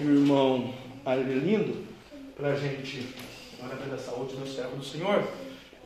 [0.00, 0.74] E o irmão
[1.04, 1.84] Arlindo,
[2.34, 3.06] para a gente
[3.62, 5.22] orar pela saúde no servo do Senhor.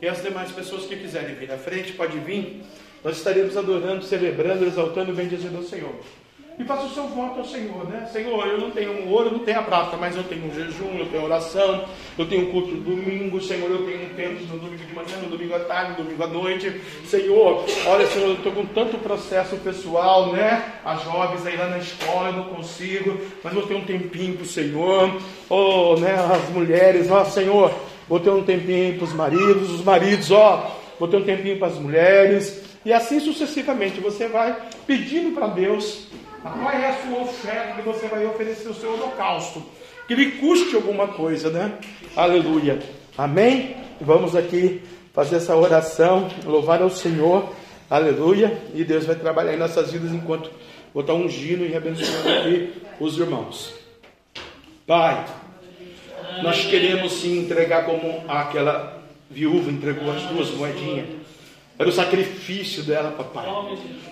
[0.01, 2.63] E as demais pessoas que quiserem vir à frente, pode vir.
[3.03, 5.93] Nós estaremos adorando, celebrando, exaltando o bem dizer do Senhor.
[6.59, 8.07] E faça o seu voto ao Senhor, né?
[8.11, 10.97] Senhor, eu não tenho ouro, eu não tenho a prata, mas eu tenho um jejum,
[10.97, 11.85] eu tenho oração,
[12.17, 15.17] eu tenho um culto no domingo, Senhor, eu tenho um tempo no domingo de manhã,
[15.23, 16.81] no domingo à tarde, no domingo à noite.
[17.05, 20.73] Senhor, olha, Senhor, eu estou com tanto processo pessoal, né?
[20.85, 24.43] As jovens aí lá na escola, eu não consigo, mas vou ter um tempinho para
[24.43, 25.21] o Senhor.
[25.49, 26.13] Oh, né?
[26.13, 27.73] As mulheres, ó, Senhor,
[28.07, 31.69] vou ter um tempinho para os maridos, os maridos, ó, vou ter um tempinho para
[31.69, 32.61] as mulheres.
[32.85, 34.55] E assim sucessivamente, você vai
[34.85, 36.07] pedindo para Deus
[36.41, 39.63] qual é a sua oferta que você vai oferecer o seu holocausto?
[40.07, 41.77] Que lhe custe alguma coisa, né?
[42.15, 42.79] Aleluia.
[43.17, 43.75] Amém?
[43.99, 44.81] Vamos aqui
[45.13, 47.53] fazer essa oração, louvar ao Senhor.
[47.89, 48.59] Aleluia.
[48.73, 50.49] E Deus vai trabalhar em nossas vidas enquanto
[50.93, 53.73] vou estar ungindo e abençoando aqui os irmãos.
[54.87, 55.25] Pai,
[56.41, 61.07] nós queremos sim entregar como aquela viúva entregou as duas moedinhas.
[61.77, 63.47] Era o sacrifício dela, papai.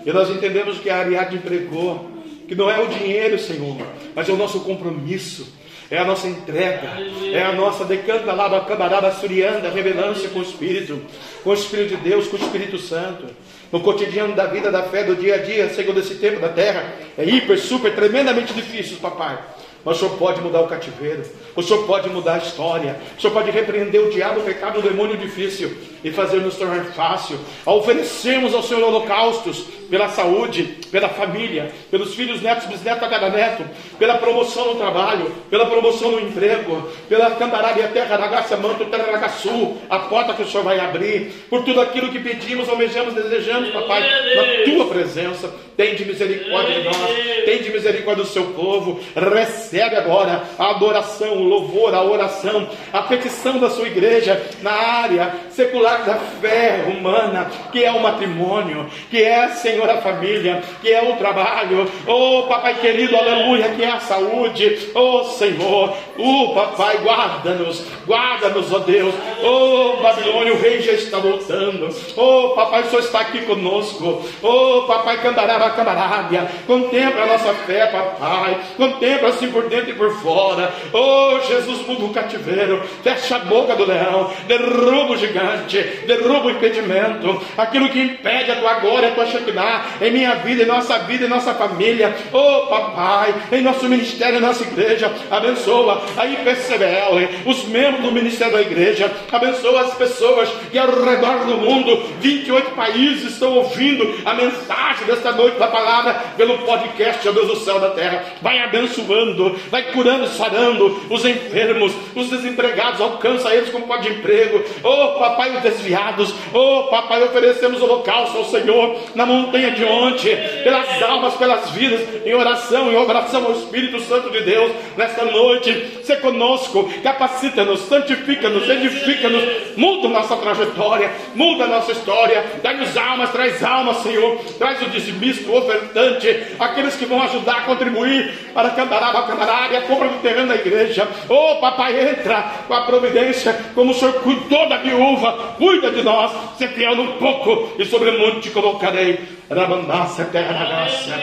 [0.05, 2.18] E nós entendemos que a Ariadne entregou
[2.49, 3.77] que não é o dinheiro, Senhor,
[4.15, 5.53] mas é o nosso compromisso,
[5.91, 6.97] é a nossa entrega,
[7.31, 10.99] é a nossa decanta lá, camarada surianda, revelância com o Espírito,
[11.43, 13.27] com o Espírito de Deus, com o Espírito Santo.
[13.71, 16.91] No cotidiano da vida, da fé, do dia a dia, Senhor, desse tempo da terra,
[17.15, 19.37] é hiper, super, tremendamente difícil, papai.
[19.83, 21.23] Mas o Senhor pode mudar o cativeiro,
[21.55, 24.81] o Senhor pode mudar a história, o Senhor pode repreender o diabo, o pecado, o
[24.81, 27.39] demônio difícil e fazer nos tornar fácil.
[27.65, 33.63] Oferecemos ao Senhor holocaustos pela saúde, pela família, pelos filhos, netos, bisnetos, a cada neto,
[33.97, 39.77] pela promoção no trabalho, pela promoção no emprego, pela candarabia, terra, ragaça, manto, terra, ragaçu,
[39.89, 44.01] a porta que o Senhor vai abrir, por tudo aquilo que pedimos, almejamos, desejamos, papai,
[44.01, 45.53] na tua presença.
[45.75, 48.99] Tem de misericórdia de nós, tem de misericórdia do seu povo.
[49.15, 55.33] Recebe agora a adoração, o louvor, a oração, a petição da sua igreja na área
[55.51, 61.01] secular da fé humana, que é o matrimônio, que é, Senhor, a família, que é
[61.01, 61.89] o trabalho.
[62.07, 64.89] Oh, papai querido, aleluia, que é a saúde.
[64.95, 69.13] Oh, Senhor, oh, papai, guarda-nos, guarda-nos, ó oh Deus.
[69.43, 71.89] Oh, Babilônia, o rei já está voltando.
[72.15, 74.23] Oh, papai, o Senhor está aqui conosco.
[74.41, 80.71] Oh, papai, cantará Camarábia, contempla a nossa fé, papai, contempla-se por dentro e por fora.
[80.93, 85.77] Oh, Jesus, muda o cativeiro, fecha a boca do leão, derruba o gigante,
[86.07, 90.63] derruba o impedimento, aquilo que impede a tua glória, a tua Shekinah, em minha vida,
[90.63, 92.15] em nossa vida, em nossa família.
[92.31, 98.53] Oh, papai, em nosso ministério, em nossa igreja, abençoa a IPCBL, os membros do ministério
[98.53, 104.33] da igreja, abençoa as pessoas que ao redor do mundo, 28 países estão ouvindo a
[104.33, 108.23] mensagem desta noite da palavra pelo podcast, ó Deus do céu da terra.
[108.41, 114.63] Vai abençoando, vai curando, sarando os enfermos, os desempregados, alcança eles com pode emprego.
[114.83, 116.33] Oh, papai, os desviados.
[116.53, 122.33] Oh, papai, oferecemos holocausto ao Senhor na montanha de ontem, pelas almas, pelas vidas, em
[122.33, 125.99] oração, em oração ao Espírito Santo de Deus, nesta noite.
[126.03, 129.43] Se conosco, capacita-nos, santifica-nos, edifica-nos,
[129.75, 135.57] muda nossa trajetória, muda nossa história, dá-nos almas, traz almas, Senhor, traz o dizimista, o
[135.57, 141.07] ofertante, aqueles que vão ajudar a contribuir para Candaraba, área, compra do terreno da igreja.
[141.27, 146.01] Ô oh, papai, entra com a providência, como o Senhor cuidou da viúva, cuida de
[146.01, 149.19] nós, se fiel um pouco, e sobre muito te colocarei.
[149.49, 151.19] Rabandácia, terra da graça,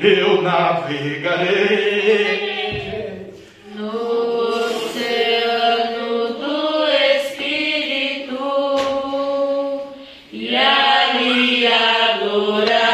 [0.00, 1.72] eu navegarei.
[3.74, 6.86] No oceano do
[7.16, 8.38] Espírito,
[10.32, 12.91] e ali adorar.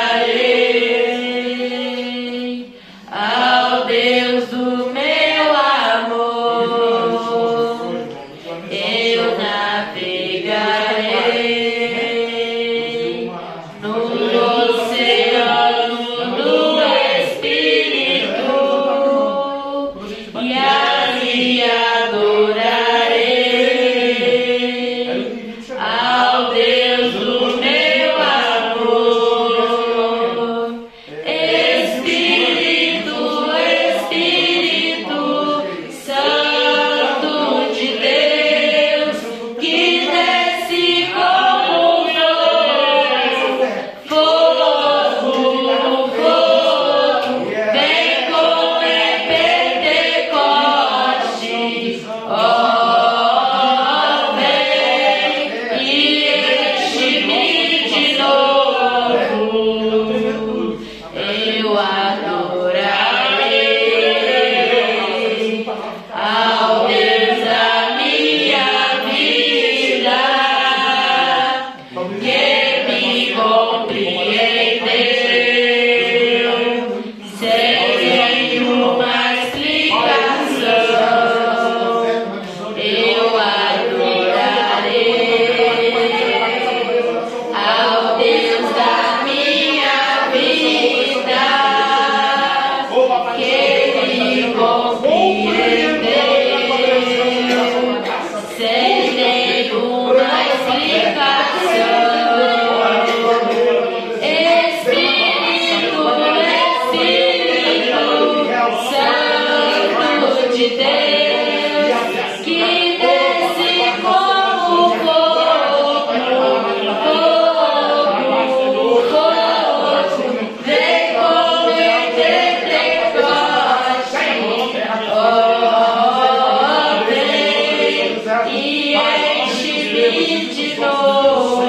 [130.11, 131.63] rir de novo.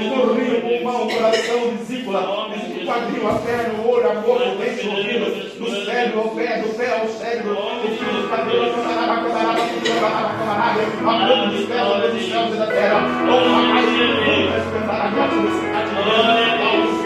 [0.00, 2.50] No rio, pulmão, coração, vesícula,
[2.90, 5.26] quadril, a perna, o olho, a boca, o dente, o ouvido,
[5.60, 9.32] o cérebro, o pé, do pé ao cérebro, o fio, o cabelo, o canaraba, o
[9.32, 13.00] canaraba, o canaraba, o canaraba, a boca dos céus, a dos céus e da terra,
[13.26, 14.06] todo o mais de o
[14.50, 15.50] respeitar o minha o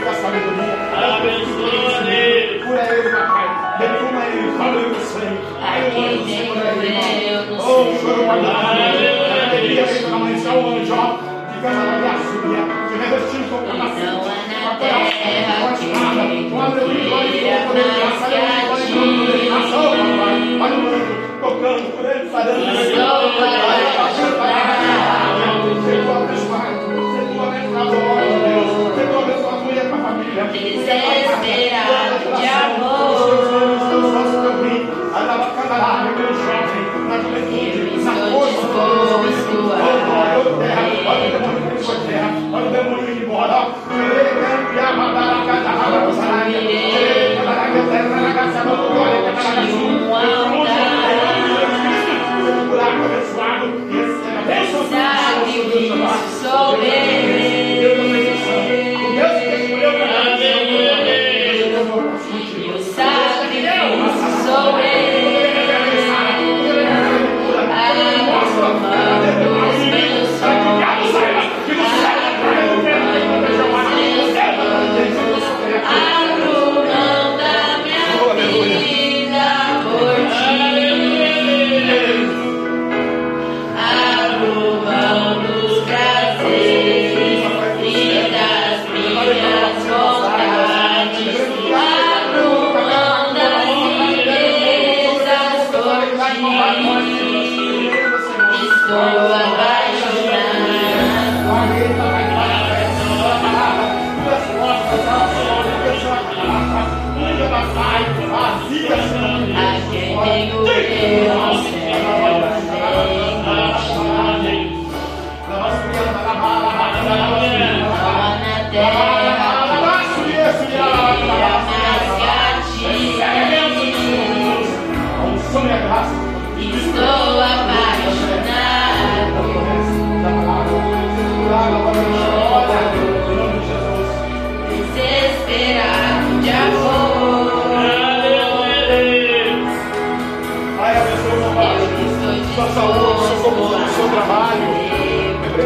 [0.08, 1.44] a sabedoria, a o
[2.64, 3.22] cura ele na
[3.60, 3.63] o
[5.00, 5.38] sangue.
[5.60, 8.44] Aqui tem eu no Oh, choro, papai.
[9.50, 10.94] Alegria, ele vai amanhecer o anjo,
[11.62, 12.62] cantaraba, a subia.
[12.88, 14.28] De revestindo com capacete.
[14.30, 15.04] há na terra
[15.78, 17.56] quem queira mais que a
[18.76, 18.92] ti.
[21.40, 22.64] Tocando por ele, sarando.
[22.64, 23.24] Estou
[30.34, 33.28] Desesperado de amor.
[33.30, 34.34] Eu estou disposto
[35.14, 35.32] a um
[37.08, 37.84] sacrifício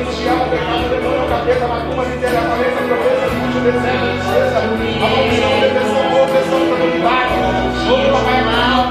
[0.09, 4.59] Que ela pecado, demônio, capeta, macumba, miséria, cabeça, pobreza, luta, deserto, tristeza.
[4.59, 7.35] A maldição, depressão, opressão, comunidade.
[7.89, 8.89] Todo papai, mal,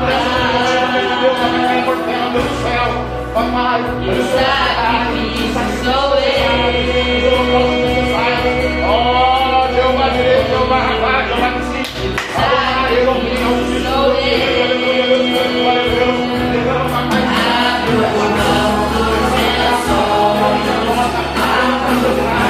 [1.22, 2.88] Deus, papai, por terra, Deus do céu.
[3.34, 6.57] Papai, E o sacrifício sou eu.
[8.89, 11.85] Oh, Jeová direito, Jeová rapaz, Jeová que sim.
[12.35, 14.27] Sacrifício sou eu.
[17.88, 18.86] Abro mão
[21.88, 22.38] sonhos.
[22.38, 22.47] Abro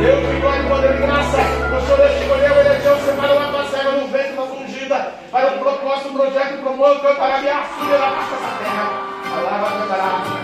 [0.00, 1.38] Deus te glória, poder e graça.
[1.38, 6.12] O Senhor escolheu, elegeu, separou a parcela no vento, das ungidas para o propósito, o
[6.12, 9.12] projeto, o promove, para a minha filha na nossa terra.
[9.24, 10.41] A palavra cantará.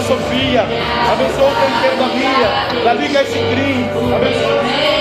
[0.00, 0.62] Sofia,
[1.12, 3.38] abençoa o canteiro da Bia, da Liga Esse
[4.14, 4.62] Abençoa.
[4.92, 4.95] o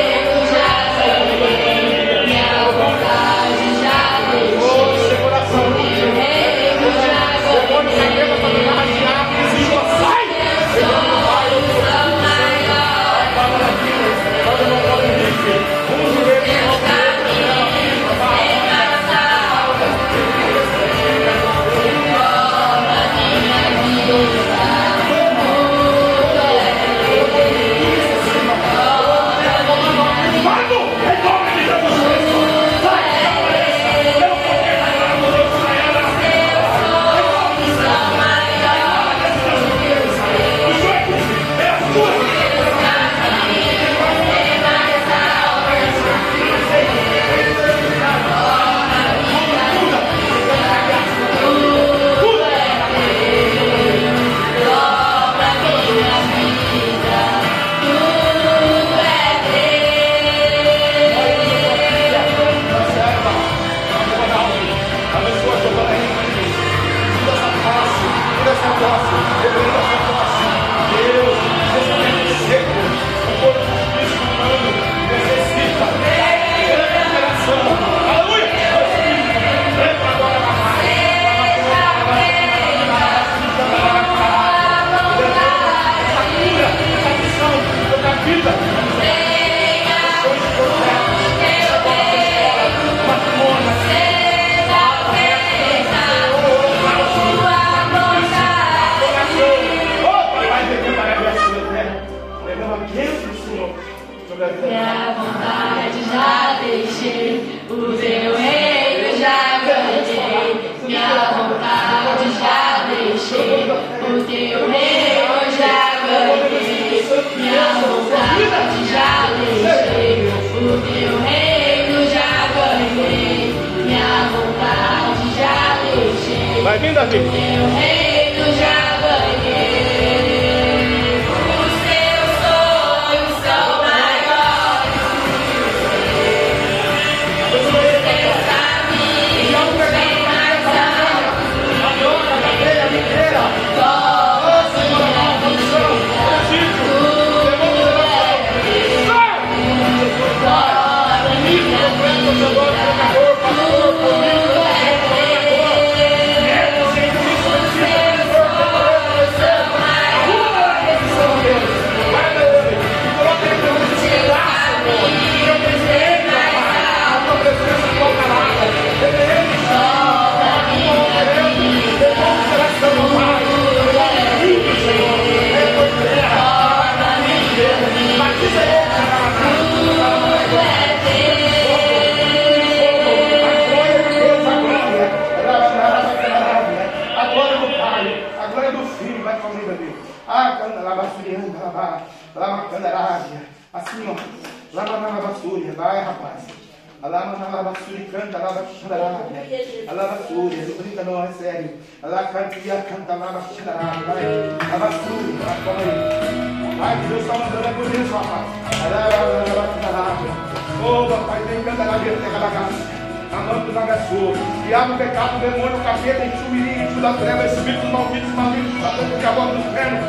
[213.95, 214.33] Nagaçu.
[214.67, 219.99] Diabo, pecado, demônio, capeta, enxumirim, enxu da treva, espíritos malditos, malignos, satânicos, diabólicos do inferno.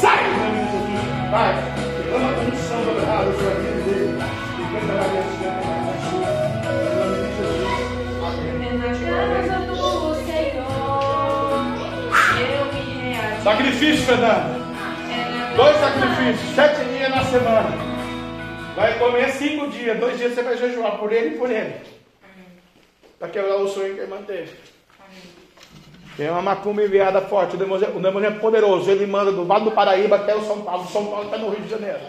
[0.00, 1.30] Sai, em nome de Jesus.
[1.30, 1.52] Vai.
[2.14, 4.18] Ama com unção dobrada sobre a vida dele.
[4.58, 5.56] E cantará a minha Em
[6.96, 7.72] nome de Jesus.
[8.24, 8.78] Amém.
[8.78, 9.78] Na do.
[13.42, 14.58] Sacrifício, Fernando.
[15.56, 17.70] Dois sacrifícios, sete dias na semana.
[18.76, 21.97] Vai comer cinco dias, dois dias você vai jejuar por ele e por ele.
[23.18, 24.52] Para quebrar o sonho que ele manteve.
[26.16, 29.64] Tem uma macumba enviada forte, o demônio, o demônio é poderoso, ele manda do Vale
[29.64, 32.00] do Paraíba até o São Paulo, São Paulo está no Rio de Janeiro.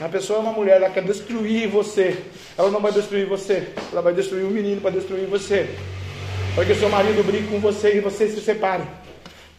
[0.00, 2.24] A pessoa é uma mulher, ela quer destruir você.
[2.56, 5.76] Ela não vai destruir você, ela vai destruir o menino para destruir você.
[6.54, 8.84] Porque seu marido briga com você e você se separe.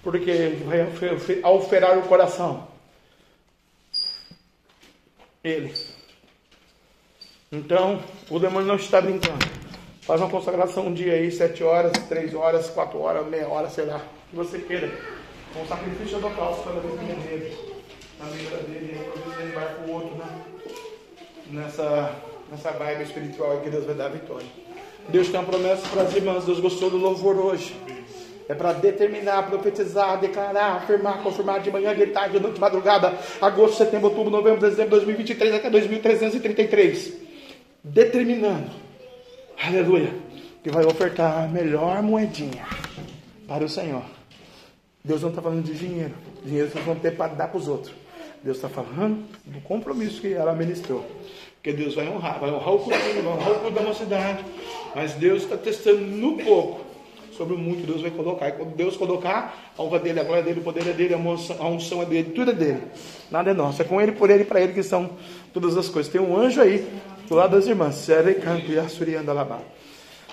[0.01, 0.87] Porque vai
[1.43, 2.67] alferar o coração.
[5.43, 5.73] Ele.
[7.51, 9.45] Então, o demônio não está brincando.
[10.11, 13.85] Faz uma consagração um dia aí, sete horas, três horas, quatro horas, meia hora, sei
[13.85, 14.91] lá, que você queira.
[15.53, 17.57] Com sacrifício do calço cada vez que dele.
[18.19, 20.25] Na vida dele, aí, ele vai para o outro, né?
[21.51, 22.13] Nessa,
[22.51, 24.47] nessa vibe espiritual que Deus vai dar a vitória.
[25.07, 26.43] Deus tem uma promessa para as irmãs.
[26.43, 27.73] Deus gostou do louvor hoje.
[28.49, 33.17] É para determinar, profetizar, declarar, afirmar, confirmar de manhã, de tarde, de noite, de madrugada,
[33.41, 37.31] agosto, setembro, outubro, novembro, dezembro de 2023 até 2333
[37.83, 38.69] determinando,
[39.67, 40.13] aleluia,
[40.63, 42.65] que vai ofertar a melhor moedinha
[43.47, 44.03] para o Senhor.
[45.03, 46.13] Deus não está falando de dinheiro,
[46.43, 47.93] dinheiro vocês vão ter para dar para os outros.
[48.43, 51.05] Deus está falando do compromisso que ela ministrou.
[51.55, 54.43] Porque Deus vai honrar, vai honrar o culto, vai honrar o culto da mocidade.
[54.95, 56.81] Mas Deus está testando no pouco
[57.37, 58.49] sobre o muito Deus vai colocar.
[58.49, 61.17] E quando Deus colocar, a honra dele, a glória dele, o poder é dele, a
[61.67, 62.81] unção é dele, tudo é dele.
[63.29, 63.81] Nada é nosso.
[63.81, 65.11] É com ele, por ele e para ele que são
[65.53, 66.11] todas as coisas.
[66.11, 66.87] Tem um anjo aí
[67.31, 67.95] do das irmãs.
[67.95, 69.59] Sere canto e assurianda labá.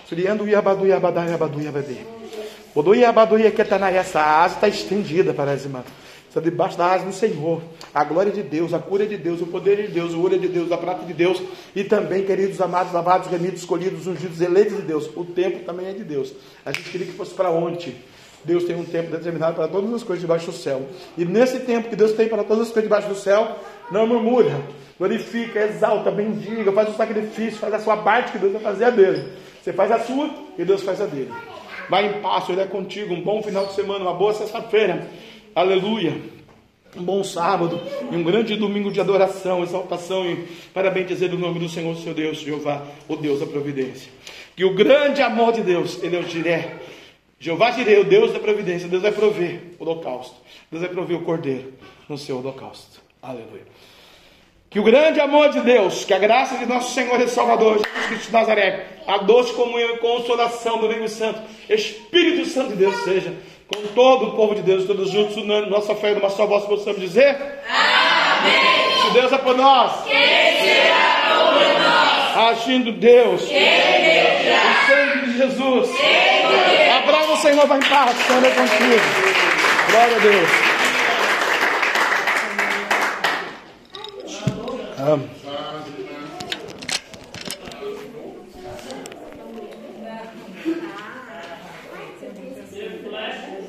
[0.08, 1.98] Suriando iabadu iabadá iabadu iabadê.
[2.74, 3.96] Odo iabadu iaquetanai.
[3.96, 5.84] Essa asa está estendida para as irmãs.
[6.28, 7.62] Está debaixo da asa do Senhor.
[7.94, 10.48] A glória de Deus, a cura de Deus, o poder de Deus, o olho de
[10.48, 11.40] Deus, a prata de Deus.
[11.74, 15.08] E também, queridos amados, lavados, remidos, escolhidos, ungidos, eleitos de Deus.
[15.16, 16.32] O tempo também é de Deus.
[16.66, 17.94] A gente queria que fosse para ontem.
[18.44, 20.82] Deus tem um tempo determinado para todas as coisas debaixo do céu.
[21.16, 23.56] E nesse tempo que Deus tem para todas as coisas debaixo do céu,
[23.90, 24.60] não murmura,
[24.98, 28.90] glorifica, exalta, bendiga, faz o sacrifício, faz a sua parte que Deus vai fazer a
[28.90, 29.32] dele.
[29.62, 31.32] Você faz a sua e Deus faz a dele.
[31.88, 33.14] Vai em paz, Ele é contigo.
[33.14, 35.06] Um bom final de semana, uma boa sexta-feira.
[35.54, 36.16] Aleluia.
[36.96, 41.58] Um bom sábado e um grande domingo de adoração, exaltação e parabéns dizer o nome
[41.58, 44.10] do Senhor, seu Deus, Jeová, o Deus da providência.
[44.56, 46.76] Que o grande amor de Deus, Ele é o Jiré.
[47.40, 50.36] Jeová Jiré, o Deus da providência, Deus vai prover o holocausto.
[50.70, 51.72] Deus vai prover o cordeiro
[52.08, 53.00] no seu holocausto.
[53.22, 53.66] Aleluia.
[54.70, 58.06] Que o grande amor de Deus, que a graça de nosso Senhor e Salvador, Jesus
[58.06, 61.40] Cristo de Nazaré, a doce comunhão e consolação do Domingo Santo,
[61.70, 63.34] Espírito Santo de Deus seja
[63.66, 67.00] com todo o povo de Deus, todos juntos, unando nossa fé numa só voz, possamos
[67.00, 67.36] dizer:
[67.68, 69.02] Amém.
[69.02, 72.58] Se Deus é por nós, quem será por nós?
[72.58, 75.90] Agindo Deus, quem o sangue de Jesus.
[76.98, 79.00] Abraça o Senhor, vai em paz, Senhor é contigo.
[79.90, 80.48] Glória a Deus.
[84.98, 85.37] Amém.